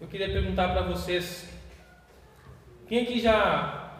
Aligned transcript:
eu 0.00 0.06
queria 0.06 0.28
perguntar 0.28 0.68
para 0.68 0.82
vocês: 0.82 1.48
quem 2.86 3.02
aqui 3.02 3.20
já 3.20 3.90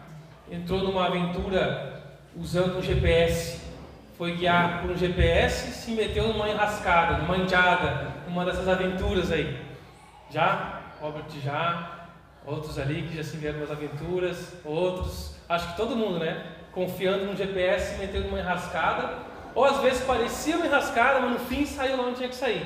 entrou 0.49 0.83
numa 0.83 1.05
aventura 1.05 2.01
usando 2.35 2.77
um 2.77 2.81
GPS? 2.81 3.59
Foi 4.17 4.35
guiar 4.35 4.81
por 4.81 4.91
um 4.91 4.97
GPS 4.97 5.69
e 5.69 5.73
se 5.73 5.91
meteu 5.91 6.27
numa 6.27 6.49
enrascada, 6.49 7.19
numa 7.19 7.37
enjada, 7.37 8.11
numa 8.27 8.43
dessas 8.43 8.67
aventuras 8.67 9.31
aí? 9.31 9.57
Já? 10.29 10.81
Robert 10.99 11.29
já? 11.41 12.07
Outros 12.45 12.77
ali 12.77 13.03
que 13.03 13.15
já 13.15 13.23
se 13.23 13.37
vieram 13.37 13.59
nas 13.59 13.71
aventuras, 13.71 14.55
outros, 14.65 15.35
acho 15.47 15.71
que 15.71 15.77
todo 15.77 15.95
mundo, 15.95 16.19
né? 16.19 16.45
Confiando 16.71 17.25
no 17.25 17.35
GPS, 17.35 17.93
se 17.93 17.99
meteu 17.99 18.23
numa 18.23 18.39
enrascada, 18.39 19.19
ou 19.55 19.63
às 19.63 19.77
vezes 19.81 20.03
parecia 20.03 20.55
uma 20.55 20.65
enrascada, 20.65 21.19
mas 21.21 21.31
no 21.31 21.39
fim 21.39 21.65
saiu 21.65 21.97
lá 21.97 22.03
onde 22.03 22.17
tinha 22.17 22.29
que 22.29 22.35
sair. 22.35 22.65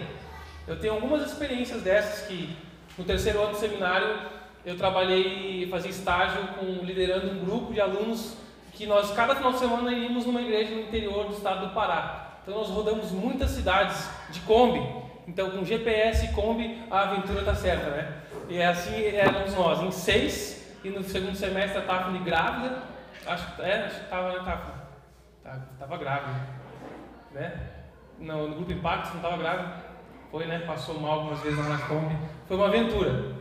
Eu 0.68 0.80
tenho 0.80 0.94
algumas 0.94 1.22
experiências 1.22 1.82
dessas 1.82 2.28
que 2.28 2.56
no 2.98 3.04
terceiro 3.04 3.42
ano 3.42 3.52
do 3.52 3.58
seminário 3.58 4.34
eu 4.66 4.78
trabalhei, 4.78 5.68
fazia 5.70 5.92
estágio 5.92 6.42
com 6.60 6.86
liderando 6.86 7.32
um 7.32 7.46
grupo 7.46 7.74
de 7.74 7.82
alunos 7.82 8.38
que 8.72 8.86
nós 8.86 9.12
cada 9.12 9.36
final 9.36 9.52
de 9.52 9.60
semana 9.60 9.92
iríamos 9.92 10.26
numa 10.26 10.42
igreja 10.42 10.74
no 10.74 10.82
interior 10.82 11.28
do 11.28 11.34
estado 11.34 11.68
do 11.68 11.74
Pará. 11.74 12.40
Então 12.42 12.58
nós 12.58 12.70
rodamos 12.70 13.12
muitas 13.12 13.52
cidades 13.52 14.10
de 14.30 14.40
Kombi. 14.42 14.82
Então 15.28 15.52
com 15.52 15.66
GPS 15.66 16.26
e 16.26 16.34
Kombi 16.34 16.82
a 16.90 17.02
aventura 17.02 17.40
está 17.40 17.56
certa, 17.56 17.90
né? 17.90 18.22
E 18.50 18.58
é 18.58 18.66
assim 18.68 19.04
éramos 19.06 19.54
nós, 19.54 19.82
em 19.82 19.92
seis, 19.92 20.78
e 20.84 20.90
no 20.90 21.04
segundo 21.04 21.36
semestre 21.36 21.80
a 21.80 21.82
Tafne 21.82 22.20
grávida, 22.20 22.84
acho 23.26 23.56
que 23.56 23.62
é, 23.62 23.86
acho 23.86 23.96
que 23.96 24.04
estava 24.04 24.34
na 24.34 24.44
Tafne, 24.44 24.74
estava 25.74 25.98
grávida, 25.98 26.48
né? 27.32 27.70
No, 28.20 28.48
no 28.48 28.56
grupo 28.56 28.72
Impacto 28.72 29.10
não 29.10 29.16
estava 29.18 29.38
grávida, 29.38 29.74
foi, 30.34 30.48
né? 30.48 30.64
Passou 30.66 31.00
mal 31.00 31.20
algumas 31.20 31.40
vezes 31.42 31.60
na 31.60 31.78
Kombi, 31.78 32.18
foi 32.48 32.58
uma 32.58 32.66
aventura. 32.66 33.34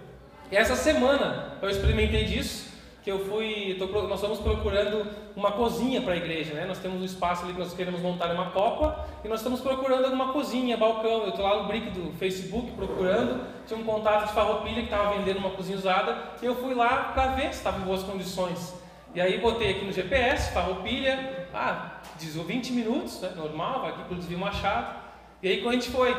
E 0.51 0.57
essa 0.57 0.77
semana 0.77 1.57
eu 1.63 1.71
experimentei 1.71 2.25
disso, 2.25 2.71
que 3.03 3.11
eu 3.11 3.19
fui, 3.25 3.77
tô, 3.79 3.87
nós 3.87 4.21
estamos 4.21 4.41
procurando 4.41 5.11
uma 5.35 5.53
cozinha 5.53 6.03
para 6.03 6.13
a 6.13 6.17
igreja, 6.19 6.53
né? 6.53 6.67
Nós 6.67 6.79
temos 6.79 7.01
um 7.01 7.05
espaço 7.07 7.45
ali 7.45 7.55
que 7.55 7.59
nós 7.59 7.73
queremos 7.73 8.03
montar 8.03 8.31
uma 8.35 8.51
copa 8.51 9.07
e 9.25 9.29
nós 9.29 9.41
estamos 9.41 9.63
procurando 9.63 10.05
alguma 10.05 10.35
cozinha, 10.35 10.77
balcão. 10.77 11.23
Eu 11.23 11.31
estou 11.31 11.43
lá 11.43 11.63
no 11.63 11.67
brick 11.67 11.89
do 11.93 12.13
Facebook 12.19 12.73
procurando, 12.73 13.43
tinha 13.67 13.81
um 13.81 13.85
contato 13.85 14.27
de 14.27 14.35
farroupilha 14.35 14.83
que 14.83 14.93
estava 14.93 15.17
vendendo 15.17 15.39
uma 15.39 15.51
cozinha 15.51 15.79
usada 15.79 16.15
e 16.43 16.45
eu 16.45 16.55
fui 16.57 16.75
lá 16.75 17.13
para 17.15 17.29
ver 17.29 17.55
se 17.55 17.61
estava 17.61 17.81
em 17.81 17.85
boas 17.87 18.03
condições. 18.03 18.75
E 19.15 19.21
aí 19.21 19.39
botei 19.39 19.71
aqui 19.71 19.87
no 19.87 19.93
GPS, 19.93 20.53
farroupilha, 20.53 21.49
ah, 21.55 22.03
diz 22.19 22.37
20 22.37 22.73
minutos, 22.75 23.19
né? 23.23 23.33
normal, 23.35 23.81
vai 23.81 23.91
aqui 23.93 24.05
para 24.05 24.13
o 24.13 24.17
desvio 24.17 24.39
Machado. 24.39 25.01
E 25.43 25.49
aí 25.49 25.63
quando 25.63 25.77
a 25.77 25.79
gente 25.79 25.91
foi, 25.91 26.15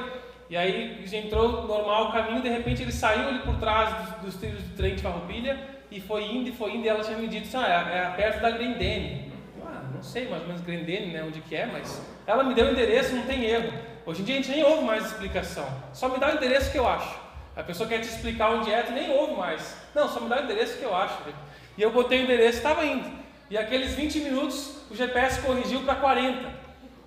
e 0.53 0.55
aí 0.55 1.03
entrou 1.11 1.65
normal 1.65 2.09
o 2.09 2.11
caminho, 2.11 2.39
de 2.39 2.47
repente 2.47 2.83
ele 2.83 2.91
saiu 2.91 3.27
ali 3.27 3.39
por 3.39 3.55
trás 3.55 3.91
dos, 3.91 4.15
dos 4.21 4.35
trilhos 4.35 4.61
do 4.61 4.75
trem 4.75 4.93
de 4.93 5.01
farroupilha 5.01 5.57
e 5.89 5.99
foi 5.99 6.25
indo 6.25 6.47
e 6.47 6.51
foi 6.51 6.75
indo, 6.75 6.85
e 6.85 6.89
ela 6.89 7.03
tinha 7.03 7.17
me 7.17 7.27
dito 7.27 7.47
assim, 7.47 7.57
ah, 7.57 7.89
é, 7.91 7.97
é 7.97 8.09
perto 8.11 8.39
da 8.39 8.51
Grendene. 8.51 9.33
Ah, 9.65 9.81
não 9.91 10.03
sei 10.03 10.29
mais 10.29 10.43
ou 10.43 10.49
menos 10.49 10.61
Grendene, 10.61 11.11
né, 11.11 11.23
onde 11.23 11.41
que 11.41 11.55
é, 11.55 11.65
mas 11.65 11.99
ela 12.27 12.43
me 12.43 12.53
deu 12.53 12.67
o 12.67 12.69
endereço, 12.69 13.15
não 13.15 13.23
tem 13.23 13.45
erro. 13.45 13.73
Hoje 14.05 14.21
em 14.21 14.25
dia 14.25 14.35
a 14.35 14.37
gente 14.43 14.51
nem 14.51 14.63
ouve 14.63 14.83
mais 14.83 15.07
explicação, 15.07 15.67
só 15.91 16.07
me 16.07 16.19
dá 16.19 16.31
o 16.31 16.35
endereço 16.37 16.71
que 16.71 16.77
eu 16.77 16.87
acho. 16.87 17.17
A 17.55 17.63
pessoa 17.63 17.89
quer 17.89 18.01
te 18.01 18.09
explicar 18.09 18.51
onde 18.51 18.71
é, 18.71 18.83
tu 18.83 18.91
nem 18.91 19.09
ouve 19.09 19.33
mais. 19.33 19.75
Não, 19.95 20.07
só 20.07 20.19
me 20.19 20.29
dá 20.29 20.39
o 20.39 20.43
endereço 20.43 20.77
que 20.77 20.83
eu 20.83 20.95
acho. 20.95 21.17
E 21.75 21.81
eu 21.81 21.89
botei 21.89 22.19
o 22.19 22.23
endereço, 22.25 22.59
estava 22.59 22.85
indo. 22.85 23.09
E 23.49 23.57
aqueles 23.57 23.95
20 23.95 24.19
minutos 24.19 24.83
o 24.91 24.95
GPS 24.95 25.41
corrigiu 25.41 25.81
para 25.81 25.95
40. 25.95 26.62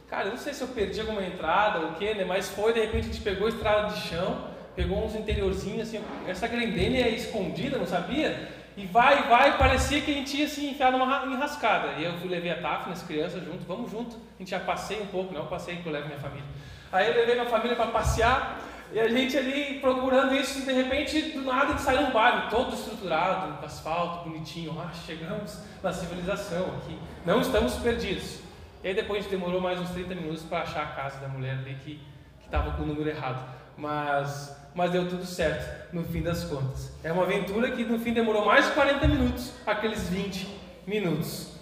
Cara, 0.08 0.26
eu 0.26 0.30
não 0.30 0.38
sei 0.38 0.54
se 0.54 0.62
eu 0.62 0.68
perdi 0.68 1.00
alguma 1.00 1.24
entrada 1.24 1.80
ou 1.80 1.90
o 1.90 1.94
que, 1.94 2.14
né? 2.14 2.24
Mas 2.24 2.48
foi, 2.48 2.72
de 2.72 2.80
repente 2.80 3.08
a 3.08 3.12
gente 3.12 3.22
pegou 3.22 3.46
a 3.46 3.50
estrada 3.50 3.92
de 3.92 4.08
chão, 4.08 4.44
pegou 4.76 5.04
uns 5.04 5.16
interiorzinhos 5.16 5.88
assim. 5.88 6.00
Essa 6.28 6.46
Grendene 6.46 7.02
é 7.02 7.08
escondida, 7.08 7.76
não 7.76 7.86
sabia? 7.86 8.48
E 8.76 8.86
vai, 8.86 9.26
vai, 9.26 9.56
parecia 9.58 10.00
que 10.00 10.10
a 10.10 10.14
gente 10.14 10.36
ia 10.36 10.48
se 10.48 10.66
enfiar 10.66 10.92
numa 10.92 11.26
enrascada. 11.26 11.92
E 11.98 12.04
eu 12.04 12.12
levei 12.24 12.50
a 12.50 12.60
Tafna, 12.60 12.92
as 12.92 13.02
crianças 13.02 13.42
junto, 13.42 13.64
vamos 13.66 13.90
junto. 13.90 14.16
A 14.16 14.38
gente 14.38 14.50
já 14.50 14.60
passei 14.60 15.00
um 15.00 15.06
pouco, 15.06 15.32
não 15.32 15.40
eu 15.40 15.46
passei 15.46 15.76
que 15.76 15.86
eu 15.86 15.92
levo 15.92 16.06
minha 16.06 16.20
família. 16.20 16.44
Aí 16.92 17.08
eu 17.08 17.14
levei 17.14 17.34
minha 17.34 17.48
família 17.48 17.74
para 17.74 17.86
passear 17.86 18.60
e 18.92 19.00
a 19.00 19.08
gente 19.08 19.36
ali 19.36 19.80
procurando 19.80 20.34
isso, 20.34 20.64
de 20.64 20.72
repente, 20.72 21.20
do 21.32 21.42
nada, 21.42 21.74
de 21.74 21.80
sair 21.80 21.98
um 21.98 22.12
bairro 22.12 22.48
todo 22.48 22.74
estruturado, 22.74 23.64
asfalto, 23.64 24.28
bonitinho. 24.28 24.76
Ah, 24.78 24.92
chegamos 25.04 25.58
na 25.82 25.92
civilização 25.92 26.66
aqui. 26.76 26.96
Não 27.24 27.40
estamos 27.40 27.74
perdidos. 27.74 28.45
E 28.86 28.90
aí 28.90 28.94
depois 28.94 29.18
a 29.18 29.22
gente 29.22 29.32
demorou 29.32 29.60
mais 29.60 29.80
uns 29.80 29.90
30 29.90 30.14
minutos 30.14 30.44
para 30.44 30.60
achar 30.60 30.84
a 30.84 30.86
casa 30.86 31.18
da 31.18 31.26
mulher 31.26 31.58
ali 31.58 31.74
que 31.82 32.00
estava 32.44 32.70
com 32.76 32.84
o 32.84 32.86
número 32.86 33.08
errado. 33.08 33.44
Mas 33.76 34.56
mas 34.76 34.92
deu 34.92 35.08
tudo 35.08 35.26
certo 35.26 35.92
no 35.92 36.04
fim 36.04 36.22
das 36.22 36.44
contas. 36.44 36.92
É 37.02 37.10
uma 37.10 37.24
aventura 37.24 37.72
que 37.72 37.82
no 37.82 37.98
fim 37.98 38.12
demorou 38.12 38.46
mais 38.46 38.66
de 38.66 38.74
40 38.74 39.08
minutos, 39.08 39.54
aqueles 39.66 40.08
20 40.08 40.46
minutos. 40.86 41.58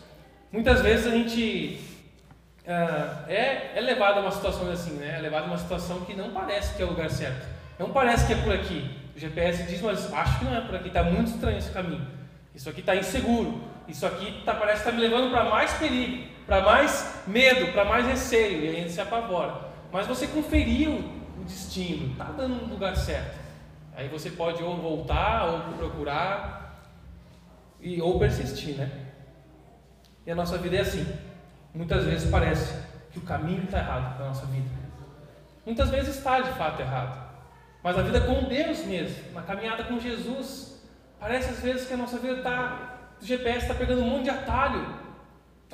Muitas 0.52 0.82
vezes 0.82 1.06
a 1.06 1.12
gente 1.12 1.80
uh, 2.66 3.26
é, 3.26 3.72
é 3.74 3.80
levado 3.80 4.18
a 4.18 4.20
uma 4.20 4.30
situação 4.30 4.70
assim, 4.70 4.92
né? 4.98 5.16
É 5.16 5.20
levado 5.22 5.44
a 5.44 5.46
uma 5.46 5.56
situação 5.56 6.00
que 6.00 6.12
não 6.12 6.30
parece 6.30 6.76
que 6.76 6.82
é 6.82 6.84
o 6.84 6.90
lugar 6.90 7.08
certo. 7.08 7.48
Não 7.78 7.88
parece 7.88 8.26
que 8.26 8.34
é 8.34 8.36
por 8.36 8.52
aqui. 8.52 9.00
O 9.16 9.18
GPS 9.18 9.62
diz, 9.62 9.80
mas 9.80 10.12
acho 10.12 10.40
que 10.40 10.44
não 10.44 10.54
é 10.54 10.60
por 10.60 10.74
aqui. 10.74 10.88
Está 10.88 11.02
muito 11.02 11.28
estranho 11.28 11.56
esse 11.56 11.70
caminho. 11.70 12.06
Isso 12.54 12.68
aqui 12.68 12.80
está 12.80 12.94
inseguro. 12.94 13.62
Isso 13.88 14.06
aqui 14.06 14.42
tá, 14.44 14.52
parece 14.52 14.82
que 14.82 14.88
está 14.90 14.92
me 14.92 15.00
levando 15.00 15.30
para 15.30 15.44
mais 15.44 15.72
perigo, 15.74 16.33
para 16.46 16.62
mais 16.62 17.22
medo, 17.26 17.72
para 17.72 17.84
mais 17.84 18.06
receio. 18.06 18.64
E 18.64 18.68
a 18.68 18.72
gente 18.72 18.92
se 18.92 19.00
apavora. 19.00 19.68
Mas 19.92 20.06
você 20.06 20.26
conferiu 20.26 20.92
o 21.40 21.44
destino, 21.44 22.12
está 22.12 22.24
dando 22.24 22.66
no 22.66 22.66
lugar 22.66 22.96
certo. 22.96 23.38
Aí 23.96 24.08
você 24.08 24.30
pode 24.30 24.62
ou 24.62 24.76
voltar, 24.76 25.44
ou 25.44 25.60
procurar, 25.74 26.64
e, 27.80 28.00
ou 28.00 28.18
persistir, 28.18 28.76
né? 28.76 28.90
E 30.26 30.30
a 30.32 30.34
nossa 30.34 30.56
vida 30.58 30.76
é 30.76 30.80
assim. 30.80 31.06
Muitas 31.72 32.04
vezes 32.04 32.30
parece 32.30 32.74
que 33.12 33.18
o 33.18 33.22
caminho 33.22 33.64
está 33.64 33.78
errado 33.78 34.16
para 34.16 34.24
a 34.24 34.28
nossa 34.28 34.46
vida. 34.46 34.68
Muitas 35.66 35.90
vezes 35.90 36.16
está 36.16 36.40
de 36.40 36.50
fato 36.52 36.80
errado. 36.80 37.24
Mas 37.82 37.98
a 37.98 38.02
vida 38.02 38.20
com 38.22 38.44
Deus 38.44 38.84
mesmo, 38.86 39.32
na 39.32 39.42
caminhada 39.42 39.84
com 39.84 40.00
Jesus, 40.00 40.82
parece 41.20 41.50
às 41.50 41.60
vezes 41.60 41.86
que 41.86 41.94
a 41.94 41.96
nossa 41.96 42.18
vida 42.18 42.38
está. 42.38 42.98
O 43.20 43.24
GPS 43.24 43.58
está 43.58 43.74
pegando 43.74 44.02
um 44.02 44.08
monte 44.08 44.24
de 44.24 44.30
atalho. 44.30 45.03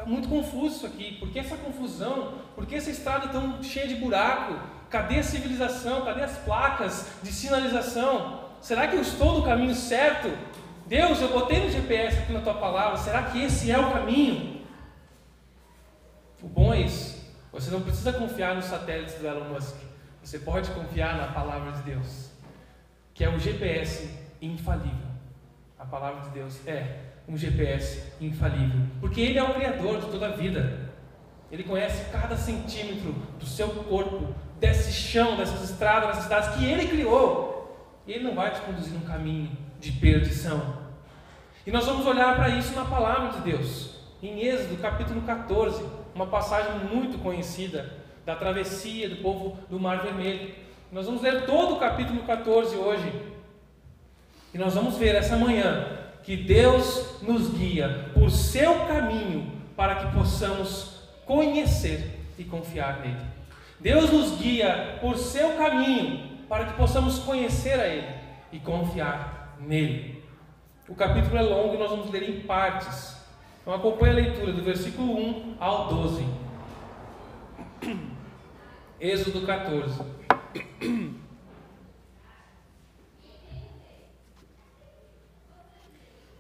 Está 0.01 0.11
muito 0.11 0.31
confuso 0.31 0.77
isso 0.77 0.87
aqui. 0.87 1.17
Por 1.19 1.29
que 1.29 1.39
essa 1.39 1.59
confusão? 1.59 2.39
Por 2.55 2.65
que 2.65 2.75
essa 2.75 2.91
estrada 2.91 3.29
tão 3.29 3.63
cheia 3.63 3.87
de 3.87 3.97
buraco? 3.97 4.59
Cadê 4.89 5.19
a 5.19 5.23
civilização? 5.23 6.07
Cadê 6.07 6.23
as 6.23 6.39
placas 6.39 7.07
de 7.23 7.31
sinalização? 7.31 8.49
Será 8.63 8.89
que 8.89 8.97
eu 8.97 9.03
estou 9.03 9.39
no 9.39 9.45
caminho 9.45 9.75
certo? 9.75 10.31
Deus, 10.87 11.21
eu 11.21 11.29
botei 11.29 11.61
no 11.61 11.71
GPS 11.71 12.19
aqui 12.19 12.33
na 12.33 12.41
tua 12.41 12.55
palavra, 12.55 12.97
será 12.97 13.25
que 13.25 13.43
esse 13.43 13.71
é 13.71 13.79
o 13.79 13.93
caminho? 13.93 14.65
O 16.43 16.49
bom 16.49 16.73
é 16.73 16.81
isso. 16.81 17.23
Você 17.53 17.71
não 17.71 17.83
precisa 17.83 18.13
confiar 18.15 18.55
nos 18.55 18.65
satélites 18.65 19.17
do 19.17 19.27
Elon 19.27 19.51
Musk. 19.51 19.77
Você 20.23 20.39
pode 20.39 20.71
confiar 20.71 21.15
na 21.17 21.29
palavra 21.29 21.73
de 21.73 21.83
Deus, 21.83 22.31
que 23.13 23.23
é 23.23 23.29
o 23.29 23.39
GPS 23.39 24.11
infalível. 24.41 25.11
A 25.79 25.85
palavra 25.85 26.23
de 26.23 26.31
Deus 26.31 26.67
é 26.67 27.10
um 27.29 27.37
GPS 27.37 28.13
infalível, 28.21 28.81
porque 29.01 29.21
Ele 29.21 29.39
é 29.39 29.43
o 29.43 29.55
Criador 29.55 30.01
de 30.01 30.07
toda 30.07 30.27
a 30.27 30.33
vida. 30.33 30.91
Ele 31.51 31.65
conhece 31.65 32.11
cada 32.11 32.37
centímetro 32.37 33.13
do 33.39 33.47
seu 33.47 33.69
corpo, 33.69 34.35
desse 34.59 34.93
chão, 34.93 35.37
dessas 35.37 35.69
estradas, 35.71 36.09
dessas 36.09 36.25
cidades 36.25 36.55
que 36.57 36.65
Ele 36.65 36.87
criou. 36.87 38.01
E 38.07 38.13
Ele 38.13 38.25
não 38.25 38.35
vai 38.35 38.53
te 38.53 38.61
conduzir 38.61 38.93
num 38.93 39.01
caminho 39.01 39.51
de 39.81 39.93
perdição. 39.93 40.79
E 41.67 41.71
nós 41.71 41.87
vamos 41.87 42.07
olhar 42.07 42.37
para 42.37 42.49
isso 42.51 42.75
na 42.75 42.85
palavra 42.85 43.33
de 43.33 43.51
Deus, 43.51 44.01
em 44.23 44.41
Êxodo 44.41 44.77
capítulo 44.79 45.23
14, 45.23 45.85
uma 46.15 46.27
passagem 46.27 46.73
muito 46.93 47.19
conhecida 47.19 47.99
da 48.25 48.35
travessia 48.37 49.09
do 49.09 49.17
povo 49.17 49.59
do 49.69 49.79
Mar 49.79 50.03
Vermelho. 50.03 50.55
Nós 50.93 51.07
vamos 51.07 51.23
ler 51.23 51.47
todo 51.47 51.75
o 51.75 51.79
capítulo 51.79 52.23
14 52.23 52.77
hoje. 52.77 53.13
E 54.53 54.59
nós 54.59 54.75
vamos 54.75 54.97
ver 54.97 55.15
essa 55.15 55.37
manhã 55.37 56.00
que 56.23 56.37
Deus 56.37 57.23
nos 57.23 57.51
guia 57.51 58.11
por 58.15 58.31
seu 58.31 58.87
caminho 58.87 59.53
para 59.77 59.97
que 59.97 60.15
possamos 60.17 61.09
conhecer 61.27 62.21
e 62.39 62.45
confiar 62.45 63.01
nele. 63.01 63.27
Deus 63.79 64.11
nos 64.11 64.39
guia 64.39 64.99
por 65.01 65.17
seu 65.17 65.57
caminho 65.57 66.39
para 66.49 66.67
que 66.67 66.75
possamos 66.75 67.19
conhecer 67.21 67.81
a 67.81 67.87
Ele 67.87 68.15
e 68.53 68.59
confiar 68.59 69.57
nele. 69.61 70.23
O 70.89 70.95
capítulo 70.95 71.37
é 71.37 71.43
longo 71.43 71.75
e 71.75 71.79
nós 71.79 71.91
vamos 71.91 72.11
ler 72.11 72.29
em 72.29 72.41
partes. 72.41 73.17
Então 73.63 73.73
acompanhe 73.73 74.13
a 74.13 74.17
leitura 74.17 74.53
do 74.53 74.63
versículo 74.63 75.17
1 75.17 75.57
ao 75.61 75.89
12. 75.89 76.27
Êxodo 79.01 79.47
14. 79.47 80.01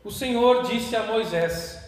O 0.02 0.10
Senhor 0.10 0.62
disse 0.62 0.96
a 0.96 1.02
Moisés: 1.02 1.78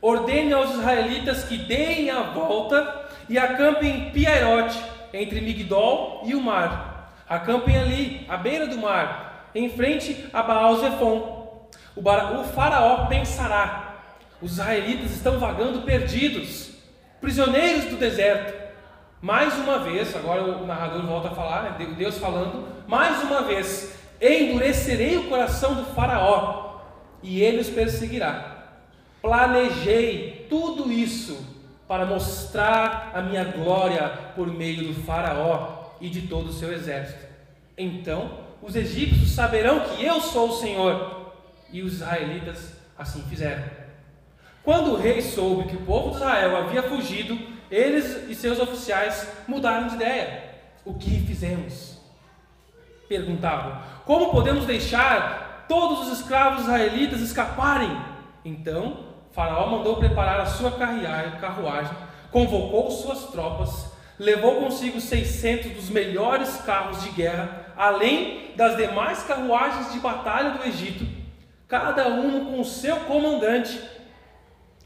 Ordene 0.00 0.52
aos 0.52 0.70
israelitas 0.70 1.44
que 1.44 1.56
deem 1.56 2.10
a 2.10 2.22
volta 2.22 3.08
e 3.28 3.36
acampem 3.36 3.90
em 3.90 4.10
Piairote 4.10 4.80
entre 5.12 5.40
Migdol 5.40 6.22
e 6.24 6.34
o 6.34 6.40
mar. 6.40 7.12
Acampem 7.28 7.76
ali, 7.76 8.24
à 8.28 8.36
beira 8.36 8.68
do 8.68 8.78
mar, 8.78 9.50
em 9.52 9.68
frente 9.68 10.28
a 10.32 10.44
Baal 10.44 10.76
Zephon. 10.76 11.68
O, 11.96 12.00
o 12.00 12.44
faraó 12.44 13.06
pensará: 13.06 13.96
os 14.40 14.52
israelitas 14.52 15.10
estão 15.10 15.40
vagando 15.40 15.82
perdidos, 15.82 16.70
prisioneiros 17.20 17.86
do 17.86 17.96
deserto. 17.96 18.64
Mais 19.20 19.58
uma 19.58 19.80
vez, 19.80 20.14
agora 20.14 20.42
o 20.42 20.66
narrador 20.66 21.04
volta 21.04 21.28
a 21.28 21.34
falar, 21.34 21.62
né? 21.62 21.86
Deus 21.98 22.16
falando, 22.18 22.68
mais 22.86 23.24
uma 23.24 23.42
vez, 23.42 23.98
endurecerei 24.20 25.16
o 25.16 25.24
coração 25.24 25.74
do 25.74 25.84
Faraó 25.86 26.65
e 27.26 27.42
ele 27.42 27.58
os 27.58 27.68
perseguirá. 27.68 28.68
Planejei 29.20 30.46
tudo 30.48 30.92
isso 30.92 31.44
para 31.88 32.06
mostrar 32.06 33.10
a 33.12 33.20
minha 33.20 33.44
glória 33.44 34.08
por 34.36 34.46
meio 34.46 34.86
do 34.86 35.02
Faraó 35.02 35.90
e 36.00 36.08
de 36.08 36.22
todo 36.22 36.50
o 36.50 36.52
seu 36.52 36.72
exército. 36.72 37.26
Então 37.76 38.38
os 38.62 38.76
egípcios 38.76 39.32
saberão 39.32 39.80
que 39.80 40.04
eu 40.04 40.20
sou 40.20 40.50
o 40.50 40.56
Senhor, 40.56 41.32
e 41.72 41.82
os 41.82 41.94
israelitas 41.94 42.74
assim 42.96 43.22
fizeram. 43.22 43.64
Quando 44.62 44.92
o 44.92 44.96
rei 44.96 45.20
soube 45.20 45.68
que 45.68 45.76
o 45.76 45.84
povo 45.84 46.10
de 46.10 46.16
Israel 46.16 46.56
havia 46.56 46.82
fugido, 46.84 47.36
eles 47.68 48.28
e 48.28 48.34
seus 48.34 48.60
oficiais 48.60 49.28
mudaram 49.48 49.88
de 49.88 49.96
ideia. 49.96 50.44
O 50.84 50.94
que 50.94 51.20
fizemos? 51.26 51.98
Perguntavam: 53.08 53.82
Como 54.04 54.30
podemos 54.30 54.64
deixar 54.64 55.45
todos 55.68 56.06
os 56.06 56.20
escravos 56.20 56.62
israelitas 56.62 57.20
escaparem? 57.20 57.90
Então 58.44 59.06
Faraó 59.32 59.66
mandou 59.68 59.96
preparar 59.96 60.40
a 60.40 60.46
sua 60.46 60.72
carruagem, 60.72 61.94
convocou 62.30 62.90
suas 62.90 63.24
tropas, 63.26 63.92
levou 64.18 64.62
consigo 64.62 64.98
600 64.98 65.72
dos 65.72 65.90
melhores 65.90 66.56
carros 66.64 67.02
de 67.02 67.10
guerra, 67.10 67.74
além 67.76 68.54
das 68.56 68.78
demais 68.78 69.22
carruagens 69.24 69.92
de 69.92 70.00
batalha 70.00 70.52
do 70.52 70.64
Egito, 70.64 71.06
cada 71.68 72.08
um 72.08 72.46
com 72.46 72.64
seu 72.64 72.96
comandante. 73.00 73.78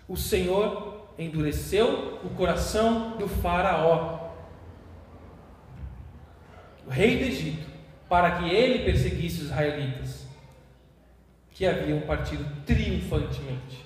O 0.09 0.17
Senhor 0.17 1.12
endureceu 1.17 2.19
o 2.25 2.31
coração 2.31 3.17
do 3.19 3.29
Faraó, 3.29 4.31
o 6.85 6.91
rei 6.91 7.19
do 7.19 7.25
Egito, 7.25 7.71
para 8.09 8.32
que 8.32 8.50
ele 8.50 8.85
perseguisse 8.85 9.43
os 9.43 9.47
israelitas, 9.47 10.19
que 11.60 11.66
haviam 11.66 12.00
partido 12.00 12.42
triunfantemente. 12.64 13.84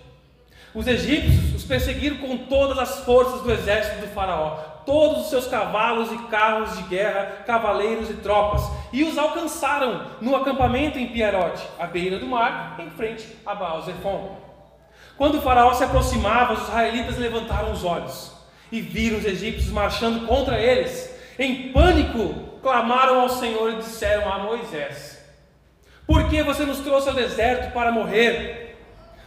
Os 0.73 0.87
egípcios 0.87 1.57
os 1.57 1.65
perseguiram 1.65 2.19
com 2.19 2.39
todas 2.47 2.79
as 2.79 3.01
forças 3.01 3.41
do 3.41 3.51
exército 3.51 4.01
do 4.01 4.15
Faraó, 4.15 4.59
todos 4.87 5.25
os 5.25 5.31
seus 5.31 5.49
cavalos 5.49 6.13
e 6.13 6.19
carros 6.29 6.77
de 6.77 6.85
guerra, 6.85 7.43
cavaleiros 7.45 8.09
e 8.09 8.15
tropas, 8.15 8.63
e 8.93 9.03
os 9.03 9.19
alcançaram 9.19 10.07
no 10.21 10.37
acampamento 10.37 11.01
em 11.01 11.09
Pierote, 11.09 11.67
à 11.77 11.85
beira 11.85 12.17
do 12.17 12.29
mar, 12.29 12.77
em 12.79 12.91
frente 12.91 13.27
a 13.45 13.57
Baal 13.57 13.83
Zephon. 13.83 14.37
Quando 15.19 15.39
o 15.39 15.43
Faraó 15.43 15.75
se 15.75 15.83
aproximava, 15.83 16.53
os 16.53 16.63
israelitas 16.69 17.19
levantaram 17.19 17.73
os 17.73 17.83
olhos 17.83 18.33
e 18.71 18.81
viram 18.81 19.19
os 19.19 19.25
egípcios 19.25 19.73
marchando 19.73 20.29
contra 20.29 20.61
eles. 20.61 21.13
Em 21.37 21.73
pânico, 21.73 22.35
clamaram 22.63 23.23
ao 23.23 23.29
Senhor 23.29 23.73
e 23.73 23.77
disseram 23.79 24.33
a 24.33 24.39
Moisés: 24.39 25.14
Por 26.07 26.29
que 26.29 26.43
você 26.43 26.65
nos 26.65 26.81
trouxe 26.81 27.09
ao 27.09 27.15
deserto 27.15 27.73
para 27.73 27.93
morrer? 27.93 28.77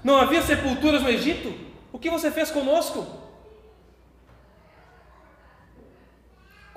Não 0.04 0.18
havia 0.18 0.42
sepulturas 0.42 1.02
no 1.02 1.10
Egito? 1.10 1.54
O 1.92 2.00
que 2.00 2.10
você 2.10 2.30
fez 2.30 2.52
conosco? 2.52 3.06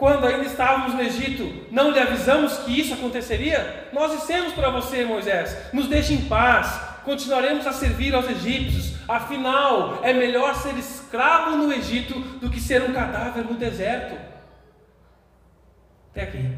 Quando 0.01 0.27
ainda 0.27 0.47
estávamos 0.47 0.95
no 0.95 1.03
Egito, 1.03 1.67
não 1.71 1.91
lhe 1.91 1.99
avisamos 1.99 2.57
que 2.61 2.81
isso 2.81 2.95
aconteceria? 2.95 3.91
Nós 3.93 4.13
dissemos 4.13 4.55
para 4.55 4.71
você, 4.71 5.05
Moisés: 5.05 5.75
nos 5.75 5.89
deixe 5.89 6.15
em 6.15 6.25
paz, 6.25 6.81
continuaremos 7.05 7.67
a 7.67 7.73
servir 7.73 8.15
aos 8.15 8.27
egípcios. 8.27 8.99
Afinal, 9.07 10.01
é 10.03 10.15
melhor 10.15 10.55
ser 10.55 10.75
escravo 10.79 11.57
no 11.57 11.71
Egito 11.71 12.19
do 12.39 12.49
que 12.49 12.59
ser 12.59 12.83
um 12.83 12.95
cadáver 12.95 13.45
no 13.45 13.55
deserto. 13.55 14.17
Até 16.13 16.23
aqui. 16.23 16.57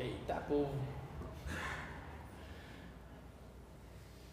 Eita 0.00 0.34
povo. 0.48 0.87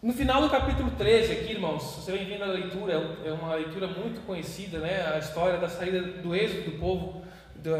No 0.06 0.12
final 0.12 0.40
do 0.40 0.48
capítulo 0.48 0.92
13, 0.96 1.32
aqui, 1.32 1.50
irmãos, 1.54 1.82
você 1.82 2.12
vem 2.12 2.24
vendo 2.26 2.44
a 2.44 2.46
leitura, 2.46 2.92
é, 2.92 3.28
é 3.28 3.32
uma 3.32 3.56
leitura 3.56 3.88
muito 3.88 4.24
conhecida, 4.24 4.78
né? 4.78 5.04
A 5.12 5.18
história 5.18 5.58
da 5.58 5.68
saída 5.68 6.00
do 6.00 6.32
êxodo 6.32 6.70
do 6.70 6.78
povo 6.78 7.22
do, 7.56 7.72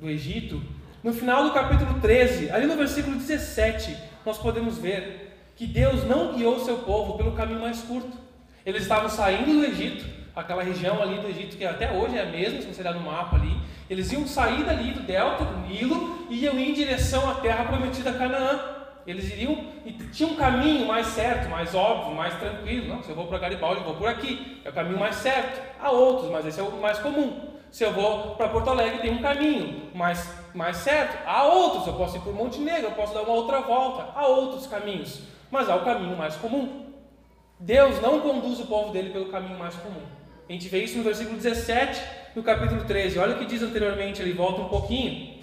do 0.00 0.10
Egito. 0.10 0.60
No 1.00 1.12
final 1.12 1.44
do 1.44 1.52
capítulo 1.52 2.00
13, 2.00 2.50
ali 2.50 2.66
no 2.66 2.76
versículo 2.76 3.14
17, 3.14 3.96
nós 4.26 4.36
podemos 4.36 4.78
ver 4.78 5.32
que 5.54 5.64
Deus 5.64 6.02
não 6.02 6.34
guiou 6.34 6.58
seu 6.58 6.78
povo 6.78 7.16
pelo 7.16 7.36
caminho 7.36 7.60
mais 7.60 7.80
curto. 7.82 8.18
Eles 8.66 8.82
estavam 8.82 9.08
saindo 9.08 9.52
do 9.52 9.64
Egito, 9.64 10.04
aquela 10.34 10.64
região 10.64 11.00
ali 11.00 11.20
do 11.20 11.28
Egito 11.28 11.56
que 11.56 11.64
até 11.64 11.92
hoje 11.92 12.18
é 12.18 12.22
a 12.22 12.26
mesma, 12.26 12.62
se 12.62 12.66
você 12.66 12.80
olhar 12.80 12.94
no 12.94 13.00
mapa 13.02 13.36
ali. 13.36 13.56
Eles 13.88 14.10
iam 14.10 14.26
sair 14.26 14.64
dali 14.64 14.90
do 14.90 15.04
delta 15.04 15.44
do 15.44 15.68
Nilo 15.68 16.26
e 16.28 16.42
iam 16.42 16.58
em 16.58 16.74
direção 16.74 17.30
à 17.30 17.34
terra 17.34 17.66
prometida 17.66 18.12
Canaã. 18.12 18.79
Eles 19.10 19.30
iriam 19.32 19.64
e 19.84 19.92
tinha 19.92 20.28
um 20.28 20.36
caminho 20.36 20.86
mais 20.86 21.08
certo, 21.08 21.48
mais 21.48 21.74
óbvio, 21.74 22.14
mais 22.14 22.38
tranquilo. 22.38 22.86
Não, 22.86 23.02
se 23.02 23.10
eu 23.10 23.16
vou 23.16 23.26
para 23.26 23.38
Garibaldi, 23.38 23.80
eu 23.80 23.84
vou 23.84 23.96
por 23.96 24.08
aqui. 24.08 24.60
É 24.64 24.70
o 24.70 24.72
caminho 24.72 24.98
mais 24.98 25.16
certo. 25.16 25.60
Há 25.80 25.90
outros, 25.90 26.30
mas 26.30 26.46
esse 26.46 26.60
é 26.60 26.62
o 26.62 26.70
mais 26.80 26.98
comum. 26.98 27.50
Se 27.70 27.84
eu 27.84 27.92
vou 27.92 28.36
para 28.36 28.48
Porto 28.48 28.70
Alegre, 28.70 29.00
tem 29.00 29.12
um 29.12 29.22
caminho 29.22 29.90
mais, 29.94 30.32
mais 30.54 30.76
certo. 30.76 31.18
Há 31.26 31.44
outros, 31.44 31.86
eu 31.86 31.94
posso 31.94 32.16
ir 32.16 32.20
por 32.20 32.32
Montenegro, 32.32 32.86
eu 32.86 32.92
posso 32.92 33.12
dar 33.12 33.22
uma 33.22 33.32
outra 33.32 33.60
volta. 33.60 34.12
Há 34.14 34.26
outros 34.26 34.66
caminhos, 34.66 35.22
mas 35.50 35.68
há 35.68 35.74
o 35.74 35.84
caminho 35.84 36.16
mais 36.16 36.36
comum. 36.36 36.86
Deus 37.58 38.00
não 38.00 38.20
conduz 38.20 38.60
o 38.60 38.66
povo 38.66 38.92
dele 38.92 39.10
pelo 39.10 39.26
caminho 39.26 39.58
mais 39.58 39.74
comum. 39.74 40.02
A 40.48 40.52
gente 40.52 40.68
vê 40.68 40.82
isso 40.82 40.96
no 40.98 41.04
versículo 41.04 41.36
17 41.36 42.00
do 42.34 42.42
capítulo 42.42 42.84
13. 42.84 43.18
Olha 43.18 43.36
o 43.36 43.38
que 43.38 43.44
diz 43.44 43.62
anteriormente, 43.62 44.22
ele 44.22 44.32
volta 44.32 44.62
um 44.62 44.68
pouquinho. 44.68 45.38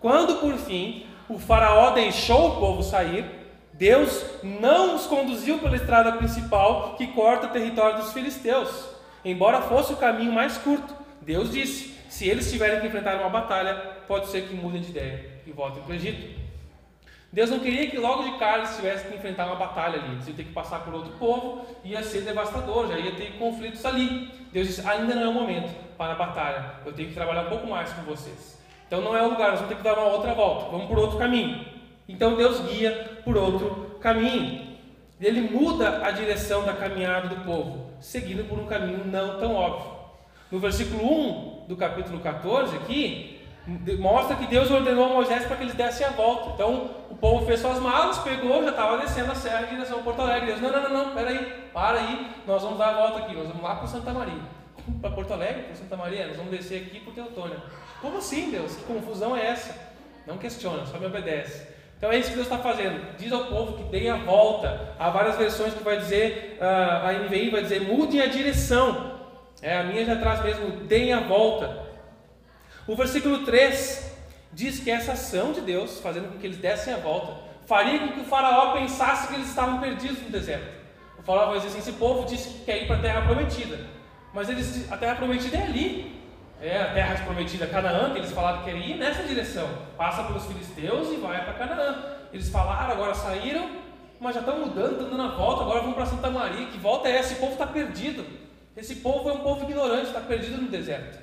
Quando 0.00 0.40
por 0.40 0.56
fim 0.56 1.06
o 1.28 1.38
Faraó 1.38 1.90
deixou 1.90 2.48
o 2.48 2.56
povo 2.60 2.82
sair, 2.82 3.24
Deus 3.72 4.24
não 4.42 4.94
os 4.94 5.06
conduziu 5.06 5.58
pela 5.58 5.76
estrada 5.76 6.12
principal 6.12 6.94
que 6.96 7.06
corta 7.08 7.46
o 7.46 7.50
território 7.50 7.98
dos 7.98 8.12
filisteus, 8.12 8.70
embora 9.24 9.62
fosse 9.62 9.92
o 9.92 9.96
caminho 9.96 10.32
mais 10.32 10.58
curto. 10.58 10.94
Deus 11.20 11.50
disse: 11.50 11.94
se 12.08 12.28
eles 12.28 12.50
tiverem 12.50 12.80
que 12.80 12.86
enfrentar 12.86 13.16
uma 13.16 13.30
batalha, 13.30 13.74
pode 14.06 14.26
ser 14.26 14.46
que 14.46 14.54
mudem 14.54 14.82
de 14.82 14.90
ideia 14.90 15.42
e 15.46 15.50
voltem 15.50 15.82
para 15.82 15.92
o 15.92 15.94
Egito. 15.94 16.42
Deus 17.32 17.48
não 17.48 17.60
queria 17.60 17.88
que 17.90 17.96
logo 17.96 18.24
de 18.24 18.38
cara 18.38 18.58
eles 18.58 18.76
tivessem 18.76 19.10
que 19.10 19.16
enfrentar 19.16 19.46
uma 19.46 19.56
batalha 19.56 19.98
ali. 19.98 20.12
Eles 20.12 20.28
iam 20.28 20.36
ter 20.36 20.44
que 20.44 20.52
passar 20.52 20.80
por 20.80 20.92
outro 20.92 21.12
povo, 21.12 21.64
ia 21.82 22.02
ser 22.02 22.20
devastador, 22.20 22.88
já 22.88 22.98
ia 22.98 23.12
ter 23.12 23.38
conflitos 23.38 23.84
ali. 23.86 24.30
Deus 24.52 24.68
disse: 24.68 24.86
ainda 24.86 25.14
não 25.14 25.22
é 25.22 25.28
o 25.28 25.32
momento 25.32 25.74
para 25.96 26.12
a 26.12 26.16
batalha. 26.16 26.74
Eu 26.84 26.92
tenho 26.92 27.08
que 27.08 27.14
trabalhar 27.14 27.46
um 27.46 27.48
pouco 27.48 27.66
mais 27.66 27.90
com 27.94 28.02
vocês. 28.02 28.61
Então 28.92 29.00
não 29.00 29.16
é 29.16 29.22
o 29.22 29.30
lugar, 29.30 29.52
nós 29.52 29.60
vamos 29.60 29.70
ter 29.70 29.76
que 29.76 29.82
dar 29.82 29.94
uma 29.94 30.08
outra 30.08 30.34
volta, 30.34 30.70
vamos 30.70 30.86
por 30.86 30.98
outro 30.98 31.16
caminho. 31.16 31.64
Então 32.06 32.36
Deus 32.36 32.60
guia 32.60 33.22
por 33.24 33.38
outro 33.38 33.96
caminho. 34.02 34.76
Ele 35.18 35.40
muda 35.40 36.04
a 36.04 36.10
direção 36.10 36.62
da 36.62 36.74
caminhada 36.74 37.26
do 37.26 37.36
povo, 37.36 37.86
seguindo 38.00 38.46
por 38.46 38.58
um 38.58 38.66
caminho 38.66 39.02
não 39.06 39.38
tão 39.38 39.54
óbvio. 39.54 39.92
No 40.50 40.58
versículo 40.58 41.02
1 41.02 41.68
do 41.68 41.74
capítulo 41.74 42.20
14 42.20 42.76
aqui, 42.76 43.40
mostra 43.98 44.36
que 44.36 44.46
Deus 44.46 44.70
ordenou 44.70 45.06
a 45.06 45.08
Moisés 45.08 45.46
para 45.46 45.56
que 45.56 45.62
eles 45.62 45.74
dessem 45.74 46.06
a 46.06 46.10
volta. 46.10 46.50
Então 46.50 46.90
o 47.08 47.16
povo 47.16 47.46
fez 47.46 47.60
suas 47.60 47.78
malas, 47.78 48.18
pegou, 48.18 48.62
já 48.62 48.72
estava 48.72 48.98
descendo 48.98 49.32
a 49.32 49.34
serra 49.34 49.62
em 49.62 49.70
direção 49.70 50.00
a 50.00 50.02
Porto 50.02 50.20
Alegre. 50.20 50.48
Deus, 50.48 50.60
não, 50.60 50.70
não, 50.70 50.82
não, 50.82 51.06
não, 51.06 51.14
peraí, 51.14 51.70
para 51.72 51.98
aí, 51.98 52.30
nós 52.46 52.62
vamos 52.62 52.76
dar 52.76 52.90
a 52.90 52.92
volta 52.92 53.20
aqui, 53.20 53.34
nós 53.34 53.48
vamos 53.48 53.62
lá 53.62 53.74
para 53.76 53.86
Santa 53.86 54.12
Maria. 54.12 54.42
Para 55.00 55.10
Porto 55.12 55.32
Alegre, 55.32 55.62
para 55.62 55.76
Santa 55.76 55.96
Maria, 55.96 56.26
nós 56.26 56.36
vamos 56.36 56.50
descer 56.50 56.82
aqui 56.82 56.98
para 57.00 57.22
o. 57.22 57.52
Como 58.02 58.18
assim, 58.18 58.50
Deus? 58.50 58.74
Que 58.74 58.82
confusão 58.82 59.36
é 59.36 59.46
essa? 59.46 59.74
Não 60.26 60.36
questiona, 60.36 60.84
só 60.84 60.98
me 60.98 61.06
obedece. 61.06 61.68
Então 61.96 62.10
é 62.10 62.18
isso 62.18 62.30
que 62.30 62.34
Deus 62.34 62.48
está 62.48 62.58
fazendo. 62.58 63.16
Diz 63.16 63.32
ao 63.32 63.46
povo 63.46 63.78
que 63.78 63.84
deem 63.84 64.10
a 64.10 64.16
volta. 64.16 64.92
Há 64.98 65.08
várias 65.08 65.36
versões 65.36 65.72
que 65.72 65.84
vai 65.84 65.98
dizer, 65.98 66.58
uh, 66.60 67.06
a 67.06 67.12
NVI 67.12 67.50
vai 67.50 67.62
dizer, 67.62 67.80
mudem 67.80 68.20
a 68.20 68.26
direção. 68.26 69.20
É, 69.62 69.78
a 69.78 69.84
minha 69.84 70.04
já 70.04 70.16
traz 70.16 70.42
mesmo, 70.42 70.68
deem 70.86 71.12
a 71.12 71.20
volta. 71.20 71.86
O 72.88 72.96
versículo 72.96 73.44
3 73.44 74.12
diz 74.52 74.80
que 74.80 74.90
essa 74.90 75.12
ação 75.12 75.52
de 75.52 75.60
Deus, 75.60 76.00
fazendo 76.00 76.32
com 76.32 76.38
que 76.38 76.46
eles 76.46 76.58
dessem 76.58 76.92
a 76.92 76.96
volta, 76.96 77.34
faria 77.66 78.00
com 78.00 78.08
que 78.08 78.20
o 78.20 78.24
faraó 78.24 78.72
pensasse 78.72 79.28
que 79.28 79.34
eles 79.34 79.48
estavam 79.48 79.78
perdidos 79.78 80.20
no 80.20 80.30
deserto. 80.30 80.66
O 81.20 81.22
faraó 81.22 81.50
vai 81.50 81.60
dizer 81.60 81.68
assim, 81.68 81.78
esse 81.78 81.92
povo 81.92 82.26
disse 82.26 82.48
que 82.48 82.64
quer 82.64 82.82
ir 82.82 82.86
para 82.88 82.96
a 82.96 83.00
terra 83.00 83.22
prometida. 83.22 83.78
Mas 84.34 84.48
eles, 84.48 84.90
a 84.90 84.96
terra 84.96 85.14
prometida 85.14 85.56
é 85.56 85.62
ali. 85.62 86.21
É 86.62 86.80
a 86.80 86.92
terra 86.92 87.24
prometida 87.24 87.66
Canaã, 87.66 88.12
que 88.12 88.18
eles 88.18 88.30
falaram 88.30 88.58
que 88.58 88.66
queriam 88.66 88.86
ir 88.86 88.94
nessa 88.96 89.24
direção. 89.24 89.68
Passa 89.98 90.22
pelos 90.22 90.46
filisteus 90.46 91.10
e 91.10 91.16
vai 91.16 91.44
para 91.44 91.54
Canaã. 91.54 92.04
Eles 92.32 92.48
falaram, 92.48 92.92
agora 92.92 93.14
saíram, 93.14 93.68
mas 94.20 94.34
já 94.34 94.40
estão 94.40 94.60
mudando, 94.60 94.92
estão 94.92 95.10
dando 95.10 95.22
a 95.22 95.34
volta, 95.34 95.62
agora 95.62 95.80
vão 95.80 95.92
para 95.92 96.06
Santa 96.06 96.30
Maria. 96.30 96.66
Que 96.66 96.78
volta 96.78 97.08
é 97.08 97.16
essa? 97.16 97.32
Esse 97.32 97.40
povo 97.40 97.54
está 97.54 97.66
perdido. 97.66 98.24
Esse 98.76 98.94
povo 98.96 99.28
é 99.28 99.32
um 99.32 99.40
povo 99.40 99.68
ignorante, 99.68 100.06
está 100.06 100.20
perdido 100.20 100.62
no 100.62 100.68
deserto. 100.68 101.18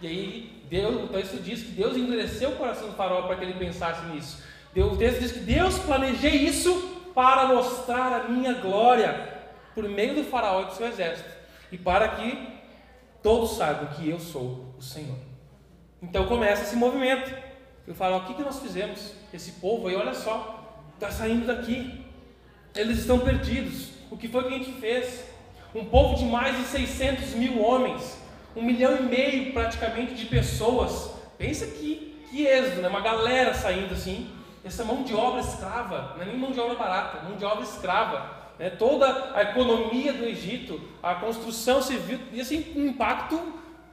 E 0.00 0.06
aí, 0.06 0.62
Deus, 0.70 1.02
então 1.02 1.18
isso 1.18 1.36
diz 1.38 1.62
que 1.62 1.72
Deus 1.72 1.96
endureceu 1.96 2.50
o 2.50 2.56
coração 2.56 2.86
do 2.86 2.94
faraó 2.94 3.22
para 3.22 3.34
que 3.34 3.44
ele 3.44 3.54
pensasse 3.54 4.06
nisso. 4.06 4.44
O 4.76 4.96
texto 4.96 5.20
diz 5.20 5.32
que 5.32 5.40
Deus 5.40 5.76
planejei 5.80 6.36
isso 6.36 7.10
para 7.12 7.46
mostrar 7.46 8.12
a 8.12 8.28
minha 8.28 8.54
glória 8.54 9.28
por 9.74 9.88
meio 9.88 10.14
do 10.14 10.24
faraó 10.24 10.62
e 10.62 10.64
do 10.66 10.74
seu 10.74 10.86
exército, 10.86 11.28
e 11.70 11.76
para 11.76 12.08
que 12.08 12.61
todos 13.22 13.56
saibam 13.56 13.86
que 13.88 14.08
eu 14.08 14.18
sou 14.18 14.74
o 14.78 14.82
Senhor. 14.82 15.16
Então 16.02 16.26
começa 16.26 16.62
esse 16.62 16.76
movimento. 16.76 17.32
Eu 17.86 17.94
falo, 17.94 18.16
o 18.18 18.24
que, 18.26 18.34
que 18.34 18.42
nós 18.42 18.60
fizemos? 18.60 19.12
Esse 19.32 19.52
povo 19.52 19.88
aí, 19.88 19.94
olha 19.94 20.14
só, 20.14 20.80
está 20.94 21.10
saindo 21.10 21.46
daqui. 21.46 22.04
Eles 22.74 22.98
estão 22.98 23.18
perdidos. 23.18 23.90
O 24.10 24.16
que 24.16 24.28
foi 24.28 24.42
que 24.44 24.54
a 24.54 24.58
gente 24.58 24.72
fez? 24.72 25.24
Um 25.74 25.84
povo 25.84 26.16
de 26.16 26.24
mais 26.24 26.56
de 26.56 26.64
600 26.64 27.34
mil 27.34 27.62
homens, 27.62 28.18
um 28.54 28.62
milhão 28.62 28.96
e 28.96 29.02
meio 29.02 29.52
praticamente 29.52 30.14
de 30.14 30.26
pessoas. 30.26 31.12
Pensa 31.38 31.66
que, 31.66 32.26
que 32.30 32.46
êxodo, 32.46 32.82
né? 32.82 32.88
uma 32.88 33.00
galera 33.00 33.54
saindo 33.54 33.94
assim. 33.94 34.30
Essa 34.64 34.84
mão 34.84 35.02
de 35.02 35.14
obra 35.14 35.40
escrava, 35.40 36.14
não 36.14 36.22
é 36.22 36.26
nem 36.26 36.36
mão 36.36 36.52
de 36.52 36.60
obra 36.60 36.76
barata, 36.76 37.22
mão 37.22 37.36
de 37.36 37.44
obra 37.44 37.64
escrava. 37.64 38.41
Né? 38.58 38.70
Toda 38.70 39.32
a 39.34 39.42
economia 39.42 40.12
do 40.12 40.24
Egito, 40.24 40.80
a 41.02 41.14
construção 41.14 41.82
civil, 41.82 42.18
e 42.32 42.40
assim, 42.40 42.72
um 42.76 42.86
impacto 42.86 43.40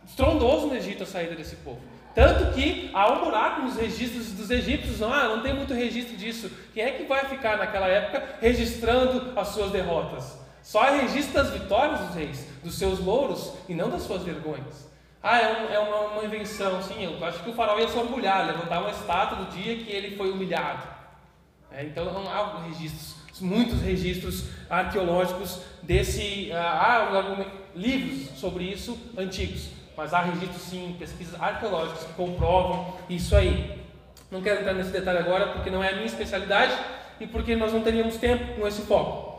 estrondoso 0.05 0.67
no 0.67 0.75
Egito 0.75 1.03
a 1.03 1.05
saída 1.05 1.35
desse 1.35 1.55
povo. 1.57 1.79
Tanto 2.15 2.53
que 2.53 2.89
há 2.93 3.11
um 3.11 3.23
buraco 3.23 3.61
nos 3.61 3.75
registros 3.75 4.31
dos 4.31 4.49
egípcios, 4.49 4.99
não, 4.99 5.13
ah, 5.13 5.27
não 5.27 5.41
tem 5.41 5.53
muito 5.53 5.73
registro 5.73 6.17
disso. 6.17 6.51
Quem 6.73 6.83
é 6.83 6.91
que 6.91 7.03
vai 7.03 7.25
ficar 7.25 7.57
naquela 7.57 7.87
época 7.87 8.37
registrando 8.41 9.39
as 9.39 9.49
suas 9.49 9.71
derrotas? 9.71 10.37
Só 10.61 10.83
é 10.85 11.01
registro 11.01 11.33
das 11.35 11.51
vitórias 11.51 11.99
dos 12.01 12.15
reis, 12.15 12.45
dos 12.63 12.77
seus 12.77 12.99
louros 12.99 13.53
e 13.67 13.73
não 13.73 13.89
das 13.89 14.03
suas 14.03 14.23
vergonhas. 14.23 14.89
Ah, 15.21 15.39
é, 15.39 15.51
um, 15.51 15.73
é 15.73 15.79
uma, 15.79 15.99
uma, 16.13 16.23
invenção, 16.23 16.81
sim, 16.81 17.03
eu 17.03 17.23
acho 17.25 17.43
que 17.43 17.49
o 17.49 17.53
faraó 17.53 17.77
ia 17.77 17.89
se 17.89 17.97
orgulhar, 17.97 18.45
levantar 18.45 18.79
uma 18.79 18.91
estátua 18.91 19.37
do 19.37 19.51
dia 19.51 19.77
que 19.77 19.91
ele 19.91 20.15
foi 20.15 20.31
humilhado. 20.31 20.87
É, 21.71 21.83
então 21.83 22.05
não 22.05 22.29
há 22.29 22.61
registros, 22.63 23.15
muitos 23.39 23.81
registros 23.81 24.45
arqueológicos 24.69 25.61
desse, 25.81 26.51
ah, 26.51 27.09
há 27.11 27.45
livros 27.75 28.29
sobre 28.39 28.63
isso 28.63 28.97
antigos. 29.17 29.69
Mas 29.95 30.13
há 30.13 30.21
registros 30.21 30.61
sim, 30.61 30.95
pesquisas 30.97 31.39
arqueológicas 31.41 32.05
que 32.05 32.13
comprovam 32.13 32.93
isso 33.09 33.35
aí. 33.35 33.79
Não 34.31 34.41
quero 34.41 34.61
entrar 34.61 34.73
nesse 34.73 34.91
detalhe 34.91 35.17
agora 35.17 35.47
porque 35.47 35.69
não 35.69 35.83
é 35.83 35.89
a 35.89 35.93
minha 35.93 36.05
especialidade 36.05 36.73
e 37.19 37.27
porque 37.27 37.55
nós 37.55 37.73
não 37.73 37.81
teríamos 37.81 38.17
tempo 38.17 38.59
com 38.59 38.67
esse 38.67 38.83
foco. 38.83 39.29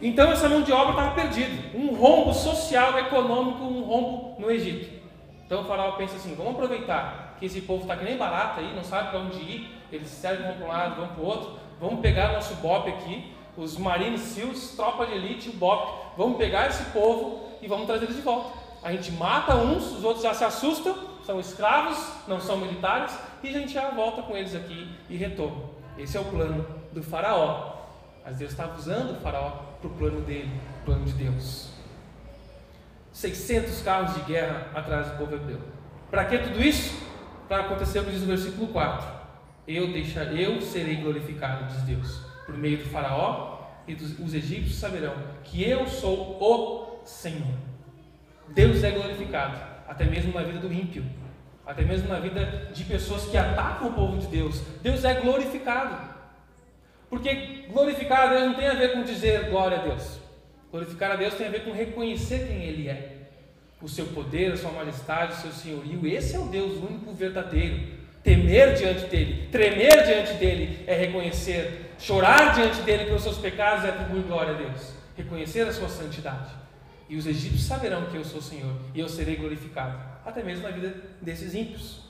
Então 0.00 0.30
essa 0.30 0.48
mão 0.48 0.62
de 0.62 0.72
obra 0.72 0.90
estava 0.90 1.14
perdida. 1.14 1.76
Um 1.76 1.94
rombo 1.94 2.32
social, 2.32 2.98
econômico, 2.98 3.64
um 3.64 3.82
rombo 3.82 4.36
no 4.38 4.50
Egito. 4.50 4.96
Então 5.44 5.62
o 5.62 5.64
faraó 5.64 5.92
pensa 5.92 6.16
assim: 6.16 6.34
vamos 6.34 6.52
aproveitar 6.52 7.36
que 7.38 7.46
esse 7.46 7.60
povo 7.62 7.82
está 7.82 7.96
que 7.96 8.04
nem 8.04 8.16
barata 8.16 8.60
aí, 8.60 8.74
não 8.74 8.84
sabe 8.84 9.10
para 9.10 9.20
onde 9.20 9.38
ir, 9.38 9.70
eles 9.92 10.08
servem 10.08 10.46
vão 10.46 10.56
para 10.56 10.64
um 10.64 10.68
lado, 10.68 10.96
vão 10.96 11.08
para 11.08 11.22
o 11.22 11.26
outro. 11.26 11.58
Vamos 11.80 12.00
pegar 12.00 12.32
nosso 12.32 12.54
BOP 12.56 12.88
aqui, 12.88 13.32
os 13.56 13.76
Marines 13.76 14.20
SEALs, 14.20 14.72
tropa 14.76 15.06
de 15.06 15.12
elite, 15.12 15.50
o 15.50 15.52
BOP. 15.52 16.16
Vamos 16.16 16.38
pegar 16.38 16.68
esse 16.68 16.84
povo 16.84 17.50
e 17.60 17.68
vamos 17.68 17.86
trazer 17.86 18.04
eles 18.04 18.16
de 18.16 18.22
volta. 18.22 18.58
A 18.82 18.92
gente 18.92 19.12
mata 19.12 19.54
uns, 19.56 19.92
os 19.92 20.04
outros 20.04 20.22
já 20.22 20.32
se 20.32 20.44
assustam, 20.44 20.96
são 21.24 21.38
escravos, 21.38 21.98
não 22.26 22.40
são 22.40 22.56
militares, 22.56 23.18
e 23.42 23.48
a 23.48 23.52
gente 23.52 23.72
já 23.72 23.90
volta 23.90 24.22
com 24.22 24.36
eles 24.36 24.54
aqui 24.54 24.90
e 25.10 25.16
retorna. 25.16 25.64
Esse 25.98 26.16
é 26.16 26.20
o 26.20 26.24
plano 26.24 26.66
do 26.92 27.02
faraó. 27.02 27.74
Mas 28.24 28.36
Deus 28.36 28.52
estava 28.52 28.76
usando 28.76 29.12
o 29.12 29.20
faraó 29.20 29.50
para 29.80 29.88
o 29.88 29.90
plano 29.90 30.20
dele, 30.22 30.50
o 30.82 30.84
plano 30.84 31.04
de 31.04 31.12
Deus. 31.12 31.68
600 33.12 33.82
carros 33.82 34.14
de 34.14 34.20
guerra 34.20 34.68
atrás 34.74 35.10
do 35.10 35.18
povo 35.18 35.34
hebreu. 35.34 35.60
Para 36.10 36.24
que 36.24 36.38
tudo 36.38 36.60
isso? 36.60 36.96
Para 37.48 37.62
acontecer 37.62 38.00
o 38.00 38.04
que 38.04 38.10
diz 38.10 38.22
o 38.22 38.26
versículo 38.26 38.68
4. 38.68 39.15
Eu, 39.66 39.92
deixar, 39.92 40.34
eu 40.34 40.60
serei 40.60 40.96
glorificado, 40.96 41.66
diz 41.66 41.82
Deus, 41.82 42.20
por 42.44 42.56
meio 42.56 42.78
do 42.78 42.84
faraó, 42.84 43.56
e 43.86 43.94
dos, 43.94 44.18
os 44.18 44.34
egípcios 44.34 44.76
saberão 44.76 45.14
que 45.44 45.62
eu 45.62 45.86
sou 45.86 46.38
o 46.40 47.04
Senhor. 47.04 47.54
Deus 48.48 48.82
é 48.84 48.90
glorificado, 48.90 49.58
até 49.88 50.04
mesmo 50.04 50.32
na 50.32 50.42
vida 50.42 50.58
do 50.58 50.72
ímpio, 50.72 51.04
até 51.64 51.82
mesmo 51.82 52.08
na 52.08 52.20
vida 52.20 52.70
de 52.72 52.84
pessoas 52.84 53.26
que 53.26 53.36
atacam 53.36 53.88
o 53.88 53.92
povo 53.92 54.18
de 54.18 54.26
Deus. 54.28 54.60
Deus 54.82 55.04
é 55.04 55.14
glorificado. 55.14 56.14
Porque 57.08 57.66
glorificar 57.70 58.22
a 58.22 58.26
Deus 58.26 58.42
não 58.44 58.54
tem 58.54 58.68
a 58.68 58.74
ver 58.74 58.92
com 58.92 59.02
dizer 59.02 59.50
glória 59.50 59.78
a 59.78 59.82
Deus. 59.82 60.20
Glorificar 60.70 61.12
a 61.12 61.16
Deus 61.16 61.34
tem 61.34 61.46
a 61.46 61.50
ver 61.50 61.64
com 61.64 61.72
reconhecer 61.72 62.46
quem 62.46 62.62
Ele 62.64 62.88
é. 62.88 63.28
O 63.80 63.88
seu 63.88 64.06
poder, 64.06 64.52
a 64.52 64.56
sua 64.56 64.72
majestade, 64.72 65.32
o 65.32 65.36
seu 65.36 65.52
senhorio. 65.52 66.06
Esse 66.06 66.34
é 66.34 66.38
o 66.38 66.46
Deus 66.46 66.78
único 66.78 67.12
verdadeiro. 67.12 67.95
Temer 68.26 68.74
diante 68.74 69.06
dele, 69.06 69.48
tremer 69.52 70.04
diante 70.04 70.32
dele 70.32 70.82
é 70.84 70.96
reconhecer, 70.96 71.92
chorar 71.96 72.56
diante 72.56 72.82
dele 72.82 73.04
pelos 73.04 73.22
seus 73.22 73.38
pecados 73.38 73.84
é 73.84 73.90
atribuir 73.90 74.24
glória 74.24 74.52
a 74.52 74.56
Deus, 74.56 74.94
reconhecer 75.16 75.60
a 75.60 75.72
sua 75.72 75.88
santidade. 75.88 76.50
E 77.08 77.16
os 77.16 77.24
egípcios 77.24 77.62
saberão 77.62 78.06
que 78.06 78.16
eu 78.16 78.24
sou 78.24 78.40
o 78.40 78.42
Senhor 78.42 78.74
e 78.92 78.98
eu 78.98 79.08
serei 79.08 79.36
glorificado, 79.36 79.96
até 80.24 80.42
mesmo 80.42 80.64
na 80.64 80.70
vida 80.70 80.92
desses 81.22 81.54
ímpios. 81.54 82.00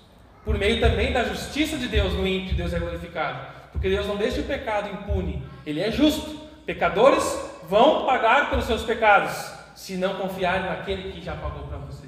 Por 0.43 0.57
meio 0.57 0.81
também 0.81 1.13
da 1.13 1.23
justiça 1.23 1.77
de 1.77 1.87
Deus 1.87 2.15
no 2.15 2.27
ímpio, 2.27 2.57
Deus 2.57 2.73
é 2.73 2.79
glorificado, 2.79 3.49
porque 3.71 3.91
Deus 3.91 4.07
não 4.07 4.17
deixa 4.17 4.41
o 4.41 4.45
pecado 4.45 4.89
impune, 4.89 5.43
ele 5.67 5.81
é 5.81 5.91
justo. 5.91 6.35
Pecadores 6.65 7.25
vão 7.69 8.07
pagar 8.07 8.49
pelos 8.49 8.65
seus 8.65 8.83
pecados, 8.85 9.53
se 9.75 9.99
não 9.99 10.15
confiarem 10.15 10.65
naquele 10.65 11.13
que 11.13 11.21
já 11.23 11.35
pagou 11.35 11.67
para 11.67 11.77
você, 11.77 12.07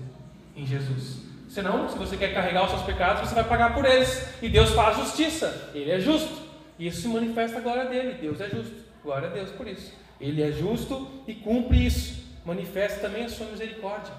em 0.56 0.64
Jesus. 0.64 1.27
Senão, 1.58 1.88
se 1.88 1.98
você 1.98 2.16
quer 2.16 2.32
carregar 2.32 2.66
os 2.66 2.70
seus 2.70 2.82
pecados, 2.82 3.28
você 3.28 3.34
vai 3.34 3.42
pagar 3.42 3.74
por 3.74 3.84
eles. 3.84 4.32
E 4.40 4.48
Deus 4.48 4.70
faz 4.70 4.96
justiça, 4.96 5.72
ele 5.74 5.90
é 5.90 5.98
justo. 5.98 6.40
Isso 6.78 7.00
se 7.00 7.08
manifesta 7.08 7.58
a 7.58 7.60
glória 7.60 7.86
dele. 7.86 8.12
Deus 8.12 8.40
é 8.40 8.48
justo. 8.48 8.76
Glória 9.02 9.26
a 9.26 9.32
Deus 9.32 9.50
por 9.50 9.66
isso. 9.66 9.92
Ele 10.20 10.40
é 10.40 10.52
justo 10.52 11.10
e 11.26 11.34
cumpre 11.34 11.84
isso 11.84 12.28
manifesta 12.44 13.00
também 13.00 13.24
a 13.24 13.28
sua 13.28 13.46
misericórdia. 13.46 14.14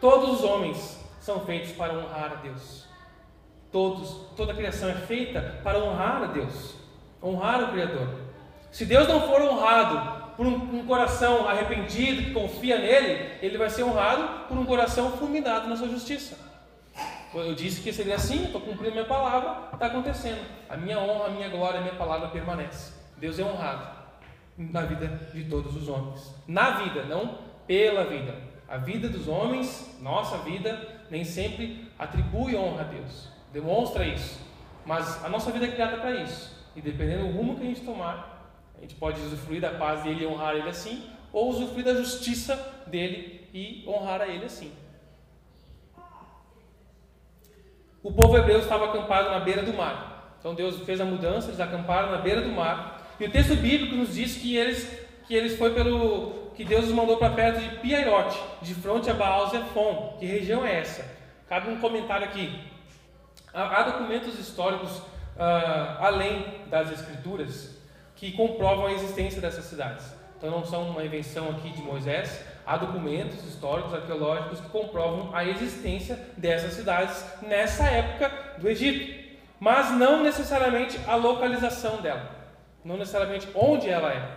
Todos 0.00 0.40
os 0.40 0.42
homens 0.42 0.98
são 1.20 1.44
feitos 1.44 1.72
para 1.72 1.92
honrar 1.92 2.32
a 2.32 2.36
Deus. 2.36 2.86
Todos, 3.70 4.30
toda 4.34 4.52
a 4.52 4.56
criação 4.56 4.88
é 4.88 4.94
feita 4.94 5.60
para 5.62 5.84
honrar 5.84 6.22
a 6.22 6.26
Deus, 6.28 6.76
honrar 7.22 7.62
o 7.62 7.72
Criador. 7.72 8.08
Se 8.72 8.86
Deus 8.86 9.06
não 9.06 9.20
for 9.28 9.42
honrado 9.42 10.23
por 10.36 10.46
um, 10.46 10.80
um, 10.80 10.86
coração 10.86 11.48
arrependido 11.48 12.24
que 12.24 12.30
confia 12.32 12.78
nele, 12.78 13.38
ele 13.40 13.58
vai 13.58 13.70
ser 13.70 13.84
honrado 13.84 14.46
por 14.48 14.58
um 14.58 14.64
coração 14.64 15.12
fulminado 15.12 15.68
na 15.68 15.76
sua 15.76 15.88
justiça. 15.88 16.38
Eu 17.32 17.54
disse 17.54 17.80
que 17.80 17.92
seria 17.92 18.14
assim, 18.14 18.44
estou 18.44 18.60
cumprindo 18.60 18.92
minha 18.92 19.04
palavra, 19.04 19.68
está 19.72 19.86
acontecendo. 19.86 20.40
A 20.68 20.76
minha 20.76 20.98
honra, 20.98 21.26
a 21.26 21.30
minha 21.30 21.48
glória, 21.48 21.80
a 21.80 21.82
minha 21.82 21.94
palavra 21.94 22.28
permanece. 22.28 22.92
Deus 23.16 23.38
é 23.38 23.42
honrado 23.42 23.88
na 24.56 24.82
vida 24.82 25.06
de 25.32 25.44
todos 25.44 25.76
os 25.76 25.88
homens. 25.88 26.32
Na 26.46 26.82
vida, 26.82 27.02
não 27.04 27.38
pela 27.66 28.04
vida. 28.04 28.36
A 28.68 28.76
vida 28.76 29.08
dos 29.08 29.26
homens, 29.26 29.98
nossa 30.00 30.38
vida, 30.38 31.02
nem 31.10 31.24
sempre 31.24 31.90
atribui 31.98 32.56
honra 32.56 32.82
a 32.82 32.84
Deus. 32.84 33.28
Demonstra 33.52 34.06
isso. 34.06 34.40
Mas 34.86 35.24
a 35.24 35.28
nossa 35.28 35.50
vida 35.50 35.66
é 35.66 35.72
criada 35.72 35.96
para 35.98 36.12
isso. 36.12 36.54
E 36.76 36.80
dependendo 36.80 37.26
do 37.26 37.32
rumo 37.32 37.56
que 37.56 37.62
a 37.62 37.66
gente 37.66 37.82
tomar, 37.82 38.43
a 38.78 38.80
gente 38.80 38.94
pode 38.94 39.20
usufruir 39.20 39.60
da 39.60 39.70
paz 39.70 40.02
dele 40.02 40.24
e 40.24 40.26
honrar 40.26 40.54
ele 40.54 40.68
assim, 40.68 41.08
ou 41.32 41.50
usufruir 41.50 41.84
da 41.84 41.94
justiça 41.94 42.56
dele 42.86 43.48
e 43.52 43.84
honrar 43.86 44.20
a 44.20 44.28
ele 44.28 44.44
assim. 44.44 44.72
O 48.02 48.12
povo 48.12 48.36
hebreu 48.36 48.58
estava 48.58 48.86
acampado 48.86 49.30
na 49.30 49.40
beira 49.40 49.62
do 49.62 49.72
mar. 49.72 50.36
Então 50.38 50.54
Deus 50.54 50.78
fez 50.80 51.00
a 51.00 51.04
mudança, 51.04 51.48
eles 51.48 51.60
acamparam 51.60 52.10
na 52.10 52.18
beira 52.18 52.42
do 52.42 52.50
mar 52.50 52.94
e 53.18 53.24
o 53.24 53.30
texto 53.30 53.54
bíblico 53.56 53.94
nos 53.94 54.14
diz 54.14 54.36
que 54.36 54.56
eles, 54.56 54.98
que 55.26 55.34
eles 55.34 55.56
foi 55.56 55.72
pelo 55.72 56.50
que 56.54 56.64
Deus 56.64 56.86
os 56.86 56.92
mandou 56.92 57.16
para 57.16 57.34
perto 57.34 57.60
de 57.60 57.76
Piairote, 57.76 58.38
de 58.60 58.74
fronte 58.74 59.10
a 59.10 59.14
Baal 59.14 59.48
Zephon. 59.50 60.16
Que 60.18 60.26
região 60.26 60.64
é 60.64 60.80
essa? 60.80 61.04
Cabe 61.48 61.70
um 61.70 61.80
comentário 61.80 62.26
aqui. 62.26 62.60
Há 63.52 63.82
documentos 63.84 64.38
históricos 64.38 64.98
uh, 64.98 66.00
além 66.00 66.44
das 66.68 66.90
escrituras 66.90 67.73
que 68.30 68.32
comprovam 68.32 68.86
a 68.86 68.92
existência 68.92 69.40
dessas 69.40 69.64
cidades. 69.64 70.04
Então 70.36 70.50
não 70.50 70.64
são 70.64 70.88
uma 70.90 71.04
invenção 71.04 71.50
aqui 71.50 71.70
de 71.70 71.82
Moisés. 71.82 72.44
Há 72.66 72.76
documentos 72.76 73.44
históricos, 73.44 73.94
arqueológicos 73.94 74.60
que 74.60 74.68
comprovam 74.68 75.34
a 75.34 75.44
existência 75.44 76.18
dessas 76.36 76.74
cidades 76.74 77.24
nessa 77.42 77.84
época 77.84 78.30
do 78.58 78.68
Egito, 78.68 79.34
mas 79.60 79.90
não 79.92 80.22
necessariamente 80.22 80.98
a 81.06 81.14
localização 81.14 82.00
dela 82.00 82.44
não 82.84 82.98
necessariamente 82.98 83.48
onde 83.54 83.88
ela 83.88 84.12
é. 84.12 84.28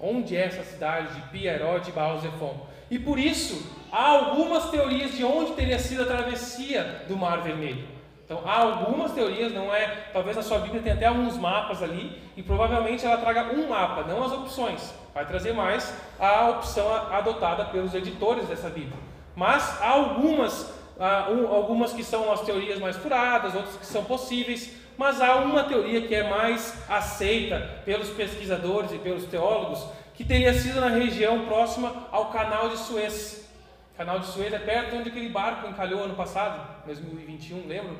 Onde 0.00 0.36
é 0.36 0.46
essa 0.46 0.64
cidade 0.64 1.14
de 1.14 1.28
Pierrot 1.28 1.88
e 1.88 1.92
Baal 1.92 2.18
Zephon. 2.18 2.66
E 2.90 2.98
por 2.98 3.18
isso, 3.18 3.72
há 3.92 4.08
algumas 4.08 4.68
teorias 4.70 5.12
de 5.12 5.24
onde 5.24 5.52
teria 5.52 5.78
sido 5.78 6.02
a 6.02 6.06
travessia 6.06 7.04
do 7.08 7.16
Mar 7.16 7.40
Vermelho. 7.42 7.86
Então, 8.24 8.40
há 8.44 8.62
algumas 8.62 9.12
teorias, 9.12 9.52
não 9.52 9.74
é. 9.74 10.06
Talvez 10.12 10.38
a 10.38 10.42
sua 10.42 10.58
Bíblia 10.58 10.82
tenha 10.82 10.94
até 10.94 11.06
alguns 11.06 11.36
mapas 11.36 11.82
ali, 11.82 12.22
e 12.36 12.42
provavelmente 12.42 13.04
ela 13.04 13.18
traga 13.18 13.52
um 13.52 13.68
mapa, 13.68 14.02
não 14.02 14.24
as 14.24 14.32
opções. 14.32 14.94
Vai 15.12 15.26
trazer 15.26 15.52
mais 15.52 15.94
a 16.18 16.48
opção 16.48 16.90
adotada 17.12 17.66
pelos 17.66 17.94
editores 17.94 18.48
dessa 18.48 18.70
Bíblia. 18.70 18.98
Mas 19.36 19.80
há 19.80 19.90
algumas, 19.90 20.72
há 20.98 21.26
algumas 21.26 21.92
que 21.92 22.02
são 22.02 22.32
as 22.32 22.40
teorias 22.40 22.78
mais 22.78 22.96
furadas, 22.96 23.54
outras 23.54 23.76
que 23.76 23.86
são 23.86 24.04
possíveis, 24.04 24.74
mas 24.96 25.20
há 25.20 25.36
uma 25.36 25.64
teoria 25.64 26.02
que 26.02 26.14
é 26.14 26.28
mais 26.28 26.82
aceita 26.88 27.82
pelos 27.84 28.08
pesquisadores 28.10 28.92
e 28.92 28.98
pelos 28.98 29.24
teólogos, 29.24 29.84
que 30.14 30.24
teria 30.24 30.54
sido 30.54 30.80
na 30.80 30.88
região 30.88 31.44
próxima 31.44 31.92
ao 32.10 32.26
canal 32.26 32.68
de 32.68 32.78
Suez. 32.78 33.48
O 33.92 33.96
canal 33.96 34.18
de 34.18 34.26
Suez 34.26 34.52
é 34.52 34.58
perto 34.58 34.90
de 34.90 34.96
onde 34.96 35.08
aquele 35.08 35.28
barco 35.28 35.68
encalhou 35.68 36.04
ano 36.04 36.14
passado, 36.14 36.84
2021, 36.86 37.66
lembro? 37.66 37.96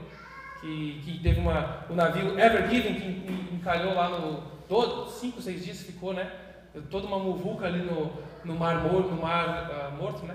Que, 0.64 1.02
que 1.04 1.18
teve 1.18 1.40
uma, 1.40 1.84
o 1.90 1.94
navio 1.94 2.40
Ever 2.40 2.66
Given 2.70 2.94
que 2.94 3.54
encalhou 3.54 3.92
lá 3.94 4.08
no. 4.08 4.54
5, 5.10 5.42
6 5.42 5.62
dias 5.62 5.82
ficou, 5.82 6.14
né? 6.14 6.26
Toda 6.90 7.06
uma 7.06 7.18
muvuca 7.18 7.66
ali 7.66 7.80
no, 7.80 8.10
no 8.42 8.54
Mar 8.54 8.80
Morto, 8.80 9.10
no 9.10 9.20
Mar 9.20 9.70
uh, 9.70 9.94
Morto, 9.94 10.24
né? 10.24 10.34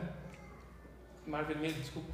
Mar 1.25 1.45
Vermelho, 1.45 1.73
desculpa. 1.73 2.09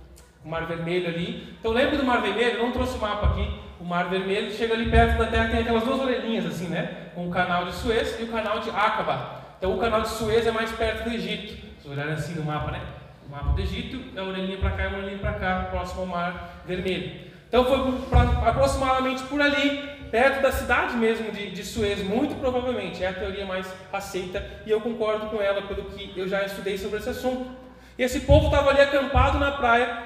O 0.46 0.48
Mar 0.48 0.66
Vermelho 0.66 1.10
ali. 1.10 1.58
Então 1.60 1.74
lembra 1.74 1.98
do 1.98 2.06
Mar 2.06 2.22
Vermelho? 2.22 2.64
Não 2.64 2.72
trouxe 2.72 2.98
o 2.98 3.02
mapa 3.02 3.28
aqui. 3.28 3.60
O 3.82 3.84
Mar 3.84 4.10
Vermelho 4.10 4.50
chega 4.50 4.76
ali 4.76 4.90
perto 4.90 5.18
da 5.18 5.28
Terra, 5.28 5.50
tem 5.50 5.60
aquelas 5.60 5.84
duas 5.84 6.00
orelhinhas 6.00 6.46
assim, 6.46 6.70
né? 6.70 7.10
Com 7.14 7.28
o 7.28 7.32
canal 7.32 7.66
de 7.66 7.74
Suez 7.74 8.18
e 8.18 8.24
o 8.24 8.32
canal 8.32 8.62
de 8.62 8.70
Aqaba. 8.70 9.42
Então 9.58 9.76
o 9.76 9.78
canal 9.78 10.02
de 10.04 10.10
Suez 10.10 10.48
é 10.48 10.52
mais 10.52 10.72
perto 10.72 11.10
do 11.10 11.14
Egito. 11.14 11.54
Se 11.82 11.90
olharem 11.90 12.14
assim 12.14 12.34
no 12.36 12.46
mapa, 12.46 12.72
né? 12.72 12.82
O 13.28 13.30
mapa 13.30 13.52
do 13.52 13.62
Egito 13.62 14.18
é 14.18 14.22
uma 14.22 14.32
orelhinha 14.32 14.58
para 14.58 14.72
cá 14.72 14.86
e 14.86 14.88
uma 14.88 14.98
orelhinha 15.00 15.20
para 15.20 15.34
cá, 15.34 15.68
próximo 15.70 16.00
ao 16.00 16.08
Mar 16.08 16.62
Vermelho. 16.66 17.25
Então 17.56 17.64
foi 17.64 18.10
pra, 18.10 18.50
aproximadamente 18.50 19.24
por 19.24 19.42
ali, 19.42 19.78
perto 20.12 20.42
da 20.42 20.52
cidade 20.52 20.98
mesmo 20.98 21.32
de, 21.32 21.52
de 21.52 21.64
Suez, 21.64 22.04
muito 22.04 22.36
provavelmente. 22.36 23.02
É 23.02 23.08
a 23.08 23.14
teoria 23.14 23.46
mais 23.46 23.66
aceita 23.94 24.46
e 24.66 24.72
eu 24.72 24.82
concordo 24.82 25.28
com 25.28 25.42
ela 25.42 25.62
pelo 25.62 25.86
que 25.86 26.20
eu 26.20 26.28
já 26.28 26.44
estudei 26.44 26.78
sobre 26.78 27.00
esse 27.00 27.08
assunto. 27.08 27.50
E 27.98 28.04
esse 28.04 28.20
povo 28.20 28.48
estava 28.48 28.72
ali 28.72 28.82
acampado 28.82 29.40
na 29.40 29.52
praia. 29.52 30.04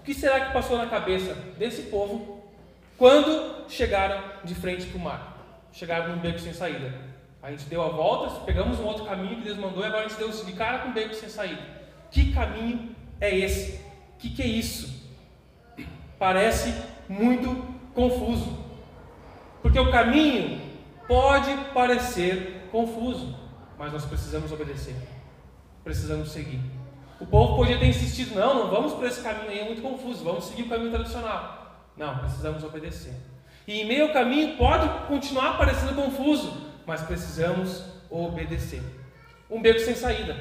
O 0.00 0.02
que 0.02 0.14
será 0.14 0.46
que 0.46 0.54
passou 0.54 0.78
na 0.78 0.86
cabeça 0.86 1.34
desse 1.58 1.82
povo 1.82 2.42
quando 2.96 3.68
chegaram 3.68 4.18
de 4.42 4.54
frente 4.54 4.86
para 4.86 4.96
o 4.96 5.00
mar? 5.02 5.36
Chegaram 5.70 6.16
num 6.16 6.18
beco 6.18 6.38
sem 6.38 6.54
saída. 6.54 6.94
A 7.42 7.50
gente 7.50 7.64
deu 7.64 7.82
a 7.82 7.90
volta, 7.90 8.40
pegamos 8.46 8.80
um 8.80 8.86
outro 8.86 9.04
caminho 9.04 9.36
que 9.36 9.44
Deus 9.44 9.58
mandou 9.58 9.82
e 9.82 9.86
agora 9.86 10.06
a 10.06 10.08
gente 10.08 10.18
deu 10.18 10.30
de 10.30 10.52
cara 10.54 10.78
com 10.78 10.88
um 10.88 10.94
beco 10.94 11.12
sem 11.12 11.28
saída. 11.28 11.60
Que 12.10 12.32
caminho 12.32 12.96
é 13.20 13.36
esse? 13.36 13.82
O 14.14 14.18
que, 14.18 14.30
que 14.30 14.40
é 14.40 14.46
isso? 14.46 14.97
Parece 16.18 16.74
muito 17.08 17.64
confuso. 17.94 18.58
Porque 19.62 19.78
o 19.78 19.90
caminho 19.90 20.60
pode 21.06 21.54
parecer 21.72 22.68
confuso, 22.70 23.34
mas 23.78 23.92
nós 23.92 24.04
precisamos 24.04 24.52
obedecer. 24.52 24.94
Precisamos 25.82 26.30
seguir. 26.30 26.60
O 27.20 27.26
povo 27.26 27.56
podia 27.56 27.78
ter 27.78 27.86
insistido: 27.86 28.34
não, 28.34 28.54
não 28.54 28.70
vamos 28.70 28.92
por 28.92 29.06
esse 29.06 29.22
caminho 29.22 29.50
aí, 29.50 29.60
é 29.60 29.64
muito 29.64 29.82
confuso, 29.82 30.24
vamos 30.24 30.44
seguir 30.44 30.62
o 30.62 30.68
caminho 30.68 30.90
tradicional. 30.90 31.86
Não, 31.96 32.18
precisamos 32.18 32.62
obedecer. 32.62 33.14
E 33.66 33.80
em 33.80 33.86
meio 33.86 34.06
ao 34.06 34.12
caminho 34.12 34.56
pode 34.56 34.88
continuar 35.06 35.58
parecendo 35.58 35.94
confuso, 35.94 36.68
mas 36.86 37.02
precisamos 37.02 37.84
obedecer. 38.08 38.82
Um 39.50 39.60
beco 39.60 39.80
sem 39.80 39.94
saída. 39.94 40.36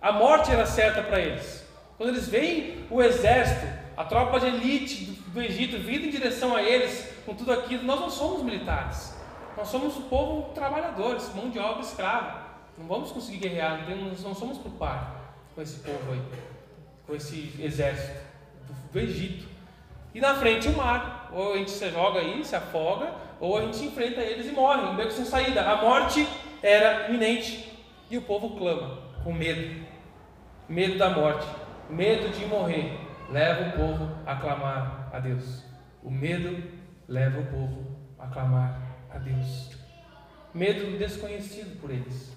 A 0.00 0.12
morte 0.12 0.50
era 0.50 0.66
certa 0.66 1.02
para 1.02 1.20
eles. 1.20 1.66
Quando 1.96 2.10
eles 2.10 2.28
veem 2.28 2.86
o 2.90 3.02
exército, 3.02 3.66
a 4.00 4.04
tropa 4.04 4.40
de 4.40 4.46
elite 4.46 5.04
do 5.26 5.42
Egito 5.42 5.76
vindo 5.76 6.06
em 6.06 6.10
direção 6.10 6.56
a 6.56 6.62
eles, 6.62 7.12
com 7.26 7.34
tudo 7.34 7.52
aquilo, 7.52 7.84
nós 7.84 8.00
não 8.00 8.08
somos 8.08 8.42
militares. 8.42 9.14
Nós 9.54 9.68
somos 9.68 9.94
o 9.98 10.02
povo 10.02 10.54
trabalhadores, 10.54 11.30
mão 11.34 11.50
de 11.50 11.58
obra 11.58 11.82
escrava. 11.82 12.46
Não 12.78 12.86
vamos 12.86 13.12
conseguir 13.12 13.36
guerrear, 13.36 13.86
nós 13.90 14.22
não 14.22 14.34
somos 14.34 14.56
por 14.56 14.72
par 14.72 15.34
com 15.54 15.60
esse 15.60 15.80
povo 15.80 16.12
aí, 16.12 16.22
com 17.06 17.14
esse 17.14 17.54
exército 17.58 18.20
do, 18.66 18.92
do 18.92 18.98
Egito. 19.00 19.46
E 20.14 20.20
na 20.20 20.34
frente 20.34 20.66
o 20.68 20.72
mar, 20.72 21.30
ou 21.34 21.52
a 21.52 21.58
gente 21.58 21.70
se 21.70 21.90
joga 21.90 22.20
aí, 22.20 22.42
se 22.42 22.56
afoga, 22.56 23.12
ou 23.38 23.58
a 23.58 23.62
gente 23.66 23.84
enfrenta 23.84 24.22
eles 24.22 24.46
e 24.46 24.52
morre, 24.52 24.80
um 24.80 24.96
beco 24.96 25.10
sem 25.10 25.26
saída. 25.26 25.60
A 25.60 25.76
morte 25.76 26.26
era 26.62 27.10
iminente 27.10 27.70
e 28.10 28.16
o 28.16 28.22
povo 28.22 28.56
clama 28.56 28.98
com 29.22 29.34
medo, 29.34 29.84
medo 30.66 30.96
da 30.96 31.10
morte, 31.10 31.46
medo 31.90 32.30
de 32.30 32.46
morrer, 32.46 33.09
leva 33.30 33.68
o 33.68 33.72
povo 33.72 34.18
a 34.26 34.36
clamar 34.36 35.08
a 35.12 35.18
Deus. 35.18 35.64
O 36.02 36.10
medo 36.10 36.62
leva 37.08 37.40
o 37.40 37.46
povo 37.46 37.96
a 38.18 38.26
clamar 38.26 38.80
a 39.10 39.18
Deus. 39.18 39.76
Medo 40.52 40.98
desconhecido 40.98 41.80
por 41.80 41.90
eles. 41.90 42.36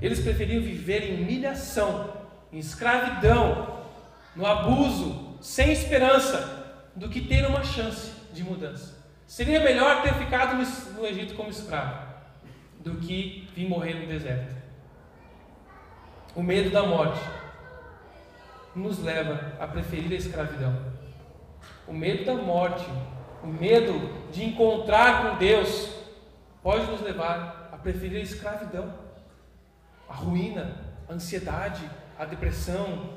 Eles 0.00 0.20
preferiam 0.20 0.62
viver 0.62 1.10
em 1.10 1.22
humilhação, 1.22 2.14
em 2.52 2.58
escravidão, 2.58 3.84
no 4.34 4.44
abuso, 4.44 5.38
sem 5.40 5.72
esperança, 5.72 6.64
do 6.94 7.08
que 7.08 7.20
ter 7.20 7.46
uma 7.46 7.62
chance 7.62 8.12
de 8.32 8.42
mudança. 8.42 8.96
Seria 9.26 9.60
melhor 9.60 10.02
ter 10.02 10.14
ficado 10.14 10.56
no 10.94 11.06
Egito 11.06 11.34
como 11.34 11.50
escravo 11.50 12.06
do 12.80 12.96
que 12.96 13.48
vir 13.54 13.68
morrer 13.68 13.94
no 13.94 14.06
deserto. 14.06 14.54
O 16.34 16.42
medo 16.42 16.70
da 16.70 16.82
morte 16.82 17.20
nos 18.76 19.02
leva 19.02 19.54
a 19.58 19.66
preferir 19.66 20.12
a 20.12 20.16
escravidão. 20.16 20.76
O 21.88 21.92
medo 21.92 22.24
da 22.24 22.34
morte, 22.34 22.86
o 23.42 23.46
medo 23.46 23.92
de 24.30 24.44
encontrar 24.44 25.22
com 25.22 25.38
Deus, 25.38 25.90
pode 26.62 26.86
nos 26.86 27.00
levar 27.00 27.70
a 27.72 27.76
preferir 27.76 28.18
a 28.18 28.22
escravidão 28.22 29.06
a 30.08 30.14
ruína, 30.14 30.76
a 31.08 31.14
ansiedade, 31.14 31.82
a 32.18 32.24
depressão. 32.24 33.10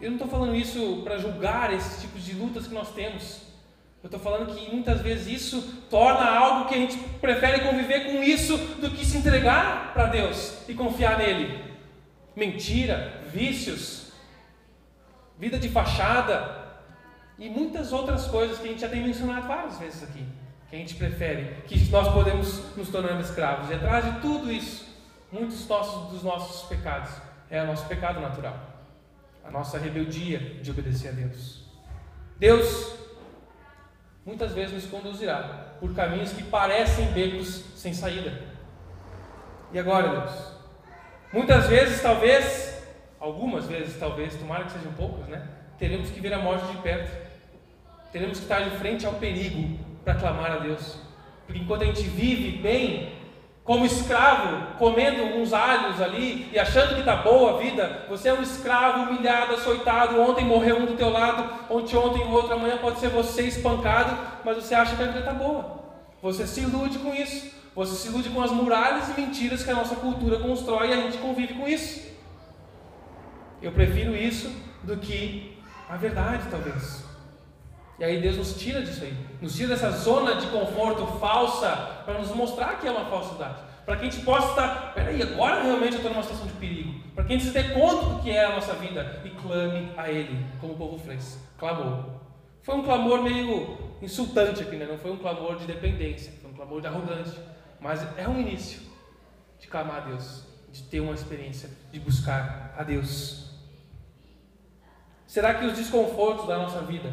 Eu 0.00 0.10
não 0.10 0.16
estou 0.16 0.28
falando 0.28 0.54
isso 0.54 1.02
para 1.04 1.18
julgar 1.18 1.72
esses 1.72 2.02
tipos 2.02 2.24
de 2.24 2.34
lutas 2.34 2.66
que 2.66 2.74
nós 2.74 2.92
temos. 2.92 3.42
Eu 4.02 4.08
estou 4.08 4.20
falando 4.20 4.54
que 4.54 4.70
muitas 4.70 5.00
vezes 5.00 5.26
isso 5.26 5.84
torna 5.88 6.28
algo 6.28 6.68
que 6.68 6.74
a 6.74 6.78
gente 6.78 6.98
prefere 7.20 7.60
conviver 7.60 8.12
com 8.12 8.22
isso 8.22 8.58
do 8.58 8.90
que 8.90 9.04
se 9.04 9.16
entregar 9.16 9.94
para 9.94 10.06
Deus 10.06 10.68
e 10.68 10.74
confiar 10.74 11.16
nele. 11.16 11.58
Mentira, 12.36 13.22
vícios, 13.32 14.03
vida 15.38 15.58
de 15.58 15.68
fachada 15.68 16.64
e 17.38 17.48
muitas 17.48 17.92
outras 17.92 18.26
coisas 18.26 18.58
que 18.58 18.68
a 18.68 18.70
gente 18.70 18.80
já 18.80 18.88
tem 18.88 19.02
mencionado 19.02 19.46
várias 19.46 19.78
vezes 19.78 20.02
aqui. 20.02 20.26
Que 20.68 20.76
a 20.76 20.78
gente 20.78 20.94
prefere, 20.94 21.62
que 21.66 21.78
nós 21.90 22.12
podemos 22.12 22.76
nos 22.76 22.88
tornar 22.88 23.20
escravos. 23.20 23.70
E 23.70 23.74
atrás 23.74 24.04
de 24.04 24.20
tudo 24.20 24.50
isso 24.50 24.94
muitos 25.34 25.66
nossos, 25.68 26.12
dos 26.12 26.22
nossos 26.22 26.68
pecados 26.68 27.10
é 27.50 27.62
o 27.62 27.66
nosso 27.66 27.86
pecado 27.86 28.20
natural, 28.20 28.56
a 29.44 29.50
nossa 29.50 29.78
rebeldia 29.78 30.38
de 30.38 30.70
obedecer 30.70 31.08
a 31.08 31.12
Deus. 31.12 31.64
Deus 32.38 32.94
muitas 34.24 34.52
vezes 34.52 34.72
nos 34.72 34.86
conduzirá 34.86 35.74
por 35.80 35.92
caminhos 35.92 36.32
que 36.32 36.42
parecem 36.44 37.06
becos 37.12 37.64
sem 37.76 37.92
saída. 37.92 38.40
E 39.72 39.78
agora, 39.78 40.20
Deus? 40.20 40.54
Muitas 41.32 41.66
vezes, 41.66 42.00
talvez, 42.00 42.73
algumas 43.24 43.64
vezes, 43.64 43.98
talvez, 43.98 44.34
tomara 44.34 44.64
que 44.64 44.72
sejam 44.72 44.92
poucas, 44.92 45.26
né? 45.28 45.42
Teremos 45.78 46.10
que 46.10 46.20
ver 46.20 46.34
a 46.34 46.38
morte 46.38 46.66
de 46.66 46.76
perto. 46.78 47.10
Teremos 48.12 48.38
que 48.38 48.44
estar 48.44 48.60
de 48.60 48.76
frente 48.76 49.06
ao 49.06 49.14
perigo 49.14 49.78
para 50.04 50.14
clamar 50.14 50.52
a 50.52 50.56
Deus. 50.58 50.98
Porque 51.46 51.62
enquanto 51.62 51.82
a 51.82 51.86
gente 51.86 52.02
vive 52.02 52.58
bem, 52.58 53.14
como 53.64 53.86
escravo, 53.86 54.76
comendo 54.78 55.22
uns 55.22 55.54
alhos 55.54 56.02
ali 56.02 56.50
e 56.52 56.58
achando 56.58 56.94
que 56.94 57.00
está 57.00 57.16
boa 57.16 57.54
a 57.54 57.56
vida, 57.62 58.04
você 58.10 58.28
é 58.28 58.34
um 58.34 58.42
escravo 58.42 59.10
humilhado, 59.10 59.54
açoitado. 59.54 60.20
Ontem 60.20 60.44
morreu 60.44 60.80
um 60.80 60.86
do 60.86 60.94
teu 60.94 61.08
lado, 61.08 61.50
ontem, 61.70 61.96
ontem 61.96 62.22
o 62.24 62.30
outro, 62.30 62.52
amanhã 62.52 62.76
pode 62.76 63.00
ser 63.00 63.08
você 63.08 63.44
espancado, 63.44 64.18
mas 64.44 64.56
você 64.56 64.74
acha 64.74 64.94
que 64.94 65.02
a 65.02 65.06
vida 65.06 65.20
está 65.20 65.32
boa. 65.32 65.82
Você 66.20 66.46
se 66.46 66.60
ilude 66.60 66.98
com 66.98 67.14
isso, 67.14 67.50
você 67.74 67.94
se 67.94 68.08
ilude 68.08 68.28
com 68.28 68.42
as 68.42 68.50
muralhas 68.50 69.08
e 69.08 69.18
mentiras 69.18 69.64
que 69.64 69.70
a 69.70 69.74
nossa 69.74 69.96
cultura 69.96 70.40
constrói 70.40 70.90
e 70.90 70.92
a 70.92 70.96
gente 70.96 71.16
convive 71.16 71.54
com 71.54 71.66
isso. 71.66 72.13
Eu 73.64 73.72
prefiro 73.72 74.14
isso 74.14 74.54
do 74.82 74.98
que 74.98 75.56
a 75.88 75.96
verdade, 75.96 76.46
talvez. 76.50 77.02
E 77.98 78.04
aí 78.04 78.20
Deus 78.20 78.36
nos 78.36 78.58
tira 78.58 78.82
disso 78.82 79.02
aí, 79.04 79.16
nos 79.40 79.56
tira 79.56 79.68
dessa 79.68 79.90
zona 79.90 80.34
de 80.34 80.46
conforto 80.48 81.06
falsa 81.18 81.70
para 82.04 82.18
nos 82.18 82.28
mostrar 82.34 82.78
que 82.78 82.86
é 82.86 82.90
uma 82.90 83.06
falsidade. 83.06 83.62
Para 83.86 83.96
que 83.96 84.06
a 84.06 84.10
gente 84.10 84.22
possa 84.22 84.48
estar, 84.50 84.92
peraí, 84.92 85.22
agora 85.22 85.62
realmente 85.62 85.92
eu 85.92 85.96
estou 85.96 86.10
numa 86.10 86.22
situação 86.22 86.46
de 86.46 86.52
perigo. 86.54 86.92
Para 87.14 87.24
que 87.24 87.32
a 87.32 87.38
gente 87.38 87.48
se 87.48 87.54
dê 87.54 87.64
conta 87.70 88.04
do 88.04 88.22
que 88.22 88.30
é 88.30 88.44
a 88.44 88.54
nossa 88.54 88.74
vida 88.74 89.22
e 89.24 89.30
clame 89.30 89.90
a 89.96 90.10
Ele, 90.10 90.44
como 90.60 90.74
o 90.74 90.76
povo 90.76 90.98
fez, 90.98 91.38
clamou. 91.56 92.20
Foi 92.62 92.74
um 92.74 92.82
clamor 92.82 93.22
meio 93.22 93.78
insultante 94.02 94.62
aqui, 94.62 94.76
né? 94.76 94.84
não 94.86 94.98
foi 94.98 95.10
um 95.10 95.16
clamor 95.16 95.56
de 95.56 95.66
dependência, 95.66 96.34
foi 96.42 96.50
um 96.50 96.54
clamor 96.54 96.82
de 96.82 96.86
arrogante. 96.86 97.32
Mas 97.80 98.06
é 98.18 98.28
um 98.28 98.38
início 98.38 98.80
de 99.58 99.68
clamar 99.68 99.96
a 99.96 100.00
Deus, 100.00 100.44
de 100.70 100.82
ter 100.82 101.00
uma 101.00 101.14
experiência, 101.14 101.70
de 101.90 101.98
buscar 101.98 102.74
a 102.76 102.82
Deus. 102.82 103.53
Será 105.34 105.52
que 105.54 105.66
os 105.66 105.72
desconfortos 105.72 106.46
da 106.46 106.56
nossa 106.56 106.80
vida 106.82 107.12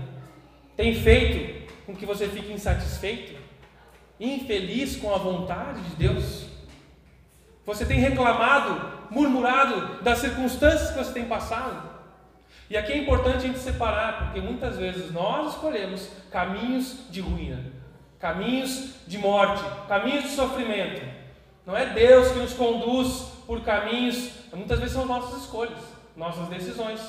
tem 0.77 0.93
feito 0.93 1.67
com 1.87 1.95
que 1.95 2.05
você 2.05 2.27
fique 2.27 2.53
insatisfeito, 2.53 3.35
infeliz 4.19 4.95
com 4.95 5.11
a 5.11 5.17
vontade 5.17 5.81
de 5.81 5.95
Deus? 5.95 6.45
Você 7.65 7.83
tem 7.83 7.99
reclamado, 7.99 9.09
murmurado 9.09 10.03
das 10.03 10.19
circunstâncias 10.19 10.91
que 10.91 10.99
você 10.99 11.13
tem 11.13 11.25
passado? 11.25 11.89
E 12.69 12.77
aqui 12.77 12.91
é 12.91 12.97
importante 12.97 13.37
a 13.37 13.47
gente 13.47 13.57
separar, 13.57 14.25
porque 14.25 14.39
muitas 14.39 14.77
vezes 14.77 15.11
nós 15.11 15.55
escolhemos 15.55 16.07
caminhos 16.29 17.09
de 17.09 17.21
ruína, 17.21 17.71
caminhos 18.19 18.97
de 19.07 19.17
morte, 19.17 19.63
caminhos 19.87 20.25
de 20.25 20.29
sofrimento. 20.29 21.01
Não 21.65 21.75
é 21.75 21.87
Deus 21.87 22.33
que 22.33 22.37
nos 22.37 22.53
conduz 22.53 23.31
por 23.47 23.61
caminhos, 23.61 24.29
muitas 24.53 24.77
vezes 24.77 24.93
são 24.93 25.07
nossas 25.07 25.41
escolhas, 25.41 25.79
nossas 26.15 26.47
decisões, 26.49 27.01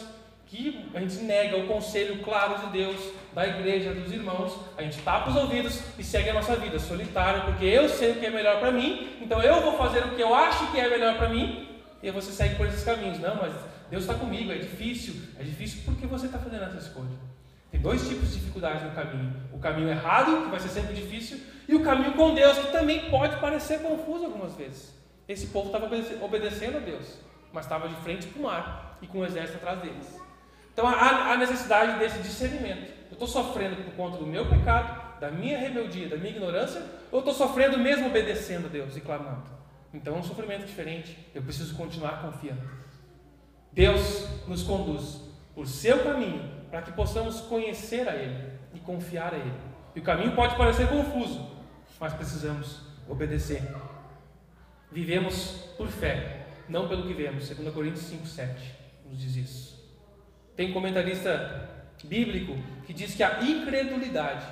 que 0.53 0.87
a 0.93 1.01
gente 1.01 1.17
nega 1.25 1.57
o 1.57 1.67
conselho 1.67 2.23
claro 2.23 2.67
de 2.67 2.73
Deus, 2.73 3.01
da 3.35 3.47
igreja, 3.47 3.95
dos 3.95 4.13
irmãos, 4.13 4.55
a 4.77 4.83
gente 4.83 5.01
tapa 5.01 5.31
os 5.31 5.37
ouvidos 5.37 5.81
e 5.99 6.05
segue 6.05 6.29
a 6.29 6.35
nossa 6.35 6.55
vida 6.57 6.79
solitário, 6.79 7.45
porque 7.45 7.65
eu 7.65 7.89
sei 7.89 8.13
o 8.13 8.17
que 8.17 8.27
é 8.27 8.31
melhor 8.31 8.61
para 8.61 8.71
mim, 8.71 9.17
então 9.23 9.43
eu 9.43 9.63
vou 9.63 9.79
fazer 9.79 10.01
o 10.01 10.15
que 10.15 10.21
eu 10.21 10.35
acho 10.35 10.71
que 10.71 10.79
é 10.79 10.91
melhor 10.91 11.17
para 11.17 11.31
mim, 11.31 11.67
e 12.03 12.11
você 12.11 12.31
segue 12.31 12.57
por 12.57 12.67
esses 12.67 12.85
caminhos. 12.85 13.19
Não, 13.19 13.37
mas 13.37 13.55
Deus 13.89 14.03
está 14.03 14.13
comigo, 14.13 14.53
é 14.53 14.59
difícil. 14.59 15.15
É 15.41 15.43
difícil 15.43 15.81
porque 15.87 16.07
você 16.07 16.27
está 16.27 16.39
fazendo 16.39 16.65
essa 16.65 16.77
escolha. 16.77 17.17
Tem 17.71 17.81
dois 17.81 18.07
tipos 18.07 18.29
de 18.29 18.41
dificuldades 18.41 18.83
no 18.83 18.91
caminho: 18.91 19.35
o 19.55 19.59
caminho 19.59 19.89
errado, 19.89 20.45
que 20.45 20.51
vai 20.51 20.61
ser 20.61 20.69
sempre 20.69 20.93
difícil, 20.93 21.41
e 21.67 21.75
o 21.75 21.83
caminho 21.83 22.13
com 22.13 22.35
Deus, 22.35 22.59
que 22.59 22.73
também 22.73 23.09
pode 23.09 23.37
parecer 23.37 23.81
confuso 23.81 24.27
algumas 24.27 24.55
vezes. 24.55 24.95
Esse 25.27 25.47
povo 25.47 25.69
estava 25.69 25.89
obedecendo 26.21 26.77
a 26.77 26.81
Deus, 26.81 27.17
mas 27.55 27.65
estava 27.65 27.89
de 27.89 27.95
frente 28.03 28.27
para 28.27 28.41
o 28.41 28.43
mar 28.43 28.99
e 29.01 29.07
com 29.07 29.21
o 29.21 29.25
exército 29.25 29.57
atrás 29.57 29.81
deles. 29.81 30.22
Então 30.73 30.87
há, 30.89 31.37
necessidade 31.37 31.99
desse 31.99 32.19
discernimento. 32.21 32.91
Eu 33.11 33.13
estou 33.13 33.29
sofrendo 33.29 33.77
por 33.77 33.93
conta 33.95 34.17
do 34.17 34.27
meu 34.27 34.47
pecado, 34.49 35.21
da 35.21 35.31
minha 35.31 35.59
rebeldia, 35.59 36.09
da 36.09 36.17
minha 36.17 36.31
ignorância, 36.31 36.83
ou 37.11 37.19
estou 37.19 37.35
sofrendo 37.35 37.79
mesmo 37.79 38.07
obedecendo 38.07 38.67
a 38.67 38.69
Deus 38.69 38.97
e 38.97 39.01
clamando? 39.01 39.45
Então 39.93 40.17
é 40.17 40.19
um 40.19 40.23
sofrimento 40.23 40.65
diferente. 40.65 41.19
Eu 41.35 41.43
preciso 41.43 41.75
continuar 41.77 42.23
confiando. 42.23 42.63
Deus 43.71 44.27
nos 44.49 44.63
conduz 44.63 45.21
por 45.55 45.67
seu 45.67 46.03
caminho 46.03 46.51
para 46.71 46.83
que 46.83 46.93
possamos 46.93 47.41
conhecer 47.43 48.09
a 48.09 48.17
Ele 48.17 48.53
e 48.75 48.81
confiar 48.81 49.35
a 49.35 49.39
Ele. 49.39 49.53
E 49.95 50.01
o 50.01 50.03
caminho 50.03 50.35
pode 50.35 50.57
parecer 50.57 50.89
confuso, 50.89 51.51
mas 52.01 52.15
precisamos 52.15 52.81
obedecer. 53.07 53.63
Vivemos 54.91 55.69
por 55.77 55.89
fé, 55.89 56.47
não 56.69 56.89
pelo 56.89 57.07
que 57.07 57.13
vemos. 57.13 57.49
2 57.49 57.75
Coríntios 57.75 58.11
5,7 58.11 58.57
nos 59.05 59.21
diz 59.21 59.37
isso. 59.37 59.82
Tem 60.57 60.73
comentarista 60.73 61.69
bíblico 62.05 62.57
que 62.87 62.93
diz 62.93 63.15
que 63.15 63.23
a 63.23 63.43
incredulidade 63.43 64.47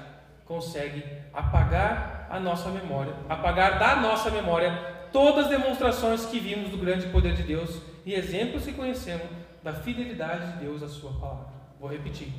consegue 0.44 1.04
apagar 1.32 2.26
a 2.30 2.40
nossa 2.40 2.70
memória, 2.70 3.14
apagar 3.28 3.78
da 3.78 3.96
nossa 3.96 4.30
memória 4.30 4.72
todas 5.12 5.46
as 5.46 5.50
demonstrações 5.50 6.26
que 6.26 6.38
vimos 6.38 6.70
do 6.70 6.78
grande 6.78 7.06
poder 7.08 7.34
de 7.34 7.42
Deus 7.42 7.80
e 8.06 8.14
exemplos 8.14 8.64
que 8.64 8.72
conhecemos 8.72 9.26
da 9.62 9.72
fidelidade 9.72 10.52
de 10.52 10.64
Deus 10.64 10.82
à 10.82 10.88
Sua 10.88 11.12
palavra. 11.12 11.52
Vou 11.78 11.90
repetir. 11.90 12.32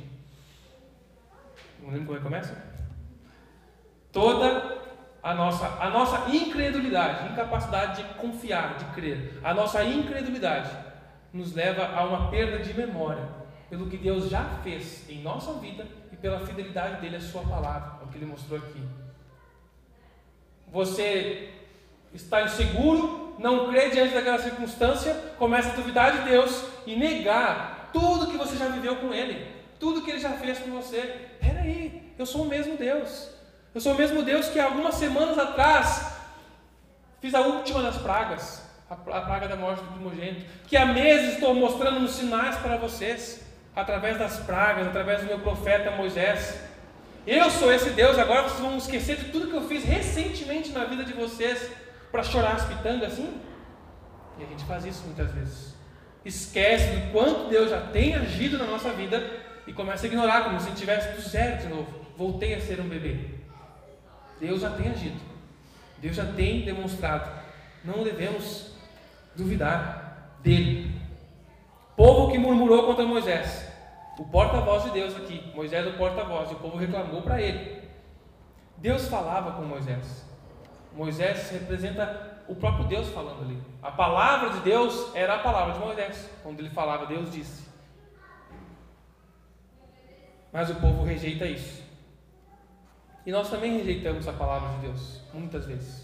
Não 1.80 1.90
lembro 1.90 2.06
como 2.06 2.16
é 2.16 2.18
que 2.18 2.24
começa? 2.24 2.72
Toda 4.10 4.78
a 5.22 5.34
nossa, 5.34 5.66
a 5.80 5.88
nossa 5.88 6.30
incredulidade, 6.34 7.32
incapacidade 7.32 8.02
de 8.02 8.14
confiar, 8.14 8.76
de 8.76 8.84
crer, 8.86 9.40
a 9.42 9.54
nossa 9.54 9.84
incredulidade 9.84 10.70
nos 11.32 11.54
leva 11.54 11.86
a 11.96 12.04
uma 12.04 12.30
perda 12.30 12.58
de 12.58 12.74
memória 12.74 13.41
pelo 13.72 13.86
que 13.86 13.96
Deus 13.96 14.28
já 14.28 14.44
fez 14.62 15.08
em 15.08 15.22
nossa 15.22 15.54
vida 15.54 15.86
e 16.12 16.16
pela 16.16 16.46
fidelidade 16.46 17.00
dele 17.00 17.16
à 17.16 17.20
sua 17.22 17.40
palavra, 17.40 18.04
o 18.04 18.08
que 18.08 18.18
ele 18.18 18.26
mostrou 18.26 18.58
aqui. 18.58 18.82
Você 20.70 21.54
está 22.12 22.42
inseguro, 22.42 23.34
não 23.38 23.70
crê 23.70 23.88
diante 23.88 24.12
daquela 24.12 24.38
circunstância, 24.38 25.14
começa 25.38 25.70
a 25.70 25.74
duvidar 25.74 26.12
de 26.12 26.28
Deus 26.28 26.64
e 26.86 26.94
negar 26.94 27.88
tudo 27.94 28.30
que 28.30 28.36
você 28.36 28.58
já 28.58 28.68
viveu 28.68 28.96
com 28.96 29.14
Ele, 29.14 29.50
tudo 29.80 30.02
que 30.02 30.10
Ele 30.10 30.20
já 30.20 30.34
fez 30.34 30.58
por 30.58 30.68
você. 30.68 31.30
Peraí, 31.40 32.12
eu 32.18 32.26
sou 32.26 32.42
o 32.42 32.48
mesmo 32.48 32.76
Deus. 32.76 33.30
Eu 33.74 33.80
sou 33.80 33.94
o 33.94 33.96
mesmo 33.96 34.22
Deus 34.22 34.50
que 34.50 34.60
algumas 34.60 34.96
semanas 34.96 35.38
atrás 35.38 36.14
fiz 37.22 37.34
a 37.34 37.40
última 37.40 37.80
das 37.80 37.96
pragas, 37.96 38.68
a 38.90 38.96
praga 38.96 39.48
da 39.48 39.56
morte 39.56 39.82
do 39.82 39.92
primogênito, 39.92 40.44
que 40.66 40.76
há 40.76 40.84
meses 40.84 41.36
estou 41.36 41.54
mostrando 41.54 42.00
uns 42.00 42.10
sinais 42.10 42.56
para 42.56 42.76
vocês, 42.76 43.41
através 43.74 44.18
das 44.18 44.38
pragas, 44.40 44.86
através 44.86 45.20
do 45.20 45.26
meu 45.26 45.38
profeta 45.38 45.90
Moisés. 45.92 46.60
Eu 47.26 47.50
sou 47.50 47.72
esse 47.72 47.90
Deus, 47.90 48.18
agora 48.18 48.42
vocês 48.42 48.60
vão 48.60 48.76
esquecer 48.76 49.16
de 49.16 49.30
tudo 49.30 49.48
que 49.48 49.54
eu 49.54 49.68
fiz 49.68 49.84
recentemente 49.84 50.72
na 50.72 50.84
vida 50.84 51.04
de 51.04 51.12
vocês 51.12 51.70
para 52.10 52.22
chorar 52.22 52.56
as 52.56 52.64
pitangas 52.64 53.12
assim? 53.12 53.40
E 54.38 54.44
a 54.44 54.46
gente 54.46 54.64
faz 54.64 54.84
isso 54.84 55.04
muitas 55.04 55.30
vezes. 55.32 55.74
Esquece 56.24 56.96
do 56.96 57.12
quanto 57.12 57.48
Deus 57.48 57.70
já 57.70 57.80
tem 57.80 58.14
agido 58.14 58.58
na 58.58 58.64
nossa 58.64 58.90
vida 58.90 59.22
e 59.66 59.72
começa 59.72 60.06
a 60.06 60.08
ignorar, 60.08 60.44
como 60.44 60.60
se 60.60 60.70
estivesse 60.70 61.12
do 61.14 61.20
zero 61.20 61.62
de 61.62 61.68
novo. 61.68 62.02
Voltei 62.16 62.54
a 62.54 62.60
ser 62.60 62.80
um 62.80 62.88
bebê. 62.88 63.16
Deus 64.40 64.60
já 64.60 64.70
tem 64.70 64.90
agido. 64.90 65.20
Deus 65.98 66.16
já 66.16 66.24
tem 66.24 66.64
demonstrado. 66.64 67.30
Não 67.84 68.02
devemos 68.02 68.72
duvidar 69.36 70.36
dele. 70.42 71.01
Povo 71.96 72.30
que 72.30 72.38
murmurou 72.38 72.86
contra 72.86 73.04
Moisés. 73.04 73.70
O 74.18 74.24
porta-voz 74.24 74.84
de 74.84 74.90
Deus 74.90 75.16
aqui. 75.16 75.52
Moisés 75.54 75.86
é 75.86 75.88
o 75.88 75.96
porta-voz. 75.96 76.50
E 76.50 76.54
o 76.54 76.58
povo 76.58 76.76
reclamou 76.76 77.22
para 77.22 77.40
ele. 77.40 77.82
Deus 78.78 79.08
falava 79.08 79.52
com 79.52 79.62
Moisés. 79.62 80.26
Moisés 80.94 81.50
representa 81.50 82.42
o 82.48 82.54
próprio 82.54 82.86
Deus 82.86 83.08
falando 83.08 83.42
ali. 83.42 83.58
A 83.82 83.90
palavra 83.90 84.50
de 84.50 84.60
Deus 84.60 85.14
era 85.14 85.34
a 85.36 85.38
palavra 85.38 85.74
de 85.74 85.80
Moisés. 85.80 86.30
Quando 86.42 86.60
ele 86.60 86.70
falava, 86.70 87.06
Deus 87.06 87.30
disse. 87.30 87.70
Mas 90.52 90.68
o 90.68 90.74
povo 90.74 91.04
rejeita 91.04 91.46
isso. 91.46 91.82
E 93.24 93.30
nós 93.30 93.48
também 93.48 93.78
rejeitamos 93.78 94.26
a 94.26 94.32
palavra 94.32 94.68
de 94.70 94.86
Deus, 94.88 95.20
muitas 95.32 95.64
vezes. 95.64 96.01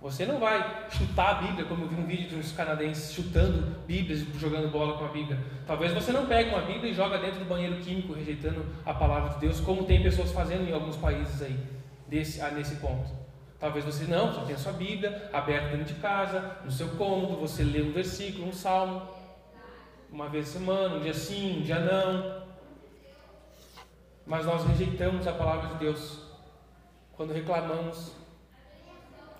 Você 0.00 0.24
não 0.24 0.38
vai 0.38 0.86
chutar 0.90 1.30
a 1.30 1.34
Bíblia, 1.42 1.64
como 1.64 1.84
eu 1.84 1.88
vi 1.88 1.96
um 1.96 2.06
vídeo 2.06 2.28
de 2.28 2.36
uns 2.36 2.52
canadenses 2.52 3.12
chutando 3.12 3.80
Bíblias, 3.84 4.20
jogando 4.38 4.70
bola 4.70 4.96
com 4.96 5.04
a 5.04 5.08
Bíblia. 5.08 5.36
Talvez 5.66 5.92
você 5.92 6.12
não 6.12 6.24
pegue 6.26 6.50
uma 6.50 6.60
Bíblia 6.60 6.92
e 6.92 6.94
joga 6.94 7.18
dentro 7.18 7.40
do 7.40 7.44
banheiro 7.44 7.76
químico, 7.80 8.12
rejeitando 8.12 8.64
a 8.86 8.94
palavra 8.94 9.30
de 9.30 9.40
Deus, 9.40 9.58
como 9.58 9.84
tem 9.84 10.00
pessoas 10.00 10.30
fazendo 10.30 10.68
em 10.68 10.72
alguns 10.72 10.96
países 10.96 11.42
aí, 11.42 11.58
desse, 12.06 12.40
nesse 12.52 12.76
ponto. 12.76 13.10
Talvez 13.58 13.84
você 13.84 14.04
não, 14.04 14.32
você 14.32 14.46
tenha 14.46 14.58
sua 14.58 14.72
Bíblia 14.72 15.30
aberta 15.32 15.76
dentro 15.76 15.92
de 15.92 16.00
casa, 16.00 16.58
no 16.64 16.70
seu 16.70 16.90
cômodo, 16.90 17.36
você 17.36 17.64
lê 17.64 17.82
um 17.82 17.90
versículo, 17.90 18.46
um 18.46 18.52
salmo, 18.52 19.02
uma 20.12 20.28
vez 20.28 20.46
por 20.46 20.58
semana, 20.58 20.94
um 20.94 21.00
dia 21.00 21.12
sim, 21.12 21.58
um 21.58 21.62
dia 21.62 21.80
não. 21.80 22.46
Mas 24.24 24.46
nós 24.46 24.64
rejeitamos 24.64 25.26
a 25.26 25.32
palavra 25.32 25.70
de 25.70 25.74
Deus 25.74 26.20
quando 27.16 27.32
reclamamos, 27.32 28.12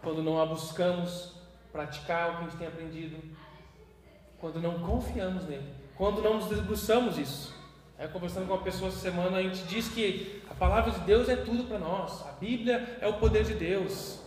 quando 0.02 0.22
não 0.22 0.40
a 0.40 0.46
buscamos 0.46 1.34
praticar 1.72 2.30
o 2.30 2.32
que 2.32 2.38
a 2.38 2.44
gente 2.44 2.56
tem 2.56 2.66
aprendido, 2.66 3.16
quando 4.38 4.60
não 4.60 4.78
confiamos 4.80 5.44
nele, 5.46 5.72
quando 5.96 6.22
não 6.22 6.34
nos 6.34 6.46
debruçamos 6.46 7.18
isso. 7.18 7.56
É, 7.98 8.06
conversando 8.06 8.46
com 8.46 8.54
uma 8.54 8.62
pessoa 8.62 8.88
essa 8.88 9.00
semana, 9.00 9.38
a 9.38 9.42
gente 9.42 9.64
diz 9.64 9.88
que 9.88 10.40
a 10.48 10.54
palavra 10.54 10.92
de 10.92 11.00
Deus 11.00 11.28
é 11.28 11.34
tudo 11.34 11.64
para 11.64 11.80
nós. 11.80 12.24
A 12.28 12.32
Bíblia 12.32 12.96
é 13.00 13.08
o 13.08 13.14
poder 13.14 13.42
de 13.42 13.54
Deus. 13.54 14.20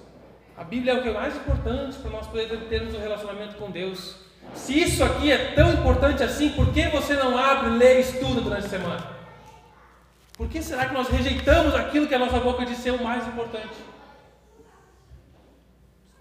A 0.57 0.63
Bíblia 0.65 0.93
é 0.93 0.99
o 0.99 1.01
que 1.01 1.07
é 1.07 1.13
mais 1.13 1.35
importante 1.37 1.97
para 1.97 2.11
nós 2.11 2.27
podermos 2.27 2.67
termos 2.67 2.93
um 2.93 2.99
relacionamento 2.99 3.55
com 3.55 3.71
Deus. 3.71 4.17
Se 4.53 4.77
isso 4.77 5.01
aqui 5.03 5.31
é 5.31 5.53
tão 5.53 5.71
importante 5.71 6.21
assim, 6.21 6.49
por 6.49 6.73
que 6.73 6.89
você 6.89 7.13
não 7.13 7.37
abre, 7.37 7.69
lê 7.69 7.99
e 7.99 8.01
estuda 8.01 8.41
durante 8.41 8.65
a 8.65 8.69
semana? 8.69 9.07
Por 10.37 10.49
que 10.49 10.61
será 10.61 10.87
que 10.87 10.93
nós 10.93 11.07
rejeitamos 11.07 11.73
aquilo 11.73 12.07
que 12.07 12.15
a 12.15 12.19
nossa 12.19 12.39
boca 12.39 12.65
diz 12.65 12.77
ser 12.79 12.91
o 12.91 13.01
mais 13.01 13.25
importante? 13.25 13.90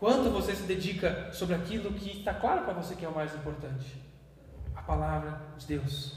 Quanto 0.01 0.31
você 0.31 0.57
se 0.57 0.63
dedica 0.63 1.31
sobre 1.31 1.55
aquilo 1.55 1.93
que 1.93 2.21
está 2.21 2.33
claro 2.33 2.63
para 2.63 2.73
você 2.73 2.97
que 2.97 3.05
é 3.05 3.09
o 3.09 3.15
mais 3.15 3.35
importante? 3.35 4.03
A 4.75 4.81
palavra 4.81 5.39
de 5.59 5.67
Deus. 5.67 6.15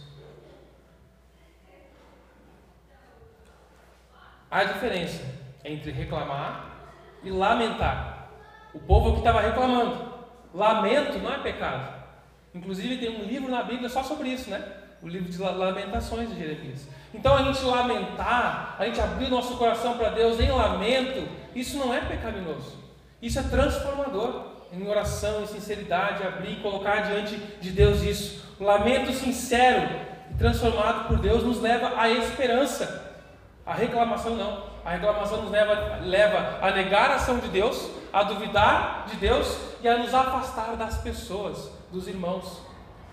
Há 4.49 4.63
diferença 4.63 5.21
entre 5.65 5.91
reclamar 5.91 6.93
e 7.23 7.29
lamentar. 7.29 8.29
O 8.73 8.79
povo 8.79 9.11
que 9.11 9.17
estava 9.17 9.41
reclamando. 9.41 10.13
Lamento 10.53 11.19
não 11.19 11.33
é 11.33 11.39
pecado. 11.39 12.03
Inclusive 12.55 12.99
tem 12.99 13.21
um 13.21 13.25
livro 13.25 13.51
na 13.51 13.63
Bíblia 13.63 13.89
só 13.89 14.01
sobre 14.01 14.29
isso, 14.29 14.49
né? 14.49 14.65
O 15.01 15.09
livro 15.09 15.29
de 15.29 15.37
Lamentações 15.39 16.29
de 16.29 16.39
Jeremias. 16.39 16.87
Então 17.13 17.35
a 17.35 17.43
gente 17.43 17.61
lamentar, 17.65 18.77
a 18.79 18.85
gente 18.85 19.01
abrir 19.01 19.25
o 19.25 19.31
nosso 19.31 19.57
coração 19.57 19.97
para 19.97 20.11
Deus 20.11 20.39
em 20.39 20.49
lamento, 20.49 21.27
isso 21.53 21.77
não 21.77 21.93
é 21.93 21.99
pecaminoso. 21.99 22.82
Isso 23.23 23.39
é 23.39 23.43
transformador. 23.43 24.51
Em 24.73 24.85
oração, 24.85 25.43
em 25.43 25.47
sinceridade, 25.47 26.23
abrir 26.23 26.53
e 26.53 26.61
colocar 26.61 27.03
diante 27.03 27.37
de 27.37 27.69
Deus 27.71 28.01
isso. 28.01 28.43
O 28.59 28.65
lamento 28.65 29.13
sincero 29.13 29.87
e 30.29 30.33
transformado 30.33 31.07
por 31.07 31.19
Deus 31.19 31.41
nos 31.41 31.61
leva 31.61 31.93
à 31.95 32.09
esperança. 32.09 33.15
A 33.65 33.73
reclamação 33.73 34.35
não. 34.35 34.63
A 34.83 34.89
reclamação 34.89 35.43
nos 35.43 35.51
leva, 35.51 35.99
leva 36.01 36.59
a 36.61 36.71
negar 36.71 37.11
a 37.11 37.15
ação 37.15 37.37
de 37.37 37.47
Deus, 37.47 37.89
a 38.11 38.23
duvidar 38.23 39.05
de 39.07 39.15
Deus 39.15 39.57
e 39.81 39.87
a 39.87 39.97
nos 39.97 40.13
afastar 40.13 40.75
das 40.75 40.97
pessoas, 40.97 41.71
dos 41.91 42.09
irmãos. 42.09 42.61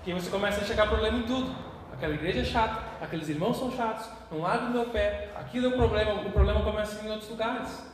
Que 0.03 0.13
você 0.13 0.29
começa 0.29 0.63
a 0.63 0.65
chegar 0.65 0.89
problema 0.89 1.19
em 1.19 1.23
tudo. 1.23 1.55
aquela 1.93 2.15
igreja 2.15 2.41
é 2.41 2.45
chata, 2.45 2.83
aqueles 3.01 3.29
irmãos 3.29 3.59
são 3.59 3.71
chatos, 3.77 4.07
não 4.33 4.41
largo 4.41 4.71
meu 4.71 4.87
pé, 4.87 5.31
aquilo 5.39 5.67
é 5.67 5.69
o 5.69 5.77
problema, 5.77 6.15
o 6.15 6.33
problema 6.33 6.63
começa 6.63 7.07
em 7.07 7.11
outros 7.11 7.31
lugares. 7.31 7.90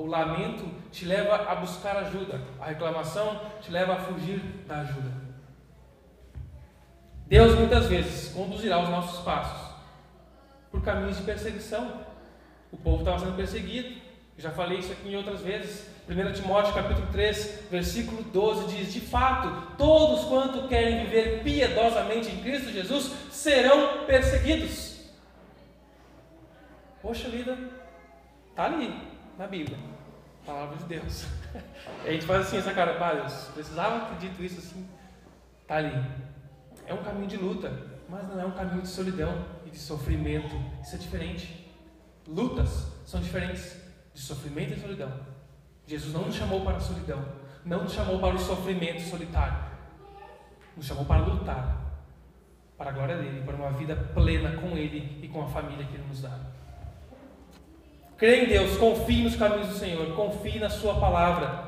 O 0.00 0.06
lamento 0.06 0.64
te 0.90 1.04
leva 1.04 1.36
a 1.36 1.54
buscar 1.56 1.94
ajuda, 1.98 2.40
a 2.58 2.68
reclamação 2.68 3.38
te 3.60 3.70
leva 3.70 3.92
a 3.92 3.96
fugir 3.96 4.38
da 4.66 4.80
ajuda. 4.80 5.12
Deus 7.26 7.54
muitas 7.54 7.84
vezes 7.84 8.32
conduzirá 8.32 8.78
os 8.78 8.88
nossos 8.88 9.22
passos 9.22 9.74
por 10.70 10.82
caminhos 10.82 11.18
de 11.18 11.22
perseguição. 11.24 12.00
O 12.72 12.78
povo 12.78 13.00
estava 13.00 13.18
sendo 13.18 13.36
perseguido, 13.36 14.00
já 14.38 14.50
falei 14.50 14.78
isso 14.78 14.90
aqui 14.90 15.10
em 15.10 15.16
outras 15.16 15.42
vezes. 15.42 15.86
1 16.08 16.32
Timóteo 16.32 16.72
capítulo 16.72 17.06
3, 17.12 17.64
versículo 17.70 18.22
12 18.22 18.74
diz: 18.74 18.94
De 18.94 19.00
fato, 19.00 19.76
todos 19.76 20.24
quanto 20.24 20.66
querem 20.66 21.04
viver 21.04 21.42
piedosamente 21.42 22.30
em 22.30 22.40
Cristo 22.40 22.72
Jesus 22.72 23.12
serão 23.30 24.06
perseguidos. 24.06 25.10
Poxa 27.02 27.28
vida, 27.28 27.58
está 28.48 28.64
ali 28.64 29.10
na 29.40 29.46
Bíblia, 29.46 29.89
palavra 30.50 30.76
de 30.76 30.84
Deus. 30.84 31.26
E 32.04 32.08
a 32.08 32.12
gente 32.12 32.24
faz 32.24 32.46
assim, 32.46 32.56
essa 32.58 32.72
cara, 32.72 32.96
ah, 32.98 33.14
Deus, 33.14 33.50
precisava 33.52 34.06
ter 34.06 34.28
dito 34.28 34.42
isso 34.42 34.58
assim. 34.58 34.88
Está 35.60 35.76
ali. 35.76 35.92
É 36.86 36.94
um 36.94 37.02
caminho 37.02 37.26
de 37.26 37.36
luta, 37.36 37.70
mas 38.08 38.26
não 38.28 38.40
é 38.40 38.44
um 38.44 38.52
caminho 38.52 38.82
de 38.82 38.88
solidão 38.88 39.44
e 39.66 39.70
de 39.70 39.78
sofrimento. 39.78 40.54
Isso 40.82 40.94
é 40.94 40.98
diferente. 40.98 41.70
Lutas 42.26 42.86
são 43.04 43.20
diferentes 43.20 43.76
de 44.14 44.20
sofrimento 44.20 44.72
e 44.74 44.80
solidão. 44.80 45.12
Jesus 45.86 46.14
não 46.14 46.22
nos 46.22 46.34
chamou 46.34 46.62
para 46.64 46.76
a 46.76 46.80
solidão, 46.80 47.22
não 47.64 47.82
nos 47.82 47.92
chamou 47.92 48.18
para 48.18 48.34
o 48.34 48.38
sofrimento 48.38 49.00
solitário, 49.02 49.58
nos 50.76 50.86
chamou 50.86 51.04
para 51.04 51.24
lutar 51.24 51.80
para 52.78 52.90
a 52.90 52.92
glória 52.92 53.16
dele, 53.18 53.42
para 53.44 53.56
uma 53.56 53.72
vida 53.72 53.94
plena 54.14 54.56
com 54.56 54.76
ele 54.76 55.20
e 55.22 55.28
com 55.28 55.42
a 55.42 55.46
família 55.48 55.84
que 55.84 55.94
ele 55.94 56.06
nos 56.08 56.22
dá. 56.22 56.38
Crê 58.20 58.44
em 58.44 58.48
Deus, 58.48 58.76
confie 58.76 59.22
nos 59.22 59.34
caminhos 59.34 59.68
do 59.68 59.74
Senhor, 59.76 60.14
confie 60.14 60.58
na 60.58 60.68
Sua 60.68 60.92
palavra, 61.00 61.64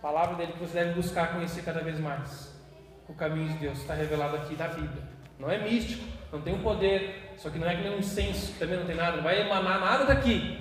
palavra 0.00 0.36
dele 0.36 0.52
que 0.52 0.60
você 0.60 0.74
deve 0.74 0.94
buscar 0.94 1.32
conhecer 1.32 1.62
cada 1.62 1.80
vez 1.80 1.98
mais. 1.98 2.56
O 3.08 3.14
caminho 3.14 3.48
de 3.48 3.58
Deus 3.58 3.78
está 3.78 3.92
revelado 3.92 4.36
aqui 4.36 4.54
na 4.54 4.68
Bíblia. 4.68 5.02
Não 5.40 5.50
é 5.50 5.58
místico, 5.58 6.04
não 6.32 6.40
tem 6.40 6.54
um 6.54 6.62
poder, 6.62 7.34
só 7.36 7.50
que 7.50 7.58
não 7.58 7.68
é 7.68 7.74
que 7.74 7.82
nem 7.82 7.96
um 7.96 7.98
incenso, 7.98 8.52
também 8.60 8.78
não 8.78 8.86
tem 8.86 8.94
nada, 8.94 9.16
não 9.16 9.24
vai 9.24 9.40
emanar 9.40 9.80
nada 9.80 10.04
daqui. 10.04 10.56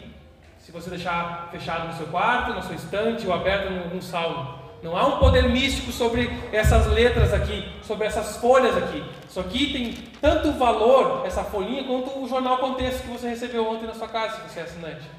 Se 0.57 0.71
você 0.71 0.89
deixar 0.89 1.49
fechado 1.51 1.85
no 1.85 1.93
seu 1.93 2.07
quarto, 2.07 2.55
na 2.55 2.63
sua 2.63 2.73
estante 2.73 3.27
ou 3.27 3.33
aberto 3.33 3.69
num 3.69 4.01
salmo. 4.01 4.59
Não 4.81 4.97
há 4.97 5.05
um 5.05 5.19
poder 5.19 5.47
místico 5.49 5.91
sobre 5.91 6.31
essas 6.51 6.87
letras 6.87 7.31
aqui, 7.31 7.63
sobre 7.83 8.07
essas 8.07 8.37
folhas 8.37 8.75
aqui. 8.75 9.03
Isso 9.29 9.39
aqui 9.39 9.71
tem 9.71 10.10
tanto 10.21 10.51
valor, 10.51 11.25
essa 11.25 11.43
folhinha, 11.43 11.83
quanto 11.83 12.19
o 12.19 12.27
jornal 12.27 12.59
Contexto 12.59 13.01
que 13.01 13.07
você 13.07 13.27
recebeu 13.27 13.67
ontem 13.67 13.87
na 13.87 13.95
sua 13.95 14.07
casa, 14.07 14.35
se 14.35 14.53
você 14.53 14.59
é 14.59 14.63
assinante. 14.63 15.09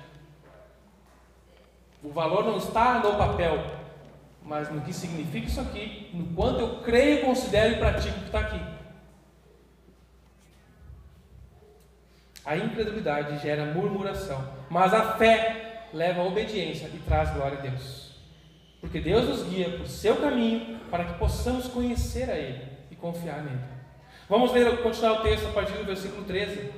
O 2.02 2.10
valor 2.10 2.44
não 2.44 2.56
está 2.56 3.00
no 3.00 3.16
papel, 3.16 3.64
mas 4.44 4.70
no 4.70 4.80
que 4.80 4.92
significa 4.92 5.48
isso 5.48 5.60
aqui, 5.60 6.10
no 6.14 6.26
quanto 6.34 6.60
eu 6.60 6.80
creio, 6.82 7.24
considero 7.24 7.74
e 7.74 7.78
pratico 7.78 8.16
o 8.16 8.20
que 8.20 8.26
está 8.26 8.40
aqui. 8.40 8.60
A 12.44 12.56
incredulidade 12.56 13.38
gera 13.38 13.72
murmuração, 13.72 14.44
mas 14.70 14.94
a 14.94 15.16
fé 15.16 15.88
leva 15.92 16.22
à 16.22 16.24
obediência 16.24 16.86
e 16.86 16.98
traz 16.98 17.30
glória 17.30 17.58
a 17.58 17.60
Deus. 17.60 18.12
Porque 18.80 19.00
Deus 19.00 19.28
nos 19.28 19.48
guia 19.48 19.78
por 19.78 19.86
seu 19.86 20.16
caminho 20.16 20.80
para 20.90 21.04
que 21.04 21.18
possamos 21.18 21.68
conhecer 21.68 22.28
a 22.30 22.36
Ele 22.36 22.68
e 22.90 22.96
confiar 22.96 23.42
nele. 23.42 23.71
Vamos 24.32 24.50
ler, 24.50 24.78
continuar 24.82 25.20
o 25.20 25.22
texto 25.22 25.46
a 25.46 25.50
partir 25.50 25.74
do 25.74 25.84
versículo 25.84 26.24
13. 26.24 26.70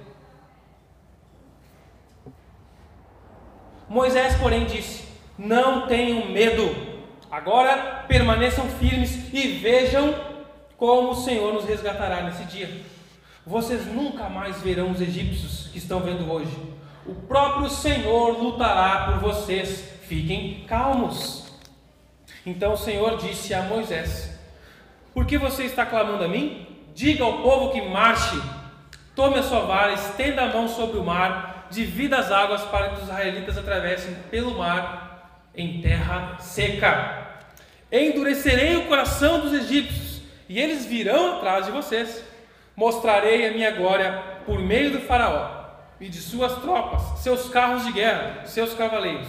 Moisés, 3.89 4.35
porém, 4.39 4.65
disse: 4.65 5.05
Não 5.39 5.87
tenham 5.87 6.33
medo, 6.33 6.75
agora 7.31 8.07
permaneçam 8.09 8.69
firmes 8.71 9.33
e 9.33 9.47
vejam 9.59 10.17
como 10.77 11.11
o 11.11 11.15
Senhor 11.15 11.55
nos 11.55 11.65
resgatará 11.65 12.23
nesse 12.23 12.43
dia. 12.47 12.69
Vocês 13.47 13.87
nunca 13.87 14.29
mais 14.29 14.61
verão 14.61 14.91
os 14.91 15.01
egípcios 15.01 15.69
que 15.69 15.79
estão 15.79 16.01
vendo 16.01 16.29
hoje. 16.29 16.59
O 17.07 17.15
próprio 17.15 17.71
Senhor 17.71 18.37
lutará 18.37 19.13
por 19.13 19.31
vocês. 19.31 19.93
Fiquem 20.09 20.65
calmos. 20.67 21.55
Então 22.45 22.73
o 22.73 22.77
Senhor 22.77 23.17
disse 23.17 23.55
a 23.55 23.63
Moisés: 23.63 24.37
Por 25.15 25.25
que 25.25 25.39
você 25.39 25.63
está 25.63 25.87
clamando 25.87 26.25
a 26.25 26.29
mim? 26.29 26.74
Diga 26.95 27.25
ao 27.25 27.43
povo 27.43 27.73
que 27.73 27.83
marche. 27.83 28.41
Tome 29.15 29.39
a 29.39 29.43
sua 29.43 29.61
vara, 29.61 29.93
estenda 29.93 30.43
a 30.43 30.53
mão 30.53 30.69
sobre 30.69 30.99
o 30.99 31.05
mar, 31.05 31.67
divida 31.71 32.19
as 32.19 32.33
águas 32.33 32.63
para 32.63 32.89
que 32.89 32.95
os 32.97 33.03
israelitas 33.03 33.59
atravessem 33.59 34.15
pelo 34.31 34.59
mar 34.59 35.43
em 35.55 35.81
terra 35.83 36.37
seca. 36.39 37.27
Endurecerei 37.93 38.77
o 38.77 38.87
coração 38.87 39.41
dos 39.41 39.53
egípcios, 39.53 40.23
e 40.49 40.59
eles 40.59 40.85
virão 40.85 41.37
atrás 41.37 41.67
de 41.67 41.73
vocês 41.73 42.25
Mostrarei 42.77 43.47
a 43.47 43.53
minha 43.53 43.71
glória 43.71 44.21
por 44.45 44.59
meio 44.59 44.91
do 44.91 45.01
Faraó 45.01 45.63
e 46.01 46.09
de 46.09 46.19
suas 46.19 46.57
tropas, 46.57 47.21
seus 47.21 47.49
carros 47.49 47.85
de 47.85 47.93
guerra, 47.93 48.45
seus 48.47 48.75
cavaleiros. 48.75 49.29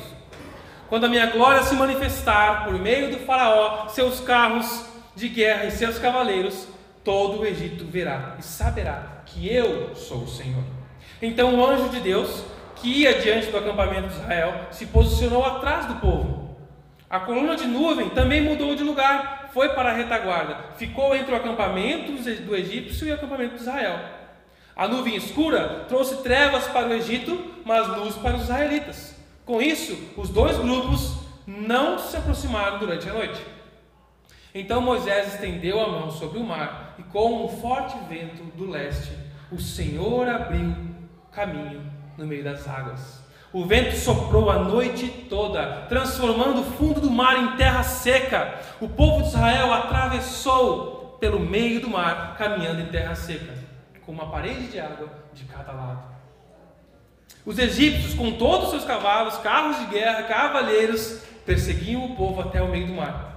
Quando 0.89 1.05
a 1.05 1.09
minha 1.09 1.27
glória 1.27 1.61
se 1.61 1.75
manifestar 1.75 2.65
por 2.65 2.73
meio 2.73 3.11
do 3.11 3.19
Faraó, 3.19 3.87
seus 3.89 4.19
carros 4.19 4.85
de 5.15 5.29
guerra 5.29 5.65
e 5.65 5.71
seus 5.71 5.99
cavaleiros, 5.99 6.67
todo 7.05 7.39
o 7.39 7.45
Egito 7.45 7.85
verá 7.85 8.35
e 8.37 8.43
saberá 8.43 9.21
que 9.25 9.47
eu 9.47 9.95
sou 9.95 10.23
o 10.23 10.27
Senhor. 10.27 10.63
Então 11.21 11.55
o 11.55 11.65
anjo 11.65 11.89
de 11.89 12.01
Deus, 12.01 12.43
que 12.75 12.89
ia 12.89 13.21
diante 13.21 13.51
do 13.51 13.57
acampamento 13.57 14.09
de 14.09 14.15
Israel, 14.15 14.67
se 14.71 14.87
posicionou 14.87 15.45
atrás 15.45 15.85
do 15.85 15.95
povo. 15.95 16.57
A 17.09 17.19
coluna 17.19 17.55
de 17.55 17.67
nuvem 17.67 18.09
também 18.09 18.41
mudou 18.41 18.75
de 18.75 18.83
lugar 18.83 19.51
foi 19.53 19.69
para 19.69 19.91
a 19.91 19.93
retaguarda, 19.93 20.57
ficou 20.75 21.15
entre 21.15 21.33
o 21.33 21.37
acampamento 21.37 22.11
do 22.11 22.55
egípcio 22.55 23.07
e 23.07 23.11
o 23.11 23.13
acampamento 23.13 23.55
de 23.55 23.61
Israel. 23.61 23.97
A 24.75 24.85
nuvem 24.85 25.15
escura 25.15 25.85
trouxe 25.87 26.21
trevas 26.21 26.67
para 26.67 26.89
o 26.89 26.93
Egito, 26.93 27.53
mas 27.63 27.87
luz 27.87 28.15
para 28.15 28.35
os 28.35 28.43
israelitas. 28.43 29.15
Com 29.45 29.61
isso, 29.61 29.97
os 30.17 30.27
dois 30.27 30.57
grupos 30.57 31.13
não 31.47 31.97
se 31.97 32.17
aproximaram 32.17 32.79
durante 32.79 33.07
a 33.07 33.13
noite. 33.13 33.54
Então 34.57 34.79
Moisés 34.79 35.33
estendeu 35.33 35.81
a 35.81 35.89
mão 35.89 36.09
sobre 36.09 36.39
o 36.39 36.43
mar, 36.43 36.95
e 36.97 37.03
com 37.03 37.43
um 37.43 37.49
forte 37.49 37.97
vento 38.07 38.41
do 38.55 38.71
leste, 38.71 39.11
o 39.51 39.59
Senhor 39.59 40.29
abriu 40.29 40.73
caminho 41.29 41.81
no 42.17 42.25
meio 42.25 42.41
das 42.41 42.65
águas. 42.65 43.21
O 43.51 43.65
vento 43.65 43.97
soprou 43.97 44.49
a 44.49 44.59
noite 44.59 45.09
toda, 45.29 45.85
transformando 45.89 46.61
o 46.61 46.63
fundo 46.63 47.01
do 47.01 47.11
mar 47.11 47.37
em 47.37 47.57
terra 47.57 47.83
seca. 47.83 48.61
O 48.79 48.87
povo 48.87 49.23
de 49.23 49.27
Israel 49.27 49.73
atravessou 49.73 51.17
pelo 51.19 51.41
meio 51.41 51.81
do 51.81 51.89
mar, 51.89 52.37
caminhando 52.37 52.79
em 52.79 52.85
terra 52.85 53.13
seca, 53.13 53.53
com 54.05 54.13
uma 54.13 54.31
parede 54.31 54.67
de 54.67 54.79
água 54.79 55.09
de 55.33 55.43
cada 55.43 55.73
lado. 55.73 56.03
Os 57.45 57.59
egípcios, 57.59 58.13
com 58.13 58.31
todos 58.31 58.67
os 58.67 58.71
seus 58.71 58.85
cavalos, 58.85 59.37
carros 59.39 59.79
de 59.79 59.85
guerra, 59.87 60.23
cavaleiros, 60.23 61.23
perseguiam 61.45 62.05
o 62.05 62.15
povo 62.15 62.39
até 62.39 62.61
o 62.61 62.69
meio 62.69 62.87
do 62.87 62.93
mar. 62.93 63.35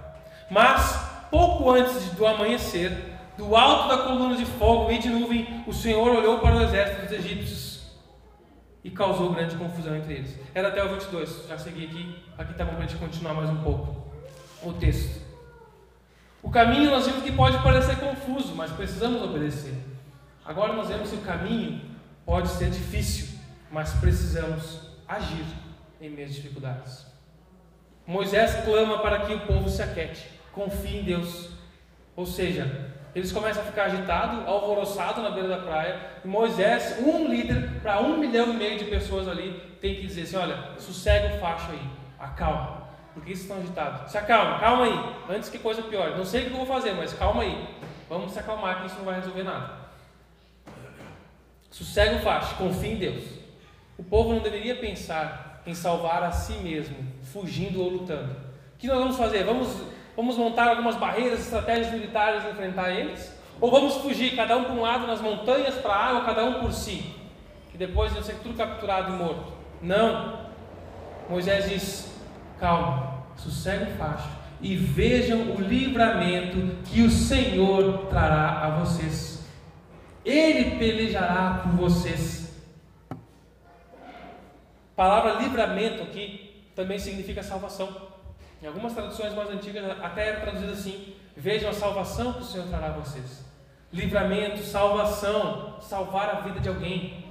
Mas, 0.50 1.07
pouco 1.30 1.70
antes 1.70 2.10
do 2.10 2.26
amanhecer, 2.26 2.92
do 3.36 3.54
alto 3.54 3.88
da 3.88 4.04
coluna 4.04 4.36
de 4.36 4.44
fogo 4.44 4.90
e 4.90 4.98
de 4.98 5.08
nuvem, 5.08 5.64
o 5.66 5.72
Senhor 5.72 6.08
olhou 6.08 6.38
para 6.40 6.56
o 6.56 6.62
exército 6.62 7.02
dos 7.02 7.12
egípcios 7.12 7.78
e 8.82 8.90
causou 8.90 9.32
grande 9.32 9.56
confusão 9.56 9.96
entre 9.96 10.14
eles. 10.14 10.36
Era 10.54 10.68
até 10.68 10.82
o 10.82 10.88
22, 10.90 11.46
já 11.48 11.58
segui 11.58 11.84
aqui, 11.84 12.22
aqui 12.36 12.52
está 12.52 12.64
bom 12.64 12.72
para 12.72 12.84
a 12.84 12.86
gente 12.86 12.98
continuar 12.98 13.34
mais 13.34 13.50
um 13.50 13.62
pouco 13.62 14.08
o 14.62 14.72
texto. 14.72 15.20
O 16.42 16.50
caminho 16.50 16.90
nós 16.90 17.06
vimos 17.06 17.22
que 17.22 17.32
pode 17.32 17.58
parecer 17.62 17.96
confuso, 17.98 18.54
mas 18.54 18.72
precisamos 18.72 19.22
obedecer. 19.22 19.74
Agora 20.44 20.72
nós 20.72 20.88
vemos 20.88 21.10
que 21.10 21.16
o 21.16 21.20
caminho 21.20 21.80
pode 22.24 22.48
ser 22.48 22.70
difícil, 22.70 23.38
mas 23.70 23.92
precisamos 23.94 24.80
agir 25.06 25.44
em 26.00 26.08
meio 26.08 26.26
às 26.26 26.34
dificuldades. 26.34 27.06
Moisés 28.06 28.64
clama 28.64 29.00
para 29.00 29.26
que 29.26 29.34
o 29.34 29.40
povo 29.40 29.68
se 29.68 29.82
aquete, 29.82 30.26
confie 30.58 30.98
em 30.98 31.04
Deus. 31.04 31.50
Ou 32.16 32.26
seja, 32.26 32.90
eles 33.14 33.30
começam 33.30 33.62
a 33.62 33.66
ficar 33.66 33.84
agitados, 33.84 34.44
alvoroçados 34.46 35.22
na 35.22 35.30
beira 35.30 35.48
da 35.48 35.58
praia. 35.58 36.00
E 36.24 36.28
Moisés, 36.28 36.98
um 36.98 37.28
líder 37.28 37.80
para 37.80 38.00
um 38.00 38.18
milhão 38.18 38.52
e 38.52 38.56
meio 38.56 38.76
de 38.76 38.86
pessoas 38.86 39.28
ali, 39.28 39.52
tem 39.80 39.94
que 39.94 40.06
dizer 40.08 40.22
assim: 40.22 40.36
olha, 40.36 40.70
sossega 40.78 41.36
o 41.36 41.38
facho 41.38 41.70
aí, 41.70 41.80
acalma. 42.18 42.88
Por 43.14 43.22
que 43.22 43.30
vocês 43.30 43.42
estão 43.42 43.58
agitados? 43.58 44.10
Se 44.10 44.18
acalma, 44.18 44.58
calma 44.58 44.84
aí, 44.84 45.36
antes 45.36 45.48
que 45.48 45.58
coisa 45.58 45.82
pior. 45.82 46.16
Não 46.16 46.24
sei 46.24 46.42
o 46.42 46.44
que 46.46 46.50
eu 46.50 46.56
vou 46.56 46.66
fazer, 46.66 46.92
mas 46.92 47.12
calma 47.12 47.42
aí. 47.42 47.68
Vamos 48.08 48.32
se 48.32 48.38
acalmar 48.38 48.80
que 48.80 48.86
isso 48.86 48.96
não 48.96 49.04
vai 49.04 49.16
resolver 49.16 49.44
nada. 49.44 49.70
Sossega 51.70 52.16
o 52.16 52.20
facho, 52.20 52.56
confia 52.56 52.92
em 52.92 52.96
Deus. 52.96 53.24
O 53.96 54.02
povo 54.02 54.32
não 54.32 54.40
deveria 54.40 54.76
pensar 54.76 55.62
em 55.66 55.74
salvar 55.74 56.22
a 56.22 56.32
si 56.32 56.54
mesmo, 56.54 56.96
fugindo 57.32 57.82
ou 57.82 57.90
lutando. 57.90 58.32
O 58.74 58.78
que 58.78 58.86
nós 58.86 58.98
vamos 58.98 59.16
fazer? 59.16 59.44
Vamos 59.44 59.68
Vamos 60.18 60.36
montar 60.36 60.66
algumas 60.66 60.96
barreiras, 60.96 61.38
estratégias 61.38 61.92
militares 61.92 62.42
e 62.42 62.48
enfrentar 62.48 62.90
eles? 62.90 63.32
Ou 63.60 63.70
vamos 63.70 63.98
fugir, 63.98 64.34
cada 64.34 64.56
um 64.56 64.64
para 64.64 64.72
um 64.72 64.80
lado 64.80 65.06
nas 65.06 65.20
montanhas, 65.20 65.76
para 65.76 65.94
a 65.94 66.06
água, 66.08 66.24
cada 66.24 66.44
um 66.44 66.54
por 66.54 66.72
si, 66.72 67.14
que 67.70 67.78
depois 67.78 68.12
vão 68.12 68.20
ser 68.20 68.34
tudo 68.42 68.56
capturado 68.56 69.12
e 69.12 69.16
morto? 69.16 69.52
Não. 69.80 70.50
Moisés 71.30 71.70
diz: 71.70 72.20
calma, 72.58 73.26
sossego 73.36 73.92
faixa 73.92 74.28
e 74.60 74.74
vejam 74.74 75.52
o 75.52 75.60
livramento 75.60 76.82
que 76.86 77.02
o 77.02 77.10
Senhor 77.12 78.06
trará 78.08 78.64
a 78.64 78.70
vocês. 78.70 79.46
Ele 80.24 80.78
pelejará 80.80 81.60
por 81.62 81.76
vocês. 81.76 82.60
A 83.12 83.16
palavra 84.96 85.34
livramento 85.34 86.02
aqui 86.02 86.66
também 86.74 86.98
significa 86.98 87.40
salvação. 87.40 88.07
Em 88.60 88.66
algumas 88.66 88.92
traduções 88.92 89.34
mais 89.34 89.50
antigas 89.50 89.84
até 90.02 90.28
era 90.28 90.40
traduzido 90.40 90.72
assim: 90.72 91.14
Vejam 91.36 91.70
a 91.70 91.72
salvação 91.72 92.32
que 92.32 92.40
o 92.40 92.44
Senhor 92.44 92.66
trará 92.66 92.88
a 92.88 92.92
vocês. 92.92 93.44
Livramento, 93.92 94.62
salvação, 94.62 95.76
salvar 95.80 96.30
a 96.30 96.40
vida 96.40 96.58
de 96.58 96.68
alguém. 96.68 97.24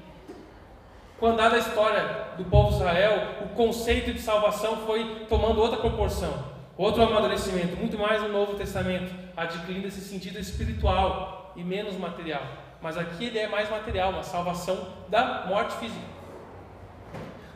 Com 1.20 1.28
andar 1.28 1.54
a 1.54 1.58
história 1.58 2.28
do 2.38 2.46
povo 2.46 2.70
de 2.70 2.76
Israel, 2.76 3.46
o 3.46 3.50
conceito 3.50 4.14
de 4.14 4.22
salvação 4.22 4.78
foi 4.86 5.26
tomando 5.28 5.60
outra 5.60 5.78
proporção. 5.78 6.32
Outro 6.78 7.04
amadurecimento, 7.04 7.76
muito 7.76 7.98
mais 7.98 8.22
no 8.22 8.30
Novo 8.30 8.54
Testamento, 8.54 9.12
adquirindo 9.36 9.88
esse 9.88 10.02
sentido 10.02 10.40
espiritual 10.40 11.52
e 11.56 11.64
menos 11.64 11.98
material. 11.98 12.44
Mas 12.82 12.98
aqui 12.98 13.26
ele 13.26 13.40
é 13.40 13.48
mais 13.48 13.70
material, 13.70 14.12
uma 14.12 14.24
salvação 14.24 14.88
da 15.10 15.46
morte 15.48 15.76
física. 15.78 16.06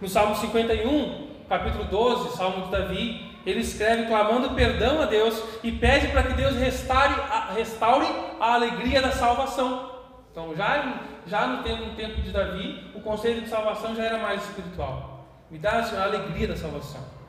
No 0.01 0.09
Salmo 0.09 0.35
51, 0.35 1.45
capítulo 1.47 1.85
12, 1.85 2.35
Salmo 2.35 2.65
de 2.65 2.71
Davi, 2.71 3.30
ele 3.45 3.61
escreve 3.61 4.05
clamando 4.05 4.51
perdão 4.51 5.01
a 5.01 5.05
Deus 5.05 5.41
e 5.63 5.71
pede 5.71 6.07
para 6.07 6.23
que 6.23 6.33
Deus 6.33 6.55
restaure 6.55 7.13
a, 7.13 7.51
restaure 7.53 8.07
a 8.39 8.53
alegria 8.53 9.01
da 9.01 9.11
salvação. 9.11 9.91
Então, 10.31 10.55
já, 10.55 11.01
já 11.25 11.47
no, 11.47 11.63
tempo, 11.63 11.85
no 11.85 11.95
tempo 11.95 12.21
de 12.21 12.31
Davi, 12.31 12.91
o 12.95 13.01
conceito 13.01 13.41
de 13.41 13.49
salvação 13.49 13.95
já 13.95 14.03
era 14.03 14.17
mais 14.17 14.41
espiritual. 14.43 15.25
Me 15.49 15.57
dá 15.57 15.71
a 15.71 16.03
alegria 16.03 16.47
da 16.47 16.55
salvação 16.55 17.21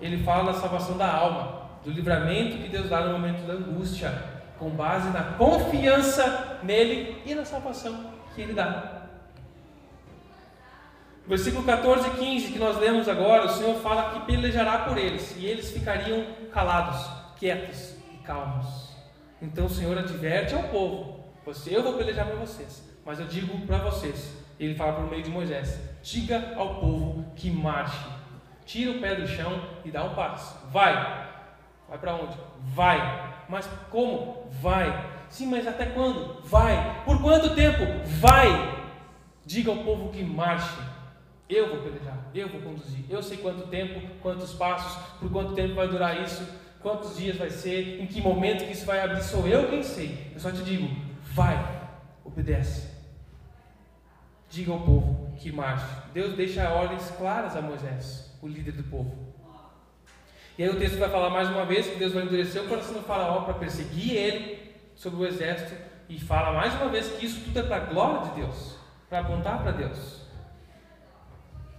ele 0.00 0.22
fala 0.22 0.52
da 0.52 0.58
salvação 0.58 0.96
da 0.96 1.10
alma, 1.10 1.62
do 1.84 1.90
livramento 1.90 2.58
que 2.58 2.68
Deus 2.68 2.88
dá 2.88 3.00
no 3.00 3.12
momento 3.12 3.46
da 3.46 3.54
angústia, 3.54 4.12
com 4.58 4.70
base 4.70 5.10
na 5.10 5.22
confiança 5.22 6.58
nele 6.62 7.22
e 7.24 7.34
na 7.34 7.44
salvação 7.44 8.12
que 8.34 8.42
ele 8.42 8.52
dá. 8.52 8.93
Versículo 11.26 11.64
14 11.64 12.08
e 12.08 12.10
15 12.12 12.52
que 12.52 12.58
nós 12.58 12.78
lemos 12.78 13.08
agora, 13.08 13.46
o 13.46 13.48
Senhor 13.48 13.80
fala 13.80 14.10
que 14.10 14.26
pelejará 14.26 14.78
por 14.78 14.98
eles 14.98 15.34
e 15.38 15.46
eles 15.46 15.70
ficariam 15.70 16.26
calados, 16.52 17.06
quietos 17.38 17.94
e 18.12 18.18
calmos. 18.18 18.94
Então 19.40 19.66
o 19.66 19.70
Senhor 19.70 19.96
adverte 19.96 20.54
ao 20.54 20.64
povo: 20.64 21.24
você, 21.44 21.74
eu 21.74 21.82
vou 21.82 21.94
pelejar 21.94 22.26
para 22.26 22.36
vocês, 22.36 22.82
mas 23.04 23.18
eu 23.18 23.26
digo 23.26 23.66
para 23.66 23.78
vocês. 23.78 24.32
Ele 24.60 24.74
fala 24.74 24.92
por 24.92 25.10
meio 25.10 25.22
de 25.22 25.30
Moisés: 25.30 25.80
diga 26.02 26.54
ao 26.56 26.76
povo 26.76 27.24
que 27.34 27.50
marche 27.50 28.14
Tira 28.66 28.92
o 28.92 29.00
pé 29.00 29.14
do 29.14 29.26
chão 29.26 29.62
e 29.84 29.90
dá 29.90 30.04
um 30.04 30.14
passo. 30.14 30.56
Vai. 30.70 30.94
Vai 31.88 31.98
para 31.98 32.14
onde? 32.14 32.36
Vai. 32.60 33.34
Mas 33.48 33.68
como? 33.90 34.48
Vai. 34.60 35.10
Sim, 35.28 35.46
mas 35.46 35.66
até 35.66 35.86
quando? 35.86 36.40
Vai. 36.44 37.02
Por 37.04 37.20
quanto 37.20 37.54
tempo? 37.54 37.82
Vai. 38.20 38.48
Diga 39.44 39.70
ao 39.70 39.78
povo 39.78 40.10
que 40.10 40.22
marche. 40.22 40.80
Eu 41.54 41.68
vou 41.68 41.82
pelejar, 41.82 42.18
eu 42.34 42.48
vou 42.48 42.60
conduzir. 42.60 43.04
Eu 43.08 43.22
sei 43.22 43.36
quanto 43.36 43.68
tempo, 43.68 44.00
quantos 44.20 44.52
passos, 44.54 45.00
por 45.20 45.30
quanto 45.30 45.54
tempo 45.54 45.76
vai 45.76 45.86
durar 45.86 46.20
isso, 46.20 46.44
quantos 46.80 47.16
dias 47.16 47.36
vai 47.36 47.48
ser, 47.48 48.00
em 48.00 48.06
que 48.08 48.20
momento 48.20 48.64
que 48.64 48.72
isso 48.72 48.84
vai 48.84 49.00
abrir. 49.00 49.22
Sou 49.22 49.46
eu 49.46 49.68
quem 49.70 49.80
sei. 49.80 50.32
Eu 50.34 50.40
só 50.40 50.50
te 50.50 50.64
digo: 50.64 50.88
vai, 51.22 51.56
obedece. 52.24 52.92
Diga 54.50 54.72
ao 54.72 54.80
povo 54.80 55.32
que 55.36 55.52
marche. 55.52 55.86
Deus 56.12 56.34
deixa 56.34 56.68
ordens 56.70 57.08
claras 57.12 57.54
a 57.54 57.62
Moisés 57.62 58.36
o 58.42 58.48
líder 58.48 58.72
do 58.72 58.82
povo. 58.82 59.32
E 60.58 60.62
aí 60.64 60.68
o 60.68 60.78
texto 60.78 60.98
vai 60.98 61.08
falar 61.08 61.30
mais 61.30 61.48
uma 61.48 61.64
vez 61.64 61.86
que 61.86 61.96
Deus 61.96 62.12
vai 62.12 62.24
endurecer 62.24 62.62
o 62.62 62.68
coração 62.68 62.94
do 62.94 63.02
faraó 63.02 63.42
para 63.42 63.54
perseguir 63.54 64.16
ele 64.16 64.74
sobre 64.96 65.20
o 65.20 65.26
exército 65.26 65.74
e 66.08 66.18
fala 66.18 66.52
mais 66.52 66.74
uma 66.74 66.88
vez 66.88 67.08
que 67.08 67.26
isso 67.26 67.40
tudo 67.44 67.58
é 67.60 67.62
para 67.62 67.76
a 67.76 67.80
glória 67.80 68.30
de 68.30 68.40
Deus, 68.40 68.76
para 69.08 69.20
apontar 69.20 69.62
para 69.62 69.72
Deus. 69.72 70.23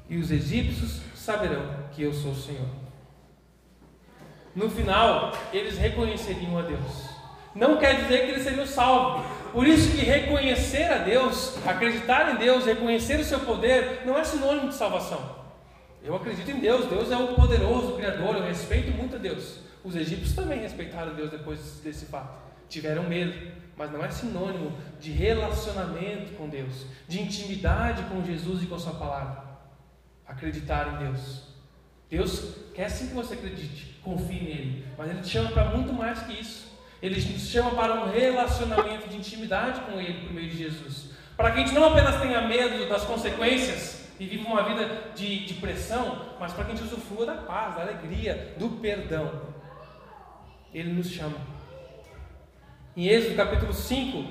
E 0.10 0.18
os 0.18 0.32
egípcios 0.32 1.02
saberão 1.16 1.66
que 1.92 2.04
eu 2.04 2.14
sou 2.14 2.32
o 2.32 2.36
Senhor. 2.36 2.68
No 4.56 4.70
final, 4.70 5.34
eles 5.52 5.78
reconheceriam 5.78 6.58
a 6.58 6.62
Deus. 6.62 7.10
Não 7.54 7.78
quer 7.78 8.02
dizer 8.02 8.26
que 8.26 8.32
eles 8.32 8.44
seriam 8.44 8.66
salvos. 8.66 9.26
Por 9.52 9.66
isso 9.66 9.92
que 9.92 10.06
reconhecer 10.06 10.92
a 10.92 10.98
Deus, 10.98 11.58
acreditar 11.66 12.34
em 12.34 12.38
Deus, 12.38 12.66
reconhecer 12.66 13.20
o 13.20 13.24
seu 13.24 13.40
poder, 13.40 14.02
não 14.06 14.18
é 14.18 14.24
sinônimo 14.24 14.68
de 14.68 14.76
salvação. 14.76 15.46
Eu 16.04 16.16
acredito 16.16 16.52
em 16.52 16.60
Deus, 16.60 16.86
Deus 16.86 17.10
é 17.12 17.18
o 17.18 17.34
poderoso 17.34 17.94
o 17.94 17.96
Criador, 17.96 18.36
eu 18.36 18.44
respeito 18.44 18.92
muito 18.92 19.16
a 19.16 19.20
Deus. 19.20 19.60
Os 19.84 19.96
egípcios 19.96 20.36
também 20.36 20.60
respeitaram 20.60 21.16
Deus 21.16 21.32
depois 21.32 21.80
desse 21.84 22.06
fato. 22.06 22.38
Tiveram 22.68 23.04
medo, 23.04 23.34
mas 23.78 23.92
não 23.92 24.04
é 24.04 24.10
sinônimo 24.10 24.74
de 25.00 25.12
relacionamento 25.12 26.34
com 26.34 26.50
Deus, 26.50 26.86
de 27.08 27.22
intimidade 27.22 28.04
com 28.04 28.24
Jesus 28.24 28.64
e 28.64 28.66
com 28.66 28.76
a 28.76 28.80
Sua 28.80 28.94
palavra. 28.94 29.45
Acreditar 30.28 30.94
em 30.94 31.06
Deus. 31.06 31.44
Deus 32.10 32.56
quer 32.74 32.90
sim 32.90 33.08
que 33.08 33.14
você 33.14 33.34
acredite, 33.34 34.00
confie 34.04 34.42
nele, 34.42 34.86
mas 34.98 35.10
Ele 35.10 35.22
te 35.22 35.30
chama 35.30 35.52
para 35.52 35.66
muito 35.66 35.92
mais 35.94 36.20
que 36.24 36.34
isso. 36.40 36.66
Ele 37.02 37.22
te 37.22 37.40
chama 37.40 37.72
para 37.72 37.94
um 37.94 38.12
relacionamento 38.12 39.08
de 39.08 39.18
intimidade 39.18 39.82
com 39.82 40.00
Ele 40.00 40.26
por 40.26 40.34
meio 40.34 40.50
de 40.50 40.58
Jesus. 40.58 41.12
Para 41.36 41.52
que 41.52 41.60
a 41.60 41.66
gente 41.66 41.76
não 41.76 41.86
apenas 41.86 42.22
tenha 42.22 42.42
medo 42.42 42.88
das 42.88 43.04
consequências, 43.04 44.06
e 44.20 44.26
vive 44.26 44.46
uma 44.46 44.64
vida 44.64 45.12
de, 45.14 45.46
de 45.46 45.56
pressão, 45.56 46.22
mas 46.40 46.54
para 46.54 46.66
que 46.66 46.72
a 46.72 46.76
gente 46.76 46.86
usufrua 46.86 47.26
da 47.26 47.34
paz, 47.34 47.76
da 47.76 47.82
alegria, 47.82 48.56
do 48.58 48.70
perdão. 48.82 49.54
Ele 50.74 50.94
nos 50.94 51.10
chama. 51.10 51.38
Em 52.96 53.08
Êxodo 53.08 53.36
capítulo 53.36 53.74
5, 53.74 54.24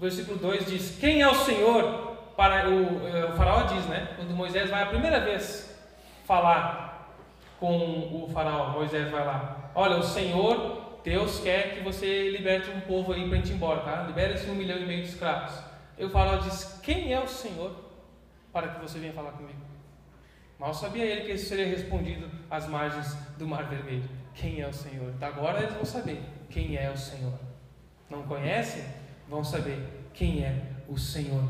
versículo 0.00 0.38
2 0.38 0.66
diz: 0.66 0.96
Quem 0.98 1.20
é 1.20 1.28
o 1.28 1.34
Senhor? 1.34 2.07
Para 2.38 2.70
o, 2.70 3.08
eh, 3.08 3.24
o 3.24 3.32
faraó 3.32 3.62
diz, 3.62 3.84
né? 3.86 4.14
Quando 4.14 4.30
Moisés 4.30 4.70
vai 4.70 4.84
a 4.84 4.86
primeira 4.86 5.18
vez 5.18 5.76
falar 6.24 7.16
com 7.58 8.24
o 8.24 8.30
faraó, 8.32 8.70
Moisés 8.70 9.10
vai 9.10 9.26
lá: 9.26 9.72
Olha, 9.74 9.96
o 9.96 10.02
Senhor, 10.04 11.00
Deus 11.02 11.40
quer 11.40 11.74
que 11.74 11.80
você 11.80 12.30
liberte 12.30 12.70
um 12.70 12.80
povo 12.82 13.12
aí 13.12 13.26
para 13.26 13.38
a 13.38 13.40
gente 13.40 13.50
ir 13.50 13.56
embora, 13.56 13.80
tá? 13.80 14.04
Libere 14.04 14.34
esse 14.34 14.48
um 14.48 14.54
milhão 14.54 14.78
e 14.78 14.86
meio 14.86 15.02
de 15.02 15.08
escravos. 15.08 15.52
E 15.98 16.04
o 16.04 16.10
faraó 16.10 16.36
diz: 16.36 16.80
Quem 16.80 17.12
é 17.12 17.18
o 17.18 17.26
Senhor? 17.26 17.88
para 18.52 18.68
que 18.68 18.80
você 18.80 18.98
venha 18.98 19.12
falar 19.12 19.32
comigo. 19.32 19.58
Mal 20.58 20.74
sabia 20.74 21.04
ele 21.04 21.22
que 21.22 21.32
isso 21.32 21.48
seria 21.48 21.66
respondido 21.66 22.28
às 22.50 22.66
margens 22.66 23.14
do 23.38 23.46
Mar 23.46 23.68
Vermelho. 23.68 24.08
Quem 24.34 24.60
é 24.60 24.66
o 24.66 24.72
Senhor? 24.72 25.14
Agora 25.20 25.60
eles 25.60 25.74
vão 25.74 25.84
saber 25.84 26.20
quem 26.50 26.76
é 26.76 26.90
o 26.90 26.96
Senhor. 26.96 27.38
Não 28.10 28.22
conhecem? 28.24 28.84
Vão 29.28 29.44
saber 29.44 30.08
quem 30.12 30.44
é 30.44 30.60
o 30.88 30.98
Senhor. 30.98 31.44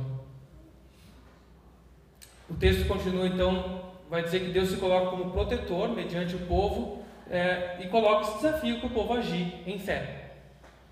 O 2.49 2.55
texto 2.55 2.87
continua 2.89 3.27
então, 3.27 3.83
vai 4.09 4.23
dizer 4.23 4.41
que 4.41 4.51
Deus 4.51 4.71
se 4.71 4.77
coloca 4.77 5.11
como 5.11 5.31
protetor 5.31 5.91
mediante 5.91 6.35
o 6.35 6.41
povo 6.41 7.03
é, 7.31 7.77
e 7.81 7.89
coloca 7.89 8.23
esse 8.23 8.37
desafio 8.37 8.79
para 8.79 8.87
o 8.87 8.91
povo 8.91 9.13
agir 9.15 9.63
em 9.67 9.79
fé. 9.79 10.31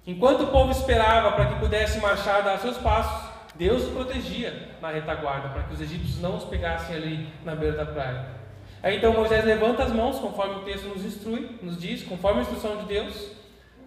Enquanto 0.07 0.45
o 0.45 0.49
povo 0.49 0.71
esperava 0.71 1.33
para 1.33 1.47
que 1.47 1.61
pudesse 1.61 1.99
marchar 1.99 2.45
dar 2.45 2.59
seus 2.59 2.77
passos, 2.77 3.35
Deus 3.55 3.85
os 3.85 3.93
protegia 3.93 4.77
na 4.81 4.91
retaguarda 4.91 5.49
para 5.49 5.63
que 5.63 5.73
os 5.73 5.81
egípcios 5.81 6.21
não 6.21 6.37
os 6.37 6.45
pegassem 6.45 6.95
ali 6.95 7.29
na 7.45 7.55
beira 7.55 7.77
da 7.77 7.87
praia. 7.87 8.27
Aí 8.83 8.99
então 8.99 9.15
Moisés 9.15 9.45
levanta 9.45 9.83
as 9.83 9.93
mãos, 9.93 10.19
conforme 10.19 10.57
o 10.57 10.61
texto 10.61 10.87
nos 10.87 11.05
instrui, 11.05 11.59
nos 11.63 11.81
diz, 11.81 12.03
conforme 12.03 12.41
a 12.41 12.43
instrução 12.43 12.77
de 12.77 12.85
Deus, 12.85 13.33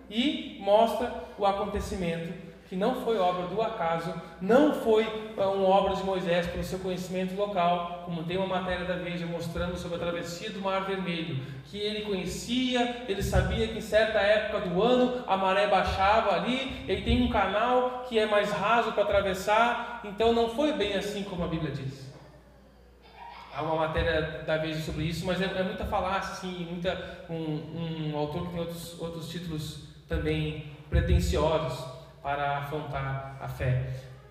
e 0.10 0.58
mostra 0.60 1.14
o 1.38 1.46
acontecimento 1.46 2.49
que 2.70 2.76
não 2.76 3.04
foi 3.04 3.18
obra 3.18 3.48
do 3.48 3.60
acaso, 3.64 4.14
não 4.40 4.76
foi 4.76 5.04
uma 5.36 5.68
obra 5.68 5.96
de 5.96 6.04
Moisés 6.04 6.46
pelo 6.46 6.64
seu 6.64 6.78
conhecimento 6.78 7.36
local, 7.36 8.04
como 8.06 8.24
tem 8.24 8.38
uma 8.38 8.46
matéria 8.46 8.86
da 8.86 8.94
Veja 8.94 9.26
mostrando 9.26 9.76
sobre 9.76 9.98
a 9.98 10.00
travessia 10.00 10.52
do 10.52 10.62
Mar 10.62 10.86
Vermelho, 10.86 11.44
que 11.66 11.80
ele 11.80 12.06
conhecia, 12.06 13.06
ele 13.10 13.24
sabia 13.24 13.68
que 13.68 13.80
em 13.80 13.82
certa 13.82 14.20
época 14.20 14.70
do 14.70 14.84
ano 14.84 15.24
a 15.26 15.36
maré 15.36 15.66
baixava 15.66 16.36
ali, 16.36 16.86
ele 16.88 17.02
tem 17.02 17.24
um 17.24 17.30
canal 17.30 18.06
que 18.08 18.20
é 18.20 18.28
mais 18.28 18.52
raso 18.52 18.92
para 18.92 19.02
atravessar, 19.02 20.02
então 20.04 20.32
não 20.32 20.50
foi 20.50 20.72
bem 20.74 20.94
assim 20.94 21.24
como 21.24 21.44
a 21.44 21.48
Bíblia 21.48 21.72
diz. 21.72 22.08
Há 23.52 23.64
uma 23.64 23.88
matéria 23.88 24.44
da 24.46 24.58
Veja 24.58 24.80
sobre 24.80 25.06
isso, 25.06 25.26
mas 25.26 25.42
é, 25.42 25.46
é 25.46 25.64
muita 25.64 25.86
falácia, 25.86 26.34
assim, 26.34 26.68
muita, 26.70 27.26
um, 27.28 28.12
um 28.12 28.16
autor 28.16 28.44
que 28.44 28.52
tem 28.52 28.60
outros, 28.60 29.02
outros 29.02 29.28
títulos 29.28 29.90
também 30.08 30.66
pretensiosos 30.88 31.99
para 32.22 32.58
afrontar 32.58 33.38
a 33.42 33.48
fé. 33.48 33.90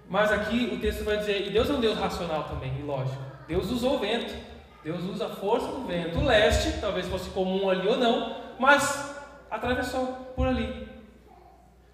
Mas 0.09 0.33
aqui 0.33 0.71
o 0.73 0.81
texto 0.81 1.05
vai 1.05 1.19
dizer, 1.19 1.47
e 1.47 1.51
Deus 1.51 1.69
é 1.69 1.73
um 1.73 1.81
Deus 1.81 1.99
racional 1.99 2.45
também, 2.45 2.73
e 2.79 2.83
lógico. 2.83 3.23
Deus 3.47 3.71
usou 3.71 3.97
o 3.97 3.99
vento, 3.99 4.35
Deus 4.83 5.03
usa 5.05 5.27
a 5.27 5.31
força 5.31 5.67
do 5.67 5.87
vento. 5.87 6.19
O 6.19 6.25
leste, 6.25 6.81
talvez 6.81 7.07
fosse 7.07 7.29
comum 7.31 7.69
ali 7.69 7.87
ou 7.87 7.97
não, 7.97 8.37
mas 8.59 9.17
atravessou 9.51 10.07
por 10.35 10.47
ali. 10.47 10.89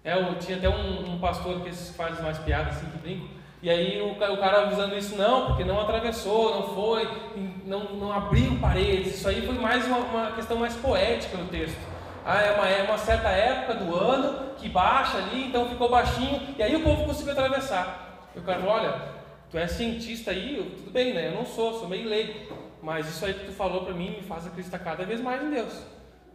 É, 0.03 0.17
eu 0.17 0.35
tinha 0.37 0.57
até 0.57 0.69
um, 0.69 1.15
um 1.15 1.19
pastor 1.19 1.61
que 1.61 1.71
faz 1.71 2.21
mais 2.21 2.37
piadas 2.37 2.77
assim, 2.77 2.89
que 2.91 2.97
brinco. 2.99 3.27
E 3.61 3.69
aí 3.69 3.99
o, 3.99 4.11
o 4.11 4.37
cara 4.37 4.61
avisando 4.61 4.95
isso, 4.95 5.17
não, 5.17 5.47
porque 5.47 5.63
não 5.63 5.81
atravessou, 5.81 6.53
não 6.53 6.75
foi, 6.75 7.09
não, 7.65 7.85
não 7.95 8.11
abriu 8.11 8.59
paredes. 8.59 9.15
Isso 9.15 9.27
aí 9.27 9.45
foi 9.45 9.55
mais 9.55 9.87
uma, 9.87 9.97
uma 9.97 10.31
questão 10.33 10.57
mais 10.57 10.75
poética 10.75 11.35
no 11.37 11.47
texto. 11.47 11.94
Ah, 12.25 12.41
é 12.41 12.51
uma, 12.53 12.67
é 12.67 12.81
uma 12.81 12.97
certa 12.97 13.29
época 13.29 13.75
do 13.75 13.95
ano 13.95 14.55
que 14.57 14.67
baixa 14.67 15.17
ali, 15.17 15.45
então 15.47 15.69
ficou 15.69 15.87
baixinho, 15.87 16.41
e 16.57 16.63
aí 16.63 16.75
o 16.75 16.81
povo 16.81 17.05
conseguiu 17.05 17.33
atravessar. 17.33 18.29
E 18.35 18.39
o 18.39 18.41
cara 18.41 18.59
falou, 18.59 18.75
olha, 18.75 18.95
tu 19.51 19.57
é 19.59 19.67
cientista 19.67 20.31
aí, 20.31 20.57
eu, 20.57 20.65
tudo 20.71 20.89
bem, 20.89 21.13
né? 21.13 21.27
Eu 21.27 21.33
não 21.33 21.45
sou, 21.45 21.79
sou 21.79 21.87
meio 21.87 22.09
leigo. 22.09 22.33
Mas 22.81 23.07
isso 23.07 23.25
aí 23.25 23.33
que 23.33 23.45
tu 23.45 23.51
falou 23.51 23.85
para 23.85 23.93
mim 23.93 24.11
me 24.11 24.21
faz 24.21 24.45
acreditar 24.47 24.79
cada 24.79 25.05
vez 25.05 25.21
mais 25.21 25.43
em 25.43 25.51
Deus. 25.51 25.83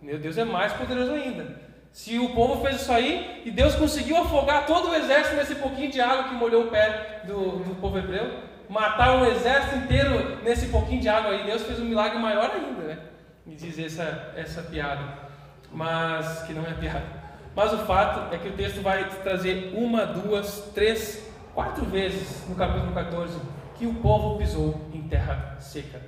Meu 0.00 0.18
Deus 0.18 0.38
é 0.38 0.44
mais 0.44 0.72
poderoso 0.72 1.12
ainda. 1.12 1.60
Se 1.92 2.18
o 2.18 2.30
povo 2.30 2.64
fez 2.64 2.82
isso 2.82 2.92
aí 2.92 3.42
e 3.44 3.50
Deus 3.50 3.74
conseguiu 3.74 4.16
afogar 4.16 4.66
todo 4.66 4.90
o 4.90 4.94
exército 4.94 5.36
nesse 5.36 5.56
pouquinho 5.56 5.90
de 5.90 6.00
água 6.00 6.24
que 6.24 6.34
molhou 6.34 6.64
o 6.64 6.68
pé 6.68 7.22
do, 7.24 7.58
do 7.64 7.74
povo 7.80 7.98
hebreu, 7.98 8.30
matar 8.68 9.16
um 9.16 9.26
exército 9.26 9.76
inteiro 9.76 10.38
nesse 10.42 10.68
pouquinho 10.68 11.00
de 11.00 11.08
água 11.08 11.32
aí, 11.32 11.44
Deus 11.44 11.62
fez 11.62 11.80
um 11.80 11.84
milagre 11.84 12.18
maior 12.18 12.50
ainda, 12.54 12.82
né? 12.82 12.98
Me 13.44 13.56
diz 13.56 13.78
essa, 13.78 14.32
essa 14.36 14.62
piada, 14.62 15.29
mas 15.72 16.42
que 16.42 16.52
não 16.52 16.64
é 16.64 16.74
piada. 16.74 17.20
Mas 17.54 17.72
o 17.72 17.78
fato 17.78 18.32
é 18.34 18.38
que 18.38 18.48
o 18.48 18.56
texto 18.56 18.82
vai 18.82 19.08
trazer 19.22 19.74
uma, 19.74 20.06
duas, 20.06 20.70
três, 20.74 21.28
quatro 21.54 21.84
vezes 21.84 22.48
no 22.48 22.54
capítulo 22.54 22.92
14 22.92 23.38
que 23.76 23.86
o 23.86 23.94
povo 23.94 24.38
pisou 24.38 24.88
em 24.92 25.02
terra 25.08 25.56
seca. 25.58 26.00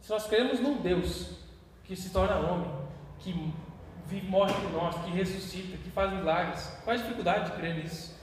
Se 0.00 0.10
nós 0.10 0.26
cremos 0.26 0.60
num 0.60 0.80
Deus 0.80 1.38
que 1.84 1.96
se 1.96 2.10
torna 2.10 2.36
homem, 2.36 2.70
que 3.18 3.52
vive, 4.06 4.26
morre 4.28 4.52
por 4.54 4.70
nós, 4.72 4.94
que 5.04 5.10
ressuscita, 5.10 5.76
que 5.76 5.90
faz 5.90 6.12
milagres. 6.12 6.78
Qual 6.84 6.94
a 6.94 6.98
dificuldade 6.98 7.50
de 7.50 7.56
crer 7.56 7.76
nisso? 7.76 8.16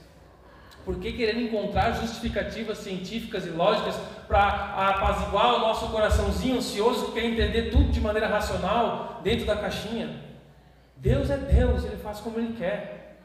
Por 0.90 0.98
que 0.98 1.12
querendo 1.12 1.42
encontrar 1.42 1.92
justificativas 1.92 2.78
científicas 2.78 3.46
e 3.46 3.50
lógicas 3.50 3.94
para 4.26 4.48
apaziguar 4.88 5.54
o 5.54 5.58
nosso 5.60 5.86
coraçãozinho 5.86 6.56
ansioso 6.56 7.06
que 7.06 7.12
quer 7.12 7.26
entender 7.26 7.70
tudo 7.70 7.92
de 7.92 8.00
maneira 8.00 8.26
racional 8.26 9.20
dentro 9.22 9.46
da 9.46 9.54
caixinha? 9.54 10.20
Deus 10.96 11.30
é 11.30 11.36
Deus, 11.36 11.84
Ele 11.84 11.96
faz 11.98 12.18
como 12.18 12.40
Ele 12.40 12.56
quer. 12.58 13.20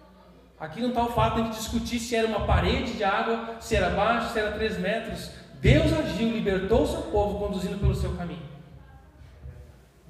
Aqui 0.59 0.79
não 0.79 0.89
está 0.89 1.05
o 1.05 1.11
fato 1.13 1.41
de 1.41 1.49
discutir 1.57 1.97
se 1.97 2.15
era 2.15 2.27
uma 2.27 2.45
parede 2.45 2.93
de 2.93 3.03
água, 3.03 3.55
se 3.59 3.75
era 3.75 3.89
baixo, 3.89 4.31
se 4.31 4.37
era 4.37 4.51
três 4.51 4.77
metros. 4.77 5.31
Deus 5.59 5.91
agiu, 5.91 6.29
libertou 6.29 6.83
o 6.83 6.87
seu 6.87 7.01
povo, 7.01 7.47
conduzindo 7.47 7.79
pelo 7.79 7.95
seu 7.95 8.15
caminho. 8.15 8.45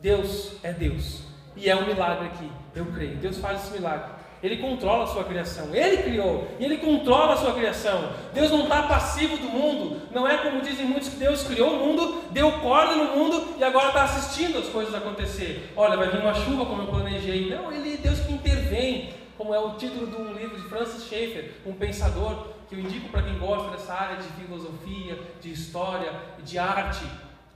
Deus 0.01 0.57
é 0.61 0.73
Deus. 0.73 1.23
E 1.55 1.69
é 1.69 1.75
um 1.77 1.85
milagre 1.85 2.27
aqui, 2.27 2.51
eu 2.75 2.85
creio. 2.87 3.15
Deus 3.15 3.37
faz 3.37 3.63
esse 3.63 3.71
milagre. 3.71 4.14
Ele 4.45 4.57
controla 4.57 5.05
a 5.05 5.07
sua 5.07 5.23
criação. 5.23 5.73
Ele 5.73 6.03
criou 6.03 6.47
e 6.59 6.65
ele 6.65 6.77
controla 6.77 7.33
a 7.33 7.37
sua 7.37 7.51
criação. 7.55 8.11
Deus 8.31 8.51
não 8.51 8.63
está 8.63 8.83
passivo 8.83 9.37
do 9.37 9.49
mundo. 9.49 9.99
Não 10.11 10.27
é 10.27 10.37
como 10.37 10.61
dizem 10.61 10.85
muitos 10.85 11.09
que 11.09 11.15
Deus 11.15 11.41
criou 11.41 11.71
o 11.71 11.83
mundo, 11.83 12.21
deu 12.29 12.51
corda 12.59 12.95
no 12.95 13.15
mundo 13.15 13.55
e 13.57 13.63
agora 13.63 13.87
está 13.87 14.03
assistindo 14.03 14.59
as 14.59 14.67
coisas 14.67 14.93
acontecer. 14.93 15.73
Olha, 15.75 15.97
vai 15.97 16.09
vir 16.09 16.19
uma 16.21 16.35
chuva 16.35 16.63
como 16.63 16.83
eu 16.83 16.87
planejei. 16.87 17.49
Não, 17.49 17.71
ele 17.71 17.95
é 17.95 17.97
Deus 17.97 18.19
que 18.19 18.33
intervém. 18.33 19.15
Como 19.35 19.51
é 19.51 19.57
o 19.57 19.71
título 19.71 20.05
de 20.05 20.15
um 20.15 20.33
livro 20.33 20.55
de 20.55 20.69
Francis 20.69 21.05
Schaeffer, 21.05 21.51
um 21.65 21.73
pensador 21.73 22.49
que 22.69 22.75
eu 22.75 22.79
indico 22.79 23.09
para 23.09 23.23
quem 23.23 23.39
gosta 23.39 23.71
dessa 23.71 23.95
área 23.95 24.17
de 24.17 24.27
filosofia, 24.29 25.19
de 25.41 25.51
história 25.51 26.13
de 26.43 26.59
arte. 26.59 27.03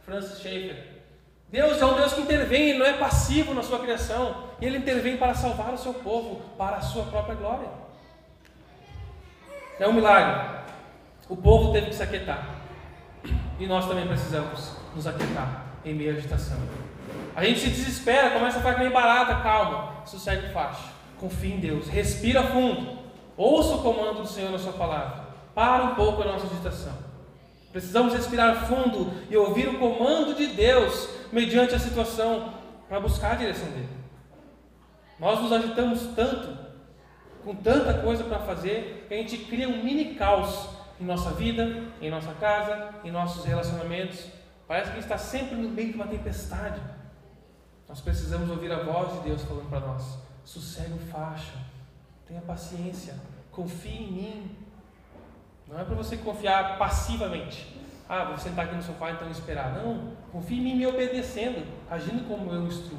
Francis 0.04 0.40
Schaeffer. 0.40 0.88
Deus 1.50 1.80
é 1.80 1.86
um 1.86 1.94
Deus 1.94 2.14
que 2.14 2.22
intervém, 2.22 2.70
ele 2.70 2.80
não 2.80 2.86
é 2.88 2.94
passivo 2.94 3.54
na 3.54 3.62
sua 3.62 3.78
criação. 3.78 4.49
E 4.62 4.66
ele 4.66 4.78
intervém 4.78 5.18
para 5.18 5.34
salvar 5.34 5.74
o 5.74 5.78
seu 5.78 5.94
povo, 5.94 6.42
para 6.58 6.78
a 6.78 6.82
sua 6.82 7.04
própria 7.06 7.36
glória. 7.36 7.68
É 9.80 9.88
um 9.88 9.94
milagre. 9.94 10.60
O 11.30 11.38
povo 11.38 11.72
teve 11.72 11.88
que 11.88 11.96
se 11.96 12.04
aquietar. 12.04 12.56
E 13.60 13.68
nós 13.68 13.88
também 13.88 14.08
precisamos 14.08 14.74
nos 14.96 15.08
aquietar 15.08 15.66
em 15.86 15.94
meio 15.94 16.12
à 16.12 16.18
agitação. 16.18 16.58
A 17.36 17.44
gente 17.44 17.60
se 17.60 17.70
desespera, 17.70 18.32
começa 18.32 18.58
a 18.58 18.62
ficar 18.62 18.78
meio 18.78 18.92
barata, 18.92 19.42
calma, 19.42 20.06
sossega 20.06 20.48
o 20.48 20.52
facho. 20.52 20.84
Confie 21.20 21.54
em 21.54 21.60
Deus, 21.60 21.88
respira 21.88 22.44
fundo. 22.44 23.00
Ouça 23.38 23.76
o 23.76 23.82
comando 23.82 24.22
do 24.22 24.28
Senhor 24.28 24.52
na 24.52 24.60
sua 24.60 24.74
palavra. 24.74 25.30
Para 25.56 25.84
um 25.86 25.96
pouco 25.96 26.22
a 26.22 26.26
nossa 26.26 26.46
agitação. 26.46 26.94
Precisamos 27.72 28.14
respirar 28.14 28.66
fundo 28.66 29.14
e 29.30 29.38
ouvir 29.38 29.70
o 29.70 29.78
comando 29.78 30.34
de 30.34 30.48
Deus 30.48 31.08
mediante 31.32 31.76
a 31.76 31.80
situação 31.80 32.54
para 32.88 33.00
buscar 33.00 33.34
a 33.34 33.36
direção 33.36 33.70
dele. 33.70 33.99
Nós 35.20 35.42
nos 35.42 35.52
agitamos 35.52 36.02
tanto, 36.16 36.58
com 37.44 37.54
tanta 37.56 37.96
coisa 38.02 38.24
para 38.24 38.40
fazer, 38.40 39.06
que 39.08 39.14
a 39.14 39.18
gente 39.18 39.38
cria 39.40 39.68
um 39.68 39.84
mini 39.84 40.16
caos 40.16 40.70
em 41.00 41.04
nossa 41.04 41.32
vida, 41.32 41.84
em 42.02 42.10
nossa 42.10 42.34
casa, 42.34 42.96
em 43.04 43.12
nossos 43.12 43.44
relacionamentos. 43.44 44.28
Parece 44.68 44.92
que 44.92 45.00
está 45.00 45.18
sempre 45.18 45.56
no 45.56 45.70
meio 45.70 45.90
de 45.90 45.96
uma 45.96 46.08
tempestade. 46.08 46.80
Nós 47.88 48.00
precisamos 48.00 48.50
ouvir 48.50 48.72
a 48.72 48.84
voz 48.84 49.14
de 49.14 49.30
Deus 49.30 49.44
falando 49.44 49.70
para 49.70 49.80
nós: 49.82 50.20
sossegue 50.46 50.94
o 50.94 51.00
facho, 51.00 51.58
tenha 52.28 52.42
paciência, 52.42 53.16
confie 53.52 54.04
em 54.04 54.12
mim. 54.12 54.56
Não 55.68 55.80
é 55.80 55.84
para 55.84 55.96
você 55.96 56.16
confiar 56.18 56.78
passivamente. 56.78 57.76
Ah, 58.08 58.24
vou 58.26 58.38
sentar 58.38 58.66
aqui 58.66 58.76
no 58.76 58.82
sofá 58.82 59.12
então 59.12 59.30
esperar. 59.30 59.74
Não, 59.74 60.14
confie 60.32 60.60
em 60.60 60.64
mim 60.64 60.76
me 60.76 60.88
obedecendo, 60.88 61.66
agindo 61.90 62.28
como 62.28 62.52
eu 62.52 62.66
instruo. 62.66 62.98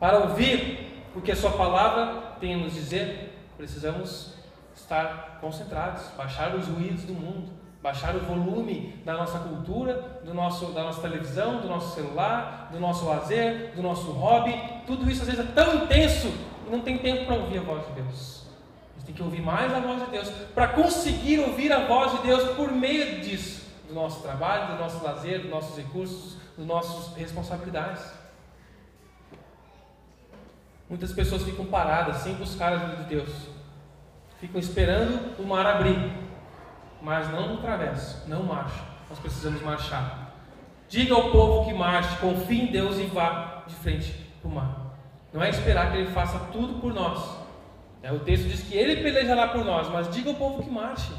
Para 0.00 0.18
ouvir 0.18 1.04
o 1.14 1.20
que 1.20 1.30
a 1.30 1.36
sua 1.36 1.52
palavra 1.52 2.34
tem 2.40 2.54
a 2.54 2.56
nos 2.56 2.74
dizer, 2.74 3.38
precisamos 3.56 4.34
estar 4.74 5.38
concentrados, 5.40 6.02
baixar 6.16 6.54
os 6.56 6.66
ruídos 6.66 7.04
do 7.04 7.12
mundo, 7.12 7.52
baixar 7.82 8.16
o 8.16 8.20
volume 8.20 9.00
da 9.04 9.14
nossa 9.14 9.38
cultura, 9.38 10.20
do 10.24 10.34
nosso, 10.34 10.72
da 10.72 10.82
nossa 10.82 11.00
televisão, 11.00 11.60
do 11.60 11.68
nosso 11.68 11.94
celular, 11.94 12.70
do 12.72 12.80
nosso 12.80 13.04
lazer, 13.04 13.72
do 13.76 13.82
nosso 13.82 14.10
hobby. 14.10 14.58
Tudo 14.86 15.08
isso 15.08 15.20
às 15.20 15.28
vezes 15.28 15.44
é 15.48 15.52
tão 15.52 15.84
intenso 15.84 16.32
e 16.66 16.70
não 16.70 16.80
tem 16.80 16.98
tempo 16.98 17.26
para 17.26 17.36
ouvir 17.36 17.58
a 17.58 17.62
voz 17.62 17.86
de 17.86 17.92
Deus 17.92 18.40
tem 19.10 19.14
que 19.14 19.22
ouvir 19.22 19.42
mais 19.42 19.72
a 19.74 19.80
voz 19.80 20.04
de 20.04 20.10
Deus 20.10 20.28
para 20.54 20.68
conseguir 20.68 21.40
ouvir 21.40 21.72
a 21.72 21.86
voz 21.86 22.12
de 22.12 22.28
Deus 22.28 22.54
por 22.54 22.70
meio 22.70 23.20
disso, 23.20 23.62
do 23.88 23.94
nosso 23.94 24.22
trabalho, 24.22 24.74
do 24.74 24.78
nosso 24.80 25.02
lazer, 25.02 25.40
dos 25.40 25.50
nossos 25.50 25.76
recursos, 25.76 26.36
das 26.56 26.66
nossas 26.66 27.16
responsabilidades. 27.16 28.02
Muitas 30.90 31.12
pessoas 31.12 31.42
ficam 31.44 31.64
paradas 31.64 32.18
sem 32.18 32.34
buscar 32.34 32.72
a 32.72 32.76
ajuda 32.76 32.96
de 32.96 33.04
Deus, 33.04 33.30
ficam 34.38 34.60
esperando 34.60 35.40
o 35.40 35.46
mar 35.46 35.64
abrir, 35.64 36.12
mas 37.00 37.30
não 37.30 37.54
atravessam, 37.54 38.28
não 38.28 38.42
marcham. 38.42 38.84
Nós 39.08 39.18
precisamos 39.18 39.62
marchar. 39.62 40.34
Diga 40.88 41.14
ao 41.14 41.30
povo 41.30 41.64
que 41.64 41.72
marche, 41.72 42.18
confie 42.18 42.62
em 42.62 42.66
Deus 42.66 42.98
e 42.98 43.04
vá 43.04 43.62
de 43.66 43.74
frente 43.76 44.12
para 44.42 44.50
o 44.50 44.54
mar. 44.54 44.96
Não 45.32 45.42
é 45.42 45.48
esperar 45.48 45.90
que 45.90 45.96
Ele 45.96 46.10
faça 46.10 46.38
tudo 46.52 46.80
por 46.80 46.92
nós, 46.92 47.40
é, 48.02 48.10
o 48.10 48.20
texto 48.20 48.48
diz 48.48 48.62
que 48.62 48.76
ele 48.76 49.02
pelejará 49.02 49.48
por 49.48 49.64
nós, 49.64 49.88
mas 49.88 50.10
diga 50.10 50.30
ao 50.30 50.36
povo 50.36 50.62
que 50.62 50.70
marche. 50.70 51.12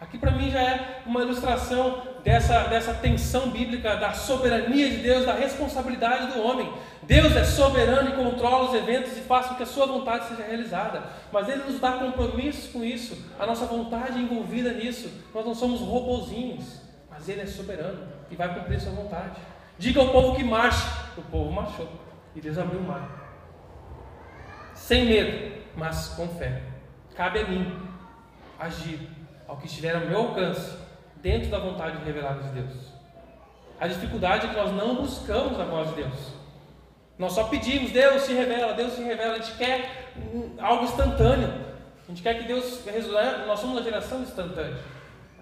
Aqui 0.00 0.16
para 0.16 0.30
mim 0.30 0.50
já 0.50 0.62
é 0.62 1.02
uma 1.04 1.20
ilustração 1.20 2.02
dessa, 2.24 2.64
dessa 2.64 2.94
tensão 2.94 3.50
bíblica 3.50 3.96
da 3.96 4.14
soberania 4.14 4.88
de 4.88 4.96
Deus, 4.96 5.26
da 5.26 5.34
responsabilidade 5.34 6.32
do 6.32 6.42
homem. 6.42 6.72
Deus 7.02 7.36
é 7.36 7.44
soberano 7.44 8.08
e 8.08 8.12
controla 8.12 8.70
os 8.70 8.74
eventos 8.74 9.14
e 9.18 9.20
faz 9.20 9.46
com 9.46 9.56
que 9.56 9.62
a 9.62 9.66
sua 9.66 9.84
vontade 9.84 10.28
seja 10.28 10.42
realizada. 10.42 11.02
Mas 11.30 11.50
Ele 11.50 11.64
nos 11.64 11.78
dá 11.78 11.92
compromissos 11.92 12.72
com 12.72 12.82
isso, 12.82 13.30
a 13.38 13.44
nossa 13.44 13.66
vontade 13.66 14.18
é 14.18 14.22
envolvida 14.22 14.72
nisso. 14.72 15.10
Nós 15.34 15.44
não 15.44 15.54
somos 15.54 15.80
robozinhos, 15.80 16.80
mas 17.10 17.28
Ele 17.28 17.42
é 17.42 17.46
soberano 17.46 18.08
e 18.30 18.36
vai 18.36 18.54
cumprir 18.54 18.76
a 18.76 18.80
sua 18.80 18.92
vontade. 18.92 19.38
Diga 19.78 20.00
ao 20.00 20.08
povo 20.08 20.34
que 20.34 20.42
marche. 20.42 20.86
O 21.18 21.22
povo 21.22 21.52
marchou 21.52 21.88
e 22.34 22.40
Deus 22.40 22.56
abriu 22.56 22.80
o 22.80 22.84
mar. 22.84 23.06
Sem 24.74 25.04
medo, 25.04 25.56
mas 25.76 26.08
com 26.08 26.26
fé. 26.26 26.62
Cabe 27.14 27.40
a 27.40 27.48
mim 27.48 27.76
agir 28.58 29.19
ao 29.50 29.56
que 29.56 29.66
estiver 29.66 29.96
ao 29.96 30.02
meu 30.02 30.16
alcance, 30.16 30.76
dentro 31.16 31.50
da 31.50 31.58
vontade 31.58 31.98
revelada 32.04 32.40
de 32.44 32.50
Deus. 32.50 32.92
A 33.80 33.88
dificuldade 33.88 34.46
é 34.46 34.50
que 34.50 34.56
nós 34.56 34.70
não 34.72 34.94
buscamos 34.94 35.58
a 35.58 35.64
voz 35.64 35.88
de 35.88 35.96
Deus. 35.96 36.34
Nós 37.18 37.32
só 37.32 37.44
pedimos, 37.48 37.90
Deus 37.90 38.22
se 38.22 38.32
revela, 38.32 38.74
Deus 38.74 38.92
se 38.92 39.02
revela. 39.02 39.34
A 39.34 39.38
gente 39.38 39.56
quer 39.58 40.12
algo 40.56 40.84
instantâneo. 40.84 41.52
A 42.04 42.10
gente 42.10 42.22
quer 42.22 42.38
que 42.38 42.44
Deus 42.44 42.84
resolva. 42.86 43.44
Nós 43.44 43.58
somos 43.58 43.76
uma 43.76 43.82
geração 43.82 44.22
instantânea. 44.22 44.78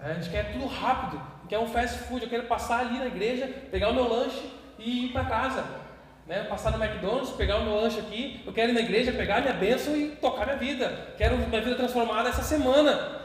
A 0.01 0.13
gente 0.13 0.31
quer 0.31 0.53
tudo 0.53 0.65
rápido. 0.65 1.21
Quer 1.47 1.59
um 1.59 1.67
fast 1.67 1.99
food. 1.99 2.23
Eu 2.23 2.29
quero 2.29 2.47
passar 2.47 2.79
ali 2.79 2.97
na 2.97 3.05
igreja, 3.05 3.47
pegar 3.69 3.89
o 3.89 3.93
meu 3.93 4.09
lanche 4.09 4.51
e 4.79 5.05
ir 5.05 5.09
para 5.11 5.25
casa 5.25 5.63
né, 6.29 6.43
passar 6.43 6.71
no 6.71 6.83
McDonald's, 6.83 7.31
pegar 7.31 7.57
o 7.57 7.63
meu 7.63 7.81
lanche 7.81 7.99
aqui, 7.99 8.39
eu 8.45 8.53
quero 8.53 8.71
ir 8.71 8.73
na 8.73 8.81
igreja, 8.81 9.11
pegar 9.11 9.41
minha 9.41 9.53
bênção 9.53 9.97
e 9.97 10.09
tocar 10.09 10.45
minha 10.45 10.57
vida. 10.57 11.15
Quero 11.17 11.35
minha 11.35 11.59
vida 11.59 11.75
transformada 11.75 12.29
essa 12.29 12.43
semana. 12.43 13.18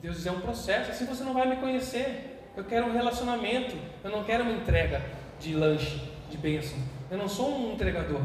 Deus 0.00 0.16
diz, 0.16 0.26
é 0.26 0.30
um 0.30 0.40
processo, 0.40 0.90
assim 0.90 1.04
você 1.06 1.24
não 1.24 1.34
vai 1.34 1.48
me 1.48 1.56
conhecer. 1.56 2.50
Eu 2.56 2.64
quero 2.64 2.86
um 2.86 2.92
relacionamento, 2.92 3.76
eu 4.02 4.10
não 4.10 4.24
quero 4.24 4.44
uma 4.44 4.52
entrega 4.52 5.02
de 5.38 5.54
lanche, 5.54 6.10
de 6.30 6.36
bênção. 6.36 6.78
Eu 7.10 7.18
não 7.18 7.28
sou 7.28 7.56
um 7.56 7.72
entregador. 7.72 8.20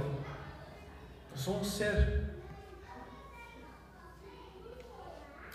Eu 1.32 1.38
sou 1.38 1.58
um 1.58 1.64
ser. 1.64 2.32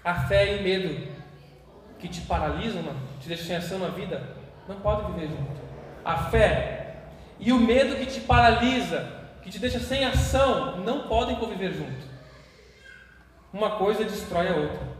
A 0.04 0.14
fé 0.26 0.54
e 0.54 0.58
o 0.58 0.62
medo 0.62 1.08
que 1.98 2.08
te 2.08 2.20
paralisam, 2.22 2.82
te 3.20 3.28
deixam 3.28 3.46
sem 3.46 3.56
ação 3.56 3.78
na 3.78 3.88
vida, 3.88 4.36
não 4.68 4.80
podem 4.80 5.12
viver 5.12 5.28
junto. 5.28 5.60
A 6.04 6.16
fé 6.30 6.78
e 7.38 7.52
o 7.52 7.58
medo 7.58 7.96
que 7.96 8.06
te 8.06 8.20
paralisa, 8.20 9.12
que 9.42 9.50
te 9.50 9.58
deixa 9.58 9.78
sem 9.78 10.04
ação, 10.04 10.78
não 10.78 11.08
podem 11.08 11.36
conviver 11.36 11.72
junto. 11.72 12.06
Uma 13.52 13.76
coisa 13.76 14.04
destrói 14.04 14.48
a 14.48 14.56
outra. 14.56 14.97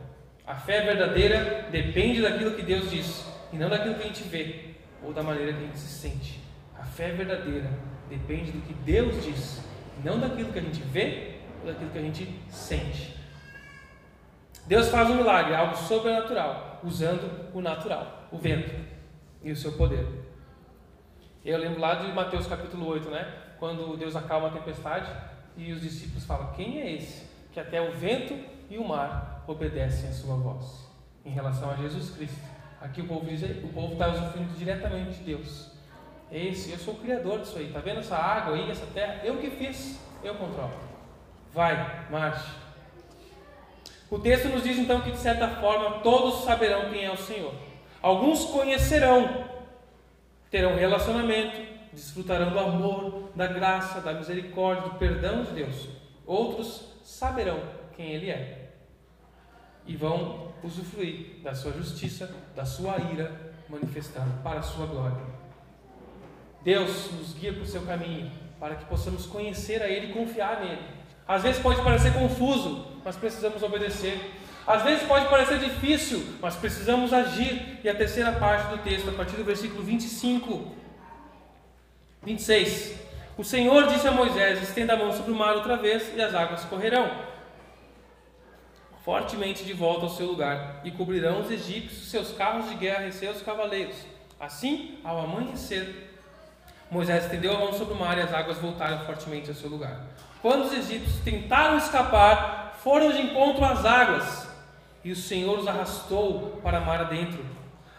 A 0.49 0.55
fé 0.55 0.81
verdadeira 0.81 1.69
depende 1.71 2.23
daquilo 2.23 2.53
que 2.53 2.63
Deus 2.63 2.91
diz 2.91 3.27
e 3.53 3.57
não 3.57 3.69
daquilo 3.69 3.97
que 3.97 4.05
a 4.05 4.07
gente 4.07 4.23
vê 4.23 4.71
ou 5.03 5.13
da 5.13 5.23
maneira 5.23 5.53
que 5.53 5.59
a 5.59 5.67
gente 5.67 5.79
se 5.79 6.01
sente. 6.01 6.41
A 6.75 6.85
fé 6.85 7.11
verdadeira 7.11 7.69
depende 8.09 8.53
do 8.53 8.63
que 8.63 8.73
Deus 8.73 9.23
diz, 9.23 9.63
não 10.03 10.19
daquilo 10.19 10.51
que 10.51 10.59
a 10.59 10.63
gente 10.63 10.81
vê 10.81 11.35
ou 11.61 11.71
daquilo 11.71 11.91
que 11.91 11.99
a 11.99 12.01
gente 12.01 12.41
sente. 12.49 13.15
Deus 14.67 14.89
faz 14.89 15.11
um 15.11 15.17
milagre, 15.17 15.55
algo 15.55 15.77
sobrenatural, 15.77 16.81
usando 16.83 17.51
o 17.53 17.61
natural, 17.61 18.27
o 18.33 18.39
vento 18.39 18.75
e 19.43 19.53
o 19.53 19.57
seu 19.57 19.73
poder. 19.73 20.07
Eu 21.45 21.59
lembro 21.59 21.79
lá 21.79 21.97
de 21.97 22.11
Mateus 22.13 22.47
capítulo 22.47 22.87
8, 22.87 23.11
né? 23.11 23.35
Quando 23.59 23.99
Deus 23.99 24.17
acalma 24.17 24.49
a 24.49 24.53
tempestade 24.53 25.11
e 25.59 25.73
os 25.73 25.83
discípulos 25.83 26.25
falam: 26.25 26.53
Quem 26.53 26.81
é 26.81 26.93
esse 26.93 27.29
que 27.53 27.61
até 27.61 27.83
o 27.83 27.93
vento 27.93 28.35
e 28.71 28.79
o 28.79 28.87
mar 28.87 29.45
obedecem 29.47 30.11
à 30.11 30.13
sua 30.13 30.37
voz? 30.37 30.89
Em 31.25 31.31
relação 31.31 31.71
a 31.71 31.77
Jesus 31.77 32.11
Cristo. 32.11 32.39
Aqui 32.81 33.01
o 33.01 33.09
povo 33.09 33.27
diz: 33.27 33.43
o 33.43 33.69
povo 33.69 33.95
está 33.95 34.09
usufruindo 34.09 34.53
diretamente 34.55 35.19
de 35.19 35.25
Deus. 35.25 35.71
Esse, 36.31 36.71
eu 36.71 36.79
sou 36.79 36.95
o 36.95 36.99
criador 36.99 37.41
disso 37.41 37.59
aí. 37.59 37.73
Tá 37.73 37.81
vendo 37.81 38.01
essa 38.01 38.17
água 38.17 38.55
aí, 38.55 38.71
essa 38.71 38.87
terra? 38.87 39.21
Eu 39.25 39.39
que 39.39 39.51
fiz, 39.51 39.99
eu 40.23 40.35
controlo. 40.35 40.71
Vai, 41.53 42.07
marche. 42.11 42.53
O 44.11 44.19
texto 44.19 44.49
nos 44.49 44.63
diz 44.63 44.79
então 44.79 45.01
que 45.01 45.11
de 45.11 45.19
certa 45.19 45.49
forma 45.49 46.01
todos 46.01 46.45
saberão 46.45 46.91
quem 46.91 47.05
é 47.05 47.13
o 47.13 47.17
Senhor. 47.17 47.53
Alguns 48.01 48.45
conhecerão, 48.47 49.45
terão 50.51 50.77
relacionamento, 50.77 51.61
desfrutarão 51.93 52.51
do 52.51 52.59
amor, 52.59 53.31
da 53.35 53.47
graça, 53.47 54.01
da 54.01 54.15
misericórdia, 54.15 54.85
do 54.85 54.99
perdão 54.99 55.43
de 55.43 55.53
Deus. 55.53 55.89
Outros 56.27 56.93
saberão 57.03 57.61
quem 57.97 58.13
Ele 58.13 58.31
é 58.31 58.58
e 59.89 59.97
vão 59.97 60.53
usufruir 60.63 61.41
da 61.43 61.55
sua 61.55 61.73
justiça, 61.73 62.31
da 62.55 62.65
sua 62.65 62.99
ira 63.13 63.55
manifestada 63.69 64.31
para 64.45 64.61
a 64.61 64.63
sua 64.63 64.87
glória. 64.87 65.17
Deus 66.63 67.11
nos 67.13 67.33
guia 67.33 67.53
para 67.53 67.63
o 67.63 67.67
seu 67.67 67.83
caminho, 67.83 68.31
para 68.61 68.75
que 68.75 68.85
possamos 68.85 69.27
conhecer 69.27 69.83
a 69.83 69.89
Ele 69.89 70.11
e 70.11 70.13
confiar 70.13 70.61
nele. 70.61 70.83
Às 71.27 71.43
vezes 71.43 71.61
pode 71.61 71.81
parecer 71.83 72.13
confuso, 72.13 72.87
mas 73.05 73.17
precisamos 73.17 73.63
obedecer. 73.63 74.19
Às 74.67 74.83
vezes 74.83 75.07
pode 75.07 75.29
parecer 75.29 75.59
difícil, 75.59 76.23
mas 76.43 76.57
precisamos 76.57 77.13
agir. 77.13 77.79
E 77.83 77.89
a 77.89 77.95
terceira 77.95 78.33
parte 78.33 78.69
do 78.71 78.83
texto, 78.83 79.09
a 79.09 79.13
partir 79.13 79.37
do 79.37 79.45
versículo 79.45 79.83
25, 79.83 80.73
26. 82.23 82.95
O 83.37 83.45
Senhor 83.45 83.87
disse 83.87 84.07
a 84.09 84.11
Moisés: 84.11 84.63
estenda 84.63 84.95
a 84.95 84.97
mão 84.97 85.13
sobre 85.13 85.33
o 85.33 85.35
mar 85.35 85.55
outra 85.55 85.77
vez, 85.77 86.13
e 86.15 86.21
as 86.21 86.35
águas 86.35 86.65
correrão 86.65 87.28
fortemente 89.09 89.65
de 89.65 89.73
volta 89.73 90.03
ao 90.03 90.11
seu 90.11 90.27
lugar, 90.27 90.83
e 90.85 90.91
cobrirão 90.91 91.41
os 91.41 91.51
egípcios, 91.51 92.11
seus 92.11 92.31
carros 92.33 92.69
de 92.69 92.75
guerra 92.75 93.07
e 93.07 93.13
seus 93.13 93.41
cavaleiros. 93.41 93.97
Assim, 94.39 94.99
ao 95.03 95.19
amanhecer, 95.21 96.15
Moisés 96.91 97.25
estendeu 97.25 97.57
a 97.57 97.59
mão 97.59 97.73
sobre 97.73 97.95
o 97.95 97.97
mar 97.97 98.19
e 98.19 98.21
as 98.21 98.35
águas 98.35 98.59
voltaram 98.59 99.07
fortemente 99.07 99.49
ao 99.49 99.55
seu 99.55 99.71
lugar. 99.71 100.03
Quando 100.43 100.67
os 100.67 100.75
egípcios 100.75 101.21
tentaram 101.25 101.79
escapar, 101.79 102.77
foram 102.83 103.11
de 103.11 103.23
encontro 103.23 103.65
às 103.65 103.83
águas, 103.83 104.47
e 105.03 105.11
o 105.11 105.17
Senhor 105.17 105.59
os 105.59 105.67
arrastou 105.67 106.61
para 106.63 106.79
mar 106.79 107.01
adentro. 107.01 107.43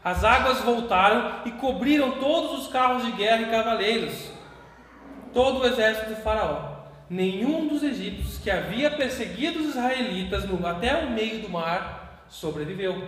As 0.03 0.23
águas 0.23 0.59
voltaram 0.59 1.41
e 1.43 1.51
cobriram 1.53 2.19
todos 2.19 2.59
os 2.59 2.67
carros 2.71 3.03
de 3.03 3.13
guerra 3.13 3.41
e 3.41 3.49
cavaleiros, 3.49 4.29
todo 5.33 5.61
o 5.61 5.65
exército 5.65 6.13
de 6.13 6.21
Faraó. 6.21 6.68
Nenhum 7.09 7.67
dos 7.67 7.81
egípcios 7.81 8.37
que 8.37 8.51
havia 8.51 8.91
perseguido 8.91 9.59
os 9.59 9.69
israelitas 9.69 10.43
até 10.65 11.03
o 11.03 11.09
meio 11.09 11.41
do 11.41 11.49
mar 11.49 12.25
sobreviveu. 12.29 13.07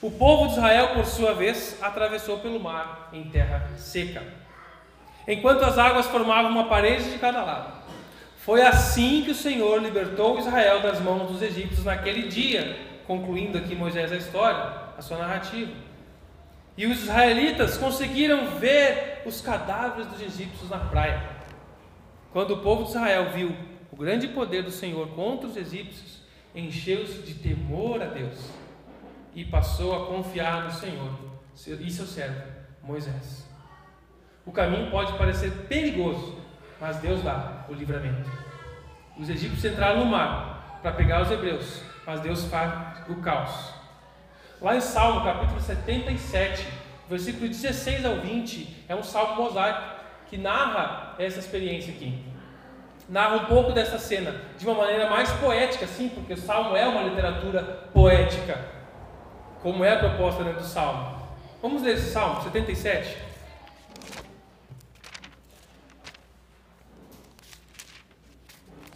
O 0.00 0.10
povo 0.12 0.46
de 0.46 0.52
Israel, 0.52 0.94
por 0.94 1.04
sua 1.04 1.34
vez, 1.34 1.76
atravessou 1.82 2.38
pelo 2.38 2.60
mar 2.60 3.10
em 3.12 3.24
terra 3.24 3.68
seca 3.76 4.22
enquanto 5.28 5.62
as 5.62 5.76
águas 5.76 6.06
formavam 6.06 6.50
uma 6.50 6.68
parede 6.68 7.10
de 7.10 7.18
cada 7.18 7.44
lado. 7.44 7.70
Foi 8.38 8.62
assim 8.62 9.22
que 9.22 9.30
o 9.30 9.34
Senhor 9.34 9.80
libertou 9.82 10.38
Israel 10.38 10.80
das 10.80 10.98
mãos 11.00 11.30
dos 11.30 11.42
egípcios 11.42 11.84
naquele 11.84 12.28
dia, 12.28 12.78
concluindo 13.06 13.58
aqui 13.58 13.74
Moisés 13.74 14.10
a 14.10 14.16
história, 14.16 14.72
a 14.96 15.02
sua 15.02 15.18
narrativa. 15.18 15.70
E 16.78 16.86
os 16.86 17.02
israelitas 17.02 17.76
conseguiram 17.76 18.52
ver 18.58 19.22
os 19.26 19.42
cadáveres 19.42 20.06
dos 20.06 20.22
egípcios 20.22 20.70
na 20.70 20.78
praia. 20.78 21.37
Quando 22.32 22.54
o 22.54 22.58
povo 22.58 22.84
de 22.84 22.90
Israel 22.90 23.30
viu 23.30 23.56
o 23.90 23.96
grande 23.96 24.28
poder 24.28 24.62
do 24.62 24.70
Senhor 24.70 25.08
contra 25.08 25.48
os 25.48 25.56
egípcios, 25.56 26.20
encheu-se 26.54 27.22
de 27.22 27.34
temor 27.34 28.02
a 28.02 28.06
Deus 28.06 28.38
e 29.34 29.44
passou 29.44 29.94
a 29.94 30.06
confiar 30.06 30.64
no 30.64 30.72
Senhor 30.72 31.10
e 31.80 31.90
seu 31.90 32.06
servo 32.06 32.42
Moisés. 32.82 33.46
O 34.44 34.52
caminho 34.52 34.90
pode 34.90 35.12
parecer 35.18 35.50
perigoso, 35.68 36.38
mas 36.80 36.96
Deus 36.98 37.22
dá 37.22 37.64
o 37.68 37.74
livramento. 37.74 38.30
Os 39.18 39.28
egípcios 39.28 39.64
entraram 39.64 40.00
no 40.00 40.06
mar 40.06 40.78
para 40.82 40.92
pegar 40.92 41.22
os 41.22 41.30
hebreus, 41.30 41.82
mas 42.06 42.20
Deus 42.20 42.44
faz 42.44 43.08
o 43.08 43.16
caos. 43.16 43.74
Lá 44.60 44.76
em 44.76 44.80
Salmo, 44.80 45.24
capítulo 45.24 45.60
77, 45.60 46.66
versículo 47.08 47.48
16 47.48 48.04
ao 48.04 48.16
20, 48.16 48.84
é 48.88 48.94
um 48.94 49.02
salmo 49.02 49.42
mosaico 49.42 49.97
que 50.28 50.36
narra 50.36 51.14
essa 51.18 51.38
experiência 51.38 51.92
aqui. 51.92 52.22
Narra 53.08 53.36
um 53.36 53.44
pouco 53.46 53.72
dessa 53.72 53.98
cena 53.98 54.34
de 54.58 54.66
uma 54.66 54.74
maneira 54.74 55.08
mais 55.08 55.30
poética, 55.32 55.86
sim, 55.86 56.08
porque 56.10 56.34
o 56.34 56.36
salmo 56.36 56.76
é 56.76 56.86
uma 56.86 57.02
literatura 57.02 57.62
poética, 57.92 58.60
como 59.62 59.82
é 59.84 59.92
a 59.92 59.98
proposta 59.98 60.44
dentro 60.44 60.60
do 60.60 60.66
salmo. 60.66 61.18
Vamos 61.62 61.82
ler 61.82 61.94
esse 61.94 62.12
salmo 62.12 62.42
77? 62.42 63.16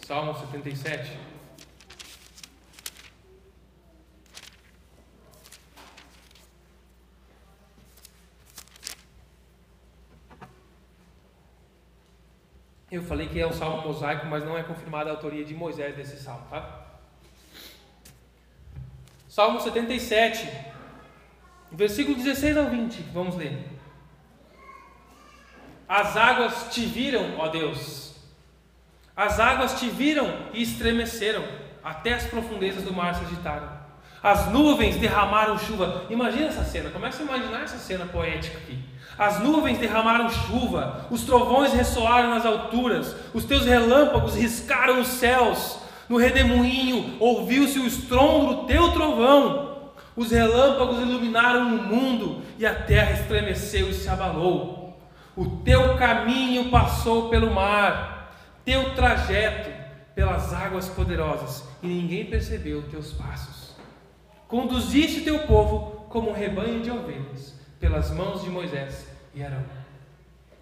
Salmo 0.05 0.35
77. 0.35 1.32
Eu 12.93 13.01
falei 13.01 13.27
que 13.27 13.39
é 13.39 13.47
um 13.47 13.51
salmo 13.51 13.81
mosaico, 13.81 14.27
mas 14.27 14.45
não 14.45 14.55
é 14.55 14.61
confirmada 14.61 15.09
a 15.09 15.13
autoria 15.13 15.43
de 15.43 15.55
Moisés 15.55 15.95
desse 15.95 16.15
salmo, 16.21 16.45
tá? 16.47 16.91
Salmo 19.27 19.59
77, 19.59 20.47
versículo 21.71 22.15
16 22.15 22.55
ao 22.55 22.69
20, 22.69 23.01
vamos 23.11 23.35
ler. 23.35 23.57
As 25.87 26.15
águas 26.15 26.71
te 26.71 26.85
viram, 26.85 27.39
ó 27.39 27.47
Deus, 27.47 28.15
as 29.15 29.39
águas 29.39 29.79
te 29.79 29.89
viram 29.89 30.51
e 30.53 30.61
estremeceram, 30.61 31.43
até 31.83 32.13
as 32.13 32.27
profundezas 32.27 32.83
do 32.83 32.93
mar 32.93 33.15
se 33.15 33.25
agitaram. 33.25 33.82
As 34.23 34.49
nuvens 34.49 34.95
derramaram 34.95 35.59
chuva. 35.59 36.05
Imagina 36.09 36.47
essa 36.47 36.63
cena, 36.63 36.89
começa 36.89 37.21
a 37.21 37.25
imaginar 37.25 37.63
essa 37.63 37.77
cena 37.77 38.05
poética 38.05 38.57
aqui. 38.57 38.79
As 39.19 39.41
nuvens 39.41 39.77
derramaram 39.77 40.29
chuva, 40.29 41.05
os 41.11 41.23
trovões 41.23 41.73
ressoaram 41.73 42.29
nas 42.29 42.45
alturas, 42.45 43.13
os 43.33 43.43
teus 43.43 43.65
relâmpagos 43.65 44.35
riscaram 44.35 45.01
os 45.01 45.07
céus. 45.07 45.77
No 46.07 46.17
redemoinho 46.17 47.17
ouviu-se 47.19 47.77
o 47.79 47.85
estrondo 47.85 48.55
do 48.55 48.63
teu 48.63 48.93
trovão. 48.93 49.91
Os 50.15 50.31
relâmpagos 50.31 50.99
iluminaram 50.99 51.75
o 51.75 51.83
mundo 51.83 52.41
e 52.57 52.65
a 52.65 52.73
terra 52.73 53.11
estremeceu 53.11 53.89
e 53.89 53.93
se 53.93 54.07
abalou. 54.07 54.97
O 55.35 55.57
teu 55.65 55.97
caminho 55.97 56.69
passou 56.69 57.29
pelo 57.29 57.53
mar 57.53 58.13
teu 58.63 58.95
trajeto 58.95 59.69
pelas 60.15 60.53
águas 60.53 60.87
poderosas, 60.87 61.67
e 61.81 61.87
ninguém 61.87 62.25
percebeu 62.25 62.83
teus 62.83 63.11
passos. 63.11 63.62
Conduziste 64.53 65.21
teu 65.21 65.39
povo 65.47 66.05
como 66.09 66.29
um 66.29 66.33
rebanho 66.33 66.79
de 66.79 66.91
ovelhas, 66.91 67.55
pelas 67.79 68.11
mãos 68.11 68.43
de 68.43 68.51
Moisés 68.51 69.07
e 69.33 69.43
Arão. 69.43 69.63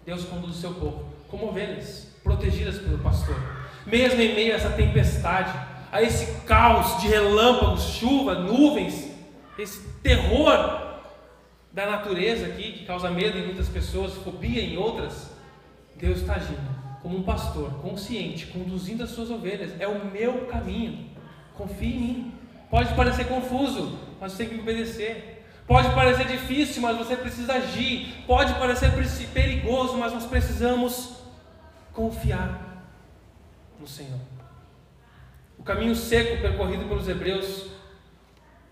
Deus 0.06 0.24
conduz 0.24 0.56
o 0.56 0.58
seu 0.58 0.72
povo 0.72 1.04
como 1.28 1.48
ovelhas, 1.48 2.08
protegidas 2.24 2.78
pelo 2.78 2.96
pastor. 3.00 3.36
Mesmo 3.84 4.18
em 4.18 4.34
meio 4.34 4.54
a 4.54 4.56
essa 4.56 4.70
tempestade, 4.70 5.52
a 5.92 6.00
esse 6.00 6.40
caos 6.46 7.02
de 7.02 7.08
relâmpagos, 7.08 7.82
chuva, 7.82 8.34
nuvens, 8.36 9.10
esse 9.58 9.86
terror 10.02 11.02
da 11.70 11.84
natureza 11.84 12.46
aqui, 12.46 12.72
que 12.72 12.86
causa 12.86 13.10
medo 13.10 13.36
em 13.36 13.44
muitas 13.44 13.68
pessoas, 13.68 14.14
fobia 14.14 14.62
em 14.62 14.78
outras, 14.78 15.30
Deus 15.96 16.22
está 16.22 16.36
agindo 16.36 16.66
como 17.02 17.18
um 17.18 17.22
pastor 17.22 17.68
consciente, 17.82 18.46
conduzindo 18.46 19.02
as 19.02 19.10
suas 19.10 19.30
ovelhas. 19.30 19.78
É 19.78 19.86
o 19.86 20.02
meu 20.06 20.46
caminho. 20.46 21.10
Confie 21.52 21.94
em 21.94 22.00
mim. 22.00 22.41
Pode 22.72 22.94
parecer 22.94 23.26
confuso, 23.26 23.98
mas 24.18 24.32
você 24.32 24.46
tem 24.46 24.54
que 24.54 24.62
obedecer. 24.62 25.44
Pode 25.66 25.94
parecer 25.94 26.26
difícil, 26.26 26.80
mas 26.80 26.96
você 26.96 27.14
precisa 27.14 27.52
agir. 27.52 28.24
Pode 28.26 28.54
parecer 28.54 28.90
perigoso, 29.34 29.98
mas 29.98 30.10
nós 30.10 30.24
precisamos 30.24 31.18
confiar 31.92 32.88
no 33.78 33.86
Senhor. 33.86 34.18
O 35.58 35.62
caminho 35.62 35.94
seco 35.94 36.40
percorrido 36.40 36.86
pelos 36.86 37.06
hebreus 37.06 37.66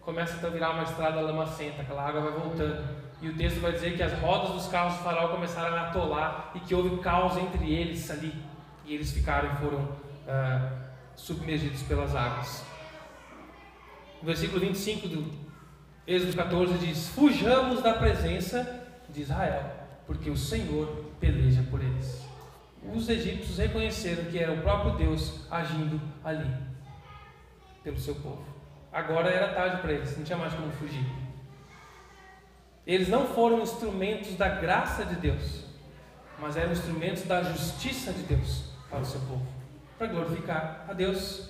começa 0.01 0.47
a 0.47 0.49
virar 0.49 0.71
uma 0.71 0.85
estrada 0.85 1.21
lamacenta, 1.21 1.83
aquela 1.83 2.09
água 2.09 2.23
vai 2.23 2.33
voltando. 2.33 2.83
E 3.21 3.29
o 3.29 3.37
texto 3.37 3.61
vai 3.61 3.73
dizer 3.73 3.99
que 3.99 4.03
as 4.03 4.19
rodas 4.19 4.53
dos 4.53 4.67
carros 4.69 4.95
do 4.95 5.05
faraó 5.05 5.29
começaram 5.29 5.77
a 5.77 5.89
atolar 5.89 6.53
e 6.55 6.61
que 6.61 6.75
houve 6.75 6.97
caos 7.03 7.37
entre 7.37 7.71
eles 7.71 8.11
ali. 8.11 8.33
E 8.87 8.95
eles 8.95 9.13
ficaram 9.13 9.53
e 9.53 9.57
foram 9.57 9.91
ah, 10.27 10.71
submergidos 11.15 11.83
pelas 11.83 12.17
águas. 12.17 12.70
O 14.23 14.27
versículo 14.27 14.61
25 14.61 15.09
do 15.09 15.33
Êxodo 16.07 16.37
14 16.37 16.79
diz: 16.79 17.09
Fujamos 17.09 17.83
da 17.83 17.95
presença 17.95 18.87
de 19.09 19.23
Israel, 19.23 19.65
porque 20.07 20.29
o 20.29 20.37
Senhor 20.37 21.05
peleja 21.19 21.63
por 21.71 21.81
eles. 21.81 22.29
Os 22.95 23.09
egípcios 23.09 23.59
reconheceram 23.59 24.25
que 24.25 24.39
era 24.39 24.53
o 24.53 24.61
próprio 24.61 24.97
Deus 24.97 25.47
agindo 25.51 26.01
ali, 26.25 26.51
pelo 27.83 27.99
seu 27.99 28.15
povo. 28.15 28.45
Agora 28.93 29.31
era 29.31 29.55
tarde 29.55 29.81
para 29.81 29.93
eles, 29.93 30.17
não 30.17 30.25
tinha 30.25 30.39
mais 30.39 30.53
como 30.53 30.71
fugir. 30.73 31.05
Eles 32.87 33.09
não 33.09 33.27
foram 33.27 33.61
instrumentos 33.61 34.35
da 34.37 34.49
graça 34.49 35.05
de 35.05 35.15
Deus, 35.15 35.65
mas 36.39 36.57
eram 36.57 36.73
instrumentos 36.73 37.23
da 37.23 37.43
justiça 37.43 38.13
de 38.13 38.23
Deus 38.23 38.65
para 38.89 39.01
o 39.01 39.05
seu 39.05 39.21
povo, 39.21 39.47
para 39.97 40.09
glorificar 40.09 40.87
a 40.89 40.93
Deus. 40.93 41.50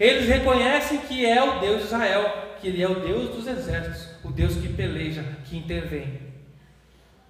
Eles 0.00 0.26
reconhecem 0.26 0.98
que 1.00 1.26
é 1.26 1.44
o 1.44 1.60
Deus 1.60 1.80
de 1.80 1.84
Israel, 1.84 2.54
que 2.58 2.68
Ele 2.68 2.82
é 2.82 2.88
o 2.88 3.00
Deus 3.00 3.36
dos 3.36 3.46
exércitos, 3.46 4.08
o 4.24 4.30
Deus 4.30 4.56
que 4.56 4.72
peleja, 4.72 5.22
que 5.44 5.58
intervém. 5.58 6.18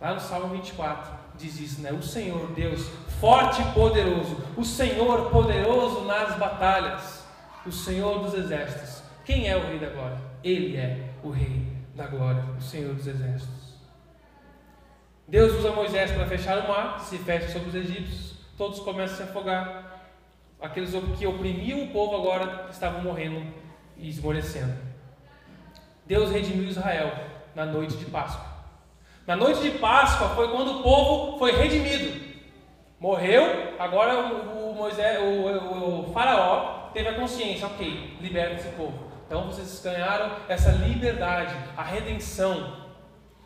Lá 0.00 0.14
no 0.14 0.20
Salmo 0.20 0.54
24 0.54 1.12
diz 1.36 1.58
isso, 1.58 1.80
né? 1.80 1.92
O 1.92 2.00
Senhor, 2.00 2.52
Deus, 2.52 2.88
forte 3.20 3.60
e 3.60 3.72
poderoso, 3.72 4.36
o 4.56 4.64
Senhor 4.64 5.30
poderoso 5.30 6.02
nas 6.04 6.38
batalhas, 6.38 7.24
o 7.66 7.72
Senhor 7.72 8.20
dos 8.20 8.34
exércitos. 8.34 9.02
Quem 9.24 9.48
é 9.48 9.56
o 9.56 9.66
Rei 9.66 9.80
da 9.80 9.88
Glória? 9.88 10.18
Ele 10.44 10.76
é 10.76 11.10
o 11.24 11.30
Rei 11.30 11.66
da 11.96 12.06
glória, 12.06 12.44
o 12.56 12.62
Senhor 12.62 12.94
dos 12.94 13.06
exércitos. 13.06 13.74
Deus 15.26 15.54
usa 15.54 15.72
Moisés 15.72 16.12
para 16.12 16.26
fechar 16.26 16.58
o 16.58 16.68
mar, 16.68 17.00
se 17.00 17.18
fecha 17.18 17.48
sobre 17.48 17.68
os 17.68 17.74
egípcios, 17.74 18.34
todos 18.56 18.78
começam 18.80 19.14
a 19.14 19.16
se 19.18 19.22
afogar. 19.24 19.79
Aqueles 20.60 20.92
que 21.18 21.26
oprimiam 21.26 21.84
o 21.84 21.88
povo 21.88 22.16
agora 22.16 22.68
estavam 22.70 23.02
morrendo 23.02 23.42
e 23.96 24.08
esmorecendo. 24.08 24.74
Deus 26.06 26.30
redimiu 26.30 26.68
Israel 26.68 27.12
na 27.54 27.64
noite 27.64 27.96
de 27.96 28.04
Páscoa. 28.06 28.44
Na 29.26 29.36
noite 29.36 29.62
de 29.62 29.78
Páscoa 29.78 30.30
foi 30.30 30.48
quando 30.50 30.78
o 30.78 30.82
povo 30.82 31.38
foi 31.38 31.52
redimido. 31.52 32.30
Morreu, 32.98 33.74
agora 33.78 34.18
o, 34.18 34.74
Moisés, 34.74 35.20
o, 35.20 35.24
o, 35.24 36.10
o 36.10 36.12
faraó 36.12 36.90
teve 36.92 37.08
a 37.08 37.14
consciência, 37.14 37.66
ok, 37.66 38.16
liberta 38.20 38.56
esse 38.56 38.68
povo. 38.70 39.10
Então 39.26 39.46
vocês 39.46 39.80
ganharam 39.82 40.36
essa 40.48 40.72
liberdade, 40.72 41.54
a 41.76 41.82
redenção. 41.82 42.88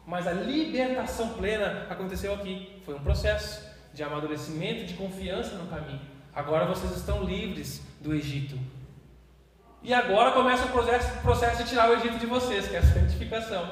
Mas 0.07 0.27
a 0.27 0.33
libertação 0.33 1.29
plena 1.35 1.87
aconteceu 1.89 2.35
aqui. 2.35 2.81
Foi 2.85 2.95
um 2.95 3.01
processo 3.01 3.71
de 3.93 4.03
amadurecimento, 4.03 4.85
de 4.85 4.95
confiança 4.95 5.55
no 5.57 5.67
caminho. 5.67 6.14
Agora 6.35 6.67
vocês 6.67 6.97
estão 6.97 7.23
livres 7.23 7.81
do 8.01 8.13
Egito. 8.13 8.59
E 9.83 9.93
agora 9.95 10.33
começa 10.33 10.65
o 10.65 10.71
processo, 10.71 11.21
processo 11.21 11.63
de 11.63 11.69
tirar 11.69 11.91
o 11.91 11.95
Egito 11.95 12.19
de 12.19 12.27
vocês, 12.27 12.67
que 12.67 12.75
é 12.75 12.79
a 12.79 12.83
santificação. 12.83 13.69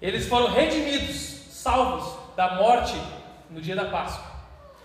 Eles 0.00 0.26
foram 0.26 0.50
redimidos, 0.50 1.14
salvos 1.50 2.18
da 2.34 2.56
morte 2.56 2.94
no 3.50 3.60
dia 3.60 3.76
da 3.76 3.84
Páscoa. 3.84 4.32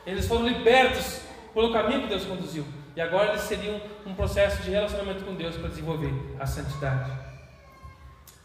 Eles 0.05 0.27
foram 0.27 0.47
libertos 0.47 1.21
pelo 1.53 1.73
caminho 1.73 2.01
que 2.01 2.07
Deus 2.07 2.25
conduziu. 2.25 2.65
E 2.95 3.01
agora 3.01 3.29
eles 3.29 3.41
seriam 3.41 3.81
um 4.05 4.13
processo 4.13 4.61
de 4.61 4.69
relacionamento 4.69 5.23
com 5.23 5.33
Deus 5.35 5.55
para 5.55 5.69
desenvolver 5.69 6.13
a 6.39 6.45
santidade. 6.45 7.11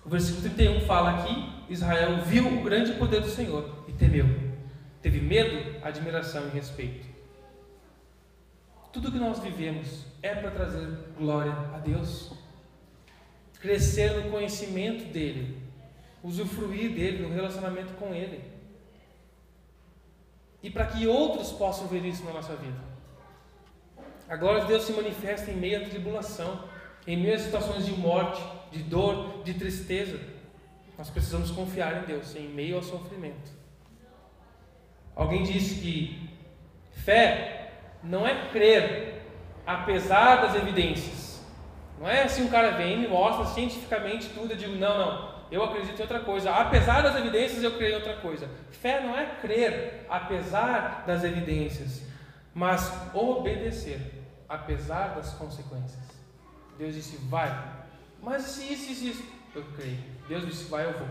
O 0.05 0.09
versículo 0.09 0.43
31 0.43 0.81
fala 0.87 1.19
aqui: 1.19 1.53
Israel 1.69 2.23
viu 2.25 2.47
o 2.47 2.63
grande 2.63 2.93
poder 2.93 3.21
do 3.21 3.29
Senhor 3.29 3.85
e 3.87 3.93
temeu. 3.93 4.27
Teve 5.01 5.21
medo, 5.21 5.77
admiração 5.85 6.47
e 6.47 6.57
respeito. 6.57 7.12
Tudo 8.93 9.11
que 9.11 9.19
nós 9.19 9.39
vivemos 9.39 10.05
é 10.23 10.35
para 10.35 10.51
trazer 10.51 10.87
glória 11.17 11.53
a 11.75 11.79
Deus, 11.79 12.31
crescer 13.59 14.23
no 14.23 14.31
conhecimento 14.31 15.11
dEle, 15.11 15.57
usufruir 16.23 16.93
dEle, 16.93 17.23
no 17.23 17.33
relacionamento 17.35 17.95
com 17.95 18.15
Ele, 18.15 18.45
e 20.63 20.71
para 20.71 20.87
que 20.87 21.07
outros 21.07 21.51
possam 21.53 21.87
ver 21.87 22.05
isso 22.05 22.23
na 22.25 22.33
nossa 22.33 22.55
vida. 22.55 22.79
A 24.29 24.37
glória 24.37 24.61
de 24.63 24.69
Deus 24.69 24.85
se 24.85 24.93
manifesta 24.93 25.51
em 25.51 25.57
meio 25.57 25.85
à 25.85 25.89
tribulação, 25.89 26.65
em 27.07 27.17
meio 27.17 27.35
a 27.35 27.39
situações 27.39 27.87
de 27.87 27.93
morte, 27.93 28.43
de 28.71 28.83
dor, 28.83 29.43
de 29.43 29.55
tristeza. 29.55 30.21
Nós 30.97 31.11
precisamos 31.11 31.51
confiar 31.51 32.03
em 32.03 32.07
Deus 32.07 32.37
em 32.37 32.49
meio 32.49 32.77
ao 32.77 32.83
sofrimento. 32.83 33.51
Alguém 35.17 35.43
disse 35.43 35.81
que 35.81 36.31
fé 36.93 37.62
não 38.03 38.27
é 38.27 38.49
crer 38.49 39.23
apesar 39.67 40.37
das 40.43 40.55
evidências. 40.57 41.41
Não 41.99 42.09
é 42.09 42.23
assim 42.23 42.43
um 42.43 42.49
cara 42.49 42.73
vem 42.73 42.95
e 42.95 42.97
me 42.97 43.09
mostra 43.09 43.47
cientificamente 43.47 44.29
tudo, 44.31 44.53
eu 44.53 44.57
digo, 44.57 44.75
não, 44.75 44.99
não, 44.99 45.33
eu 45.53 45.63
acredito 45.63 45.99
em 45.99 46.03
outra 46.03 46.21
coisa. 46.21 46.51
Apesar 46.51 47.03
das 47.03 47.15
evidências, 47.15 47.63
eu 47.63 47.77
creio 47.77 47.93
em 47.93 47.97
outra 47.97 48.17
coisa. 48.17 48.49
Fé 48.71 49.01
não 49.01 49.17
é 49.17 49.27
crer 49.41 50.07
apesar 50.09 51.05
das 51.07 51.23
evidências, 51.23 52.03
mas 52.55 52.91
obedecer 53.15 54.25
apesar 54.49 55.15
das 55.15 55.33
consequências. 55.35 56.01
Deus 56.79 56.95
disse, 56.95 57.17
vai. 57.29 57.55
Mas 58.23 58.43
se 58.43 58.73
isso, 58.73 58.91
isso, 58.91 59.05
isso, 59.05 59.25
eu 59.55 59.63
creio. 59.77 59.99
Deus 60.29 60.47
disse, 60.47 60.65
vai, 60.65 60.87
eu 60.87 60.93
vou. 60.93 61.09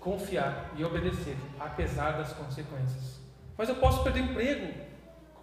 Confiar 0.00 0.70
e 0.76 0.84
obedecer, 0.84 1.36
apesar 1.58 2.12
das 2.12 2.32
consequências. 2.32 3.20
Mas 3.56 3.68
eu 3.68 3.76
posso 3.76 4.02
perder 4.02 4.20
emprego. 4.20 4.74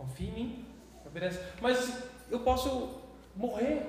Confie 0.02 0.30
em 0.30 0.32
mim. 0.32 0.66
Obedece. 1.06 1.40
Mas 1.62 2.04
eu 2.32 2.40
posso 2.40 3.02
morrer. 3.36 3.86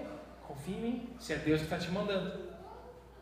Confie 0.47 0.75
em 0.75 0.81
mim. 0.81 1.09
Se 1.19 1.33
é 1.33 1.37
Deus 1.37 1.61
que 1.61 1.65
está 1.65 1.79
te 1.79 1.91
mandando. 1.91 2.39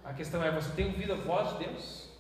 A 0.05 0.13
questão 0.13 0.43
é: 0.43 0.51
você 0.51 0.71
tem 0.73 0.87
ouvido 0.87 1.13
a 1.13 1.17
voz 1.17 1.51
de 1.51 1.67
Deus? 1.67 2.11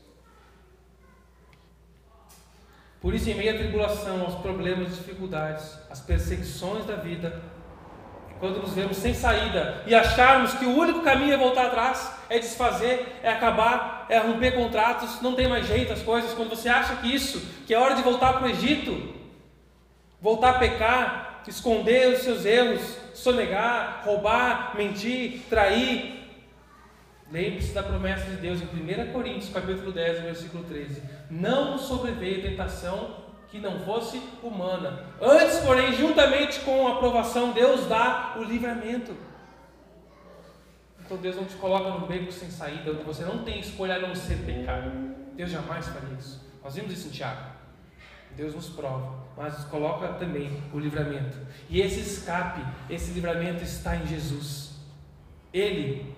Por 3.00 3.14
isso, 3.14 3.28
em 3.30 3.34
meio 3.34 3.52
à 3.52 3.58
tribulação, 3.58 4.20
aos 4.20 4.36
problemas, 4.36 4.94
dificuldades, 4.96 5.76
às 5.90 6.00
perseguições 6.00 6.84
da 6.84 6.96
vida, 6.96 7.42
quando 8.38 8.60
nos 8.60 8.74
vemos 8.74 8.98
sem 8.98 9.14
saída 9.14 9.82
e 9.86 9.94
acharmos 9.94 10.52
que 10.52 10.66
o 10.66 10.76
único 10.76 11.00
caminho 11.00 11.32
é 11.32 11.36
voltar 11.38 11.66
atrás, 11.68 12.12
é 12.28 12.38
desfazer, 12.38 13.18
é 13.22 13.30
acabar, 13.30 14.04
é 14.10 14.18
romper 14.18 14.52
contratos, 14.54 15.22
não 15.22 15.34
tem 15.34 15.48
mais 15.48 15.66
jeito 15.66 15.94
as 15.94 16.02
coisas, 16.02 16.34
quando 16.34 16.50
você 16.50 16.68
acha 16.68 16.96
que 16.96 17.12
isso, 17.12 17.40
que 17.66 17.72
é 17.72 17.78
hora 17.78 17.94
de 17.94 18.02
voltar 18.02 18.34
para 18.34 18.46
o 18.46 18.50
Egito, 18.50 19.19
voltar 20.20 20.50
a 20.50 20.58
pecar, 20.58 21.42
esconder 21.46 22.14
os 22.14 22.20
seus 22.20 22.44
erros, 22.44 22.96
sonegar, 23.14 24.02
roubar, 24.04 24.76
mentir, 24.76 25.42
trair, 25.48 26.20
Lembre-se 27.30 27.72
da 27.72 27.82
promessa 27.84 28.28
de 28.28 28.36
Deus 28.38 28.60
em 28.60 28.64
1 28.64 29.12
Coríntios, 29.12 29.52
capítulo 29.52 29.92
10, 29.92 30.22
versículo 30.22 30.64
13. 30.64 31.00
Não 31.30 31.78
sobreveio 31.78 32.42
tentação 32.42 33.18
que 33.48 33.60
não 33.60 33.78
fosse 33.80 34.20
humana. 34.42 35.04
Antes, 35.20 35.58
porém, 35.58 35.92
juntamente 35.92 36.58
com 36.60 36.88
a 36.88 36.94
aprovação, 36.94 37.52
Deus 37.52 37.86
dá 37.86 38.34
o 38.36 38.42
livramento. 38.42 39.16
Então 41.04 41.18
Deus 41.18 41.36
não 41.36 41.44
te 41.44 41.54
coloca 41.54 41.90
num 41.90 42.06
beco 42.06 42.32
sem 42.32 42.50
saída, 42.50 42.90
onde 42.90 43.04
você 43.04 43.24
não 43.24 43.44
tem 43.44 43.60
escolha 43.60 43.94
a 43.94 44.00
não 44.00 44.14
ser 44.14 44.38
pecado. 44.38 44.90
Deus 45.36 45.50
jamais 45.50 45.86
faria 45.86 46.16
isso. 46.18 46.44
Nós 46.64 46.74
vimos 46.74 46.92
isso 46.92 47.08
em 47.08 47.10
Tiago. 47.12 47.49
Deus 48.36 48.54
nos 48.54 48.68
prova, 48.68 49.14
mas 49.36 49.54
nos 49.54 49.64
coloca 49.66 50.08
também 50.14 50.62
o 50.72 50.78
livramento. 50.78 51.36
E 51.68 51.80
esse 51.80 52.00
escape, 52.00 52.60
esse 52.88 53.12
livramento 53.12 53.62
está 53.62 53.96
em 53.96 54.06
Jesus. 54.06 54.78
Ele 55.52 56.14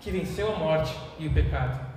que 0.00 0.10
venceu 0.10 0.52
a 0.52 0.58
morte 0.58 0.94
e 1.18 1.28
o 1.28 1.32
pecado. 1.32 1.92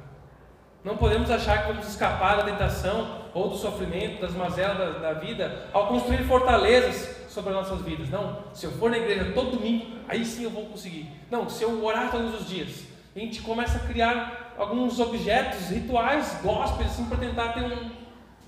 Não 0.84 0.98
podemos 0.98 1.32
achar 1.32 1.64
que 1.64 1.72
vamos 1.72 1.88
escapar 1.88 2.38
da 2.38 2.44
tentação 2.44 3.26
ou 3.34 3.50
do 3.50 3.58
sofrimento, 3.58 4.22
das 4.22 4.34
mazelas 4.34 4.78
da, 4.78 5.00
da, 5.00 5.14
vida, 5.14 5.68
ao 5.74 5.88
construir 5.88 6.24
fortalezas 6.26 7.26
sobre 7.28 7.50
as 7.50 7.56
nossas 7.56 7.82
vidas. 7.82 8.10
Não, 8.10 8.44
se 8.54 8.66
eu 8.66 8.72
for 8.74 8.92
na 8.92 8.98
igreja 8.98 9.32
todo 9.34 9.58
domingo, 9.58 9.98
aí 10.08 10.24
sim 10.24 10.44
eu 10.44 10.52
vou 10.52 10.66
conseguir. 10.68 11.12
Não, 11.32 11.50
se 11.50 11.64
eu 11.64 11.84
orar 11.84 12.12
todos 12.12 12.40
os 12.40 12.48
dias, 12.48 12.84
a 13.16 13.20
gente 13.20 13.42
começa 13.42 13.78
a 13.78 13.88
criar 13.88 14.54
alguns 14.58 15.00
objetos, 15.00 15.70
rituais, 15.70 16.40
gospels, 16.44 16.92
assim, 16.92 17.06
para 17.06 17.18
tentar 17.18 17.54
ter 17.54 17.64
um, 17.64 17.90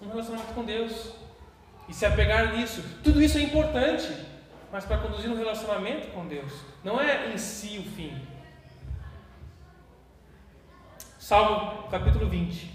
um 0.02 0.10
relacionamento 0.10 0.54
com 0.54 0.64
Deus. 0.64 1.14
e 1.90 1.94
se 1.94 2.06
apegar 2.06 2.56
nisso. 2.56 2.84
Tudo 3.02 3.22
isso 3.22 3.38
é 3.38 3.42
importante, 3.42 4.14
mas 4.72 4.84
para 4.84 4.98
conduzir 4.98 5.32
um 5.32 5.38
relacionamento 5.38 6.08
com 6.10 6.28
Deus, 6.28 6.52
não 6.84 7.00
é 7.00 7.32
em 7.32 7.38
si 7.38 7.80
o 7.80 7.84
fim. 7.96 8.14
Salmo 11.18 11.88
capítulo 11.90 12.28
20, 12.28 12.72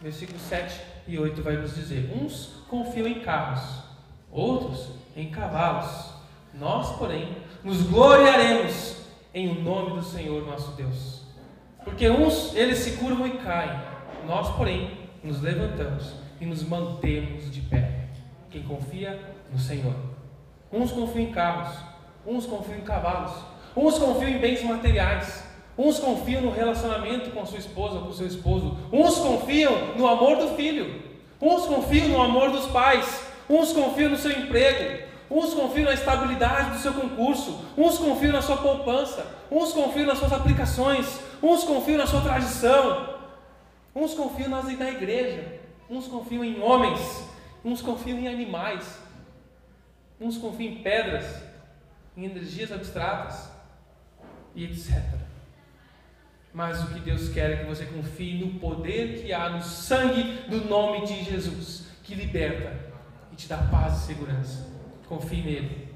versículos 0.00 0.42
7 0.42 0.80
e 1.08 1.18
8 1.18 1.42
vai 1.42 1.56
nos 1.56 1.74
dizer: 1.74 2.12
Uns 2.16 2.62
confiam 2.68 3.06
em 3.06 3.20
carros, 3.20 3.82
outros 4.30 4.90
em 5.16 5.30
cavalos. 5.30 6.12
Nós, 6.54 6.96
porém, 6.96 7.36
nos 7.64 7.82
gloriaremos 7.82 8.96
em 9.34 9.48
o 9.48 9.60
nome 9.60 9.96
do 9.96 10.04
Senhor 10.04 10.46
nosso 10.46 10.72
Deus. 10.72 11.22
Porque 11.82 12.08
uns 12.08 12.54
eles 12.54 12.78
se 12.78 12.92
curvam 12.98 13.26
e 13.26 13.38
caem, 13.38 13.80
nós, 14.26 14.54
porém, 14.54 15.08
nos 15.24 15.40
levantamos 15.40 16.21
e 16.42 16.46
nos 16.46 16.64
mantemos 16.64 17.52
de 17.52 17.60
pé. 17.60 17.88
Quem 18.50 18.64
confia 18.64 19.18
no 19.52 19.58
Senhor. 19.58 19.94
Uns 20.72 20.90
confiam 20.90 21.28
em 21.28 21.32
carros, 21.32 21.72
uns 22.26 22.46
confiam 22.46 22.78
em 22.78 22.82
cavalos, 22.82 23.32
uns 23.76 23.96
confiam 23.96 24.30
em 24.30 24.38
bens 24.38 24.60
materiais, 24.64 25.44
uns 25.78 26.00
confiam 26.00 26.42
no 26.42 26.50
relacionamento 26.50 27.30
com 27.30 27.46
sua 27.46 27.58
esposa, 27.58 28.00
com 28.00 28.12
seu 28.12 28.26
esposo, 28.26 28.76
uns 28.92 29.18
confiam 29.18 29.94
no 29.96 30.08
amor 30.08 30.36
do 30.36 30.56
filho, 30.56 31.02
uns 31.40 31.64
confiam 31.66 32.08
no 32.08 32.20
amor 32.20 32.50
dos 32.50 32.66
pais, 32.66 33.24
uns 33.48 33.72
confiam 33.72 34.10
no 34.10 34.16
seu 34.16 34.32
emprego, 34.32 35.04
uns 35.30 35.54
confiam 35.54 35.84
na 35.84 35.94
estabilidade 35.94 36.70
do 36.70 36.78
seu 36.78 36.92
concurso, 36.92 37.64
uns 37.78 37.98
confiam 37.98 38.32
na 38.32 38.42
sua 38.42 38.56
poupança, 38.56 39.24
uns 39.48 39.72
confiam 39.72 40.06
nas 40.06 40.18
suas 40.18 40.32
aplicações, 40.32 41.20
uns 41.40 41.62
confiam 41.62 41.98
na 41.98 42.06
sua 42.06 42.20
tradição, 42.20 43.10
uns 43.94 44.14
confiam 44.14 44.48
na 44.48 44.90
igreja, 44.90 45.51
uns 45.92 46.08
confiam 46.08 46.42
em 46.42 46.58
homens, 46.62 47.22
uns 47.62 47.82
confiam 47.82 48.18
em 48.18 48.26
animais, 48.26 48.98
uns 50.18 50.38
confiam 50.38 50.72
em 50.72 50.82
pedras, 50.82 51.26
em 52.16 52.24
energias 52.24 52.72
abstratas 52.72 53.50
e 54.54 54.64
etc. 54.64 55.02
Mas 56.54 56.82
o 56.82 56.86
que 56.94 57.00
Deus 57.00 57.28
quer 57.28 57.50
é 57.50 57.56
que 57.56 57.66
você 57.66 57.84
confie 57.84 58.42
no 58.42 58.58
poder 58.58 59.22
que 59.22 59.34
há 59.34 59.50
no 59.50 59.62
sangue 59.62 60.22
do 60.48 60.64
nome 60.64 61.06
de 61.06 61.24
Jesus, 61.24 61.86
que 62.02 62.14
liberta 62.14 62.74
e 63.30 63.36
te 63.36 63.46
dá 63.46 63.58
paz 63.58 63.98
e 63.98 64.06
segurança. 64.06 64.66
Confie 65.06 65.42
nele. 65.42 65.88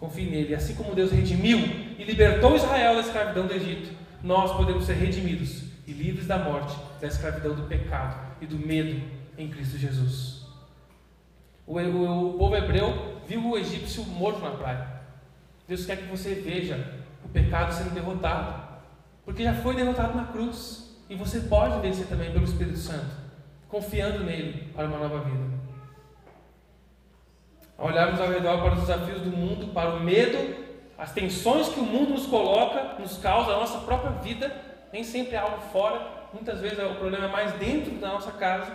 Confie 0.00 0.30
nele. 0.30 0.54
Assim 0.54 0.74
como 0.74 0.94
Deus 0.94 1.12
redimiu 1.12 1.58
e 1.98 2.04
libertou 2.04 2.56
Israel 2.56 2.94
da 2.94 3.00
escravidão 3.00 3.46
do 3.46 3.52
Egito, 3.52 3.94
nós 4.22 4.54
podemos 4.56 4.84
ser 4.84 4.94
redimidos 4.94 5.64
e 5.86 5.92
livres 5.92 6.26
da 6.26 6.38
morte, 6.38 6.74
da 7.00 7.06
escravidão 7.06 7.54
do 7.54 7.64
pecado 7.64 8.34
e 8.40 8.46
do 8.46 8.58
medo 8.58 9.21
em 9.36 9.48
Cristo 9.48 9.78
Jesus. 9.78 10.46
O, 11.66 11.78
o, 11.78 12.30
o 12.30 12.38
povo 12.38 12.56
hebreu 12.56 13.20
viu 13.26 13.50
o 13.50 13.58
egípcio 13.58 14.04
morto 14.04 14.40
na 14.40 14.50
praia. 14.50 15.02
Deus 15.66 15.86
quer 15.86 15.96
que 15.96 16.04
você 16.04 16.34
veja 16.34 17.00
o 17.24 17.28
pecado 17.28 17.72
sendo 17.72 17.94
derrotado, 17.94 18.62
porque 19.24 19.44
já 19.44 19.54
foi 19.54 19.76
derrotado 19.76 20.16
na 20.16 20.24
cruz 20.26 20.96
e 21.08 21.14
você 21.14 21.40
pode 21.40 21.80
vencer 21.80 22.06
também 22.06 22.32
pelo 22.32 22.44
Espírito 22.44 22.78
Santo, 22.78 23.14
confiando 23.68 24.24
nele 24.24 24.70
para 24.74 24.86
uma 24.86 24.98
nova 24.98 25.20
vida 25.20 25.62
a 27.82 27.86
olharmos 27.86 28.20
ao 28.20 28.28
redor 28.28 28.58
para 28.62 28.74
os 28.74 28.80
desafios 28.80 29.22
do 29.22 29.30
mundo, 29.30 29.72
para 29.74 29.90
o 29.90 30.00
medo, 30.00 30.56
as 30.96 31.12
tensões 31.12 31.68
que 31.68 31.80
o 31.80 31.84
mundo 31.84 32.10
nos 32.10 32.26
coloca, 32.26 32.94
nos 33.00 33.16
causa, 33.18 33.52
a 33.52 33.58
nossa 33.58 33.78
própria 33.78 34.12
vida, 34.12 34.54
nem 34.92 35.02
sempre 35.02 35.34
é 35.34 35.38
algo 35.38 35.60
fora, 35.72 36.00
muitas 36.32 36.60
vezes 36.60 36.78
o 36.78 36.94
problema 36.94 37.24
é 37.24 37.28
mais 37.28 37.52
dentro 37.54 37.92
da 37.94 38.08
nossa 38.08 38.30
casa, 38.30 38.72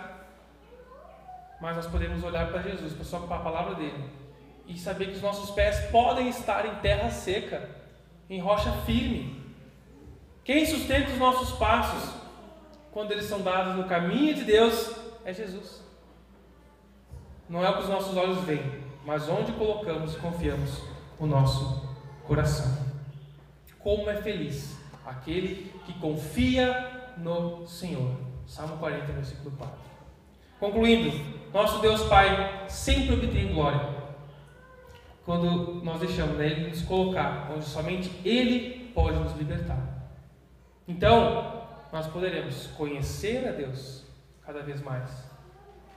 mas 1.60 1.76
nós 1.76 1.86
podemos 1.86 2.22
olhar 2.22 2.48
para 2.48 2.62
Jesus, 2.62 2.92
para 2.92 3.36
a 3.36 3.40
palavra 3.40 3.74
dele, 3.74 4.10
e 4.66 4.78
saber 4.78 5.06
que 5.06 5.16
os 5.16 5.22
nossos 5.22 5.50
pés 5.50 5.78
podem 5.90 6.28
estar 6.28 6.66
em 6.66 6.74
terra 6.76 7.10
seca, 7.10 7.68
em 8.28 8.40
rocha 8.40 8.70
firme. 8.84 9.42
Quem 10.44 10.64
sustenta 10.64 11.10
os 11.10 11.18
nossos 11.18 11.58
passos 11.58 12.14
quando 12.92 13.12
eles 13.12 13.24
são 13.26 13.42
dados 13.42 13.76
no 13.76 13.84
caminho 13.84 14.34
de 14.34 14.44
Deus 14.44 14.94
é 15.24 15.32
Jesus. 15.32 15.82
Não 17.48 17.64
é 17.64 17.70
o 17.70 17.74
que 17.74 17.82
os 17.82 17.88
nossos 17.88 18.16
olhos 18.16 18.38
veem, 18.44 18.82
mas 19.04 19.28
onde 19.28 19.52
colocamos 19.52 20.14
e 20.14 20.18
confiamos 20.18 20.82
o 21.18 21.26
nosso 21.26 21.88
coração. 22.24 22.86
Como 23.78 24.10
é 24.10 24.20
feliz 24.20 24.76
aquele 25.04 25.72
que 25.86 25.94
confia 25.94 27.12
no 27.16 27.66
Senhor. 27.66 28.16
Salmo 28.46 28.76
40, 28.78 29.12
versículo 29.12 29.50
4. 29.56 29.74
Concluindo, 30.60 31.37
nosso 31.52 31.80
Deus 31.80 32.02
Pai 32.04 32.64
sempre 32.68 33.14
obtém 33.14 33.52
glória 33.52 33.96
quando 35.24 35.82
nós 35.84 36.00
deixamos 36.00 36.38
nele 36.38 36.68
nos 36.68 36.82
colocar 36.82 37.50
onde 37.54 37.64
somente 37.64 38.10
Ele 38.24 38.90
pode 38.94 39.18
nos 39.18 39.36
libertar. 39.36 39.78
Então, 40.86 41.66
nós 41.92 42.06
poderemos 42.06 42.66
conhecer 42.68 43.46
a 43.46 43.52
Deus 43.52 44.04
cada 44.44 44.62
vez 44.62 44.80
mais 44.80 45.28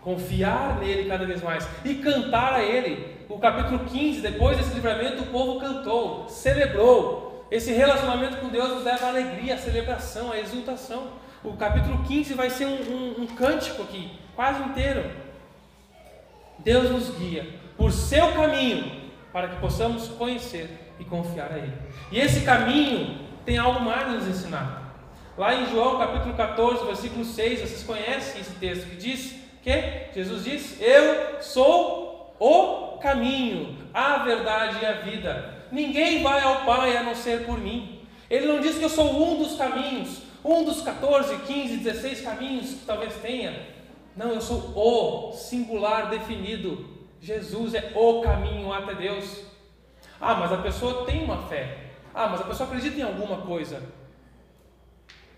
confiar 0.02 0.80
nele 0.80 1.08
cada 1.08 1.26
vez 1.26 1.42
mais 1.42 1.68
e 1.86 1.96
cantar 1.96 2.54
a 2.54 2.64
ele. 2.64 3.22
O 3.30 3.40
capítulo 3.40 3.86
15, 3.86 4.22
depois 4.22 4.58
desse 4.58 4.74
livramento, 4.74 5.24
o 5.24 5.28
povo 5.28 5.60
cantou, 5.60 6.28
celebrou. 6.28 7.48
Esse 7.50 7.72
relacionamento 7.72 8.38
com 8.38 8.50
Deus 8.50 8.70
nos 8.70 8.84
leva 8.84 9.06
à 9.06 9.10
alegria, 9.10 9.56
à 9.56 9.58
celebração, 9.58 10.32
à 10.32 10.40
exultação. 10.40 11.14
O 11.44 11.54
capítulo 11.54 12.04
15 12.04 12.34
vai 12.34 12.50
ser 12.50 12.66
um, 12.66 12.82
um, 12.82 13.22
um 13.22 13.28
cântico 13.28 13.84
aqui, 13.84 14.12
quase 14.36 14.62
inteiro. 14.64 15.10
Deus 16.64 16.90
nos 16.90 17.18
guia 17.18 17.48
por 17.78 17.92
seu 17.92 18.32
caminho 18.34 19.02
para 19.34 19.48
que 19.50 19.62
possamos 19.62 20.08
conhecer 20.10 20.94
e 21.00 21.06
confiar 21.06 21.52
a 21.52 21.58
Ele. 21.58 21.74
E 22.12 22.20
esse 22.20 22.42
caminho 22.42 23.20
tem 23.46 23.58
algo 23.58 23.80
mais 23.82 24.04
a 24.04 24.12
nos 24.12 24.28
ensinar. 24.28 24.82
Lá 25.38 25.56
em 25.56 25.70
João 25.70 25.98
capítulo 25.98 26.34
14, 26.36 26.86
versículo 26.86 27.26
6, 27.26 27.62
vocês 27.62 27.84
conhecem 27.84 28.42
esse 28.42 28.52
texto 28.56 28.90
que 28.90 28.96
diz 28.98 29.36
que 29.64 30.10
Jesus 30.14 30.44
diz: 30.44 30.82
Eu 30.82 31.42
sou 31.42 32.36
o 32.40 32.98
caminho, 32.98 33.78
a 33.94 34.18
verdade 34.20 34.80
e 34.82 34.86
a 34.86 34.94
vida. 34.94 35.62
Ninguém 35.72 36.22
vai 36.22 36.42
ao 36.42 36.66
Pai 36.66 36.98
a 36.98 37.04
não 37.04 37.16
ser 37.16 37.46
por 37.46 37.58
mim. 37.58 38.02
Ele 38.30 38.48
não 38.48 38.60
diz 38.60 38.78
que 38.78 38.84
eu 38.84 38.90
sou 38.90 39.32
um 39.32 39.38
dos 39.38 39.56
caminhos, 39.56 40.22
um 40.44 40.64
dos 40.64 40.82
14, 40.82 41.38
15, 41.40 41.78
16 41.78 42.22
caminhos 42.22 42.70
que 42.72 42.86
talvez 42.86 43.14
tenha. 43.16 43.81
Não, 44.22 44.34
eu 44.34 44.42
sou 44.42 44.72
o 44.76 45.34
singular 45.34 46.08
definido. 46.12 46.86
Jesus 47.20 47.74
é 47.74 47.92
o 47.96 48.22
caminho 48.22 48.72
até 48.72 48.94
Deus. 48.94 49.42
Ah, 50.20 50.36
mas 50.36 50.54
a 50.54 50.58
pessoa 50.58 51.06
tem 51.08 51.24
uma 51.24 51.48
fé. 51.48 51.86
Ah, 52.14 52.28
mas 52.28 52.42
a 52.42 52.44
pessoa 52.44 52.70
acredita 52.70 53.00
em 53.00 53.02
alguma 53.02 53.38
coisa. 53.38 53.82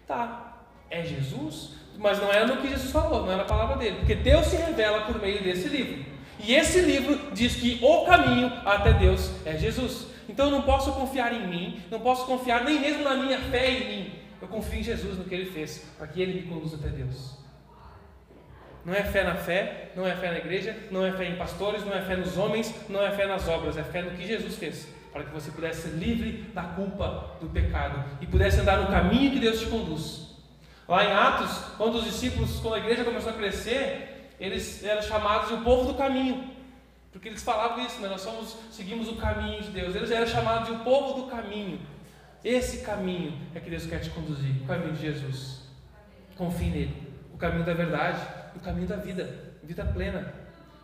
Tá. 0.05 0.65
É 0.89 1.01
Jesus? 1.01 1.75
Mas 1.97 2.19
não 2.19 2.29
era 2.29 2.45
no 2.45 2.57
que 2.57 2.67
Jesus 2.67 2.91
falou, 2.91 3.21
não 3.21 3.31
era 3.31 3.43
na 3.43 3.47
palavra 3.47 3.77
dele. 3.77 3.99
Porque 3.99 4.15
Deus 4.15 4.47
se 4.47 4.57
revela 4.57 5.05
por 5.05 5.17
meio 5.21 5.41
desse 5.41 5.69
livro. 5.69 6.03
E 6.37 6.53
esse 6.53 6.81
livro 6.81 7.31
diz 7.31 7.55
que 7.55 7.79
o 7.81 8.03
caminho 8.03 8.51
até 8.65 8.91
Deus 8.91 9.31
é 9.45 9.57
Jesus. 9.57 10.07
Então 10.27 10.47
eu 10.47 10.51
não 10.51 10.63
posso 10.63 10.91
confiar 10.91 11.33
em 11.33 11.47
mim, 11.47 11.81
não 11.89 12.01
posso 12.01 12.25
confiar 12.25 12.65
nem 12.65 12.81
mesmo 12.81 13.05
na 13.05 13.15
minha 13.15 13.39
fé 13.39 13.71
em 13.71 13.87
mim. 13.87 14.11
Eu 14.41 14.49
confio 14.49 14.81
em 14.81 14.83
Jesus 14.83 15.17
no 15.17 15.23
que 15.23 15.33
ele 15.33 15.49
fez, 15.51 15.89
para 15.97 16.05
que 16.05 16.21
ele 16.21 16.33
me 16.33 16.47
conduza 16.49 16.75
até 16.75 16.89
Deus. 16.89 17.42
Não 18.85 18.93
é 18.93 19.03
fé 19.03 19.23
na 19.23 19.35
fé, 19.35 19.91
não 19.95 20.05
é 20.05 20.15
fé 20.15 20.31
na 20.31 20.37
igreja, 20.39 20.75
não 20.91 21.05
é 21.05 21.11
fé 21.13 21.25
em 21.25 21.35
pastores, 21.37 21.85
não 21.85 21.93
é 21.93 22.01
fé 22.01 22.17
nos 22.17 22.37
homens, 22.37 22.73
não 22.89 23.01
é 23.01 23.11
fé 23.11 23.25
nas 23.25 23.47
obras, 23.47 23.77
é 23.77 23.83
fé 23.83 24.01
no 24.01 24.11
que 24.11 24.27
Jesus 24.27 24.55
fez, 24.55 24.87
para 25.11 25.23
que 25.23 25.31
você 25.31 25.51
pudesse 25.51 25.83
ser 25.83 25.95
livre 25.95 26.43
da 26.53 26.63
culpa 26.63 27.37
do 27.39 27.47
pecado 27.47 28.03
e 28.19 28.27
pudesse 28.27 28.59
andar 28.59 28.77
no 28.77 28.87
caminho 28.87 29.31
que 29.31 29.39
Deus 29.39 29.59
te 29.59 29.67
conduz. 29.67 30.33
Lá 30.87 31.05
em 31.05 31.13
Atos, 31.13 31.57
quando 31.77 31.95
os 31.95 32.03
discípulos, 32.03 32.59
quando 32.59 32.75
a 32.75 32.79
igreja 32.79 33.05
começou 33.05 33.31
a 33.31 33.35
crescer, 33.35 34.31
eles 34.39 34.83
eram 34.83 35.01
chamados 35.01 35.47
de 35.47 35.53
o 35.53 35.61
povo 35.61 35.93
do 35.93 35.97
caminho. 35.97 36.51
Porque 37.11 37.29
eles 37.29 37.43
falavam 37.43 37.85
isso, 37.85 38.01
né? 38.01 38.09
nós 38.09 38.21
somos, 38.21 38.57
seguimos 38.71 39.07
o 39.07 39.15
caminho 39.15 39.61
de 39.61 39.69
Deus. 39.69 39.95
Eles 39.95 40.11
eram 40.11 40.27
chamados 40.27 40.67
de 40.67 40.73
o 40.73 40.79
povo 40.79 41.21
do 41.21 41.27
caminho. 41.27 41.79
Esse 42.43 42.79
caminho 42.79 43.39
é 43.55 43.59
que 43.59 43.69
Deus 43.69 43.85
quer 43.85 43.99
te 43.99 44.09
conduzir, 44.09 44.61
o 44.61 44.65
caminho 44.65 44.93
de 44.93 45.01
Jesus. 45.01 45.61
Confie 46.35 46.69
nele. 46.69 47.13
O 47.33 47.37
caminho 47.37 47.63
da 47.63 47.73
verdade, 47.73 48.19
o 48.55 48.59
caminho 48.59 48.87
da 48.87 48.95
vida, 48.95 49.53
vida 49.63 49.85
plena. 49.85 50.33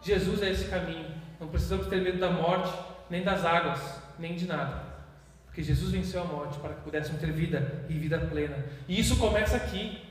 Jesus 0.02 0.42
é 0.42 0.52
esse 0.52 0.66
caminho. 0.66 1.06
Não 1.40 1.48
precisamos 1.48 1.88
ter 1.88 2.02
medo 2.02 2.20
da 2.20 2.30
morte, 2.30 2.74
nem 3.10 3.24
das 3.24 3.46
águas, 3.46 3.80
nem 4.18 4.36
de 4.36 4.46
nada. 4.46 4.84
Porque 5.46 5.64
Jesus 5.64 5.92
venceu 5.92 6.22
a 6.22 6.26
morte 6.26 6.60
para 6.60 6.74
que 6.74 6.82
pudéssemos 6.82 7.20
ter 7.20 7.32
vida 7.32 7.86
e 7.90 7.94
vida 7.94 8.20
plena. 8.20 8.58
E 8.88 9.00
isso 9.00 9.18
começa 9.18 9.58
aqui. 9.58 10.02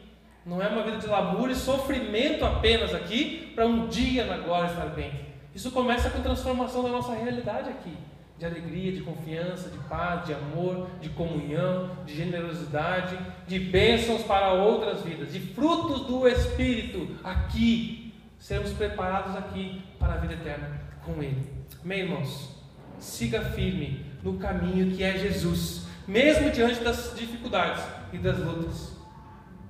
Não 0.44 0.62
é 0.62 0.68
uma 0.68 0.82
vida 0.82 0.96
de 0.98 1.06
lamúria 1.06 1.52
e 1.52 1.56
sofrimento 1.56 2.44
apenas 2.44 2.94
aqui, 2.94 3.52
para 3.54 3.66
um 3.66 3.86
dia 3.86 4.24
na 4.24 4.38
glória 4.38 4.70
estar 4.70 4.86
bem. 4.86 5.26
Isso 5.54 5.70
começa 5.70 6.10
com 6.10 6.18
a 6.18 6.22
transformação 6.22 6.82
da 6.82 6.88
nossa 6.88 7.14
realidade 7.14 7.68
aqui. 7.68 7.96
De 8.38 8.46
alegria, 8.46 8.92
de 8.92 9.00
confiança, 9.00 9.68
de 9.68 9.78
paz, 9.88 10.26
de 10.26 10.32
amor, 10.32 10.88
de 11.00 11.08
comunhão, 11.10 11.90
de 12.06 12.14
generosidade, 12.14 13.18
de 13.46 13.58
bênçãos 13.58 14.22
para 14.22 14.52
outras 14.52 15.02
vidas, 15.02 15.32
de 15.32 15.40
frutos 15.40 16.06
do 16.06 16.26
Espírito 16.28 17.16
aqui. 17.24 18.14
Sermos 18.38 18.72
preparados 18.72 19.34
aqui 19.34 19.82
para 19.98 20.14
a 20.14 20.16
vida 20.18 20.34
eterna 20.34 20.80
com 21.04 21.20
Ele. 21.20 21.44
Amém, 21.82 22.00
irmãos? 22.00 22.56
Siga 22.98 23.40
firme 23.40 24.04
no 24.22 24.38
caminho 24.38 24.94
que 24.94 25.02
é 25.02 25.18
Jesus, 25.18 25.86
mesmo 26.06 26.50
diante 26.50 26.80
das 26.80 27.14
dificuldades 27.16 27.82
e 28.12 28.18
das 28.18 28.38
lutas, 28.38 28.96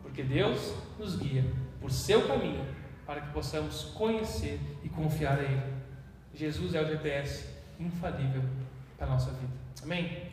porque 0.03 0.23
Deus 0.23 0.75
nos 0.99 1.17
guia 1.17 1.45
por 1.81 1.91
seu 1.91 2.27
caminho 2.27 2.65
para 3.07 3.23
que 3.23 3.33
possamos 3.33 3.85
conhecer 3.95 4.61
e 4.83 4.89
confiar 4.89 5.39
a 5.39 5.43
Ele. 5.43 5.63
Jesus 6.35 6.75
é 6.75 6.83
o 6.83 6.87
GPS 6.87 7.58
infalível 7.79 8.43
para 8.97 9.07
a 9.07 9.11
nossa 9.11 9.31
vida. 9.33 9.53
Amém? 9.83 10.28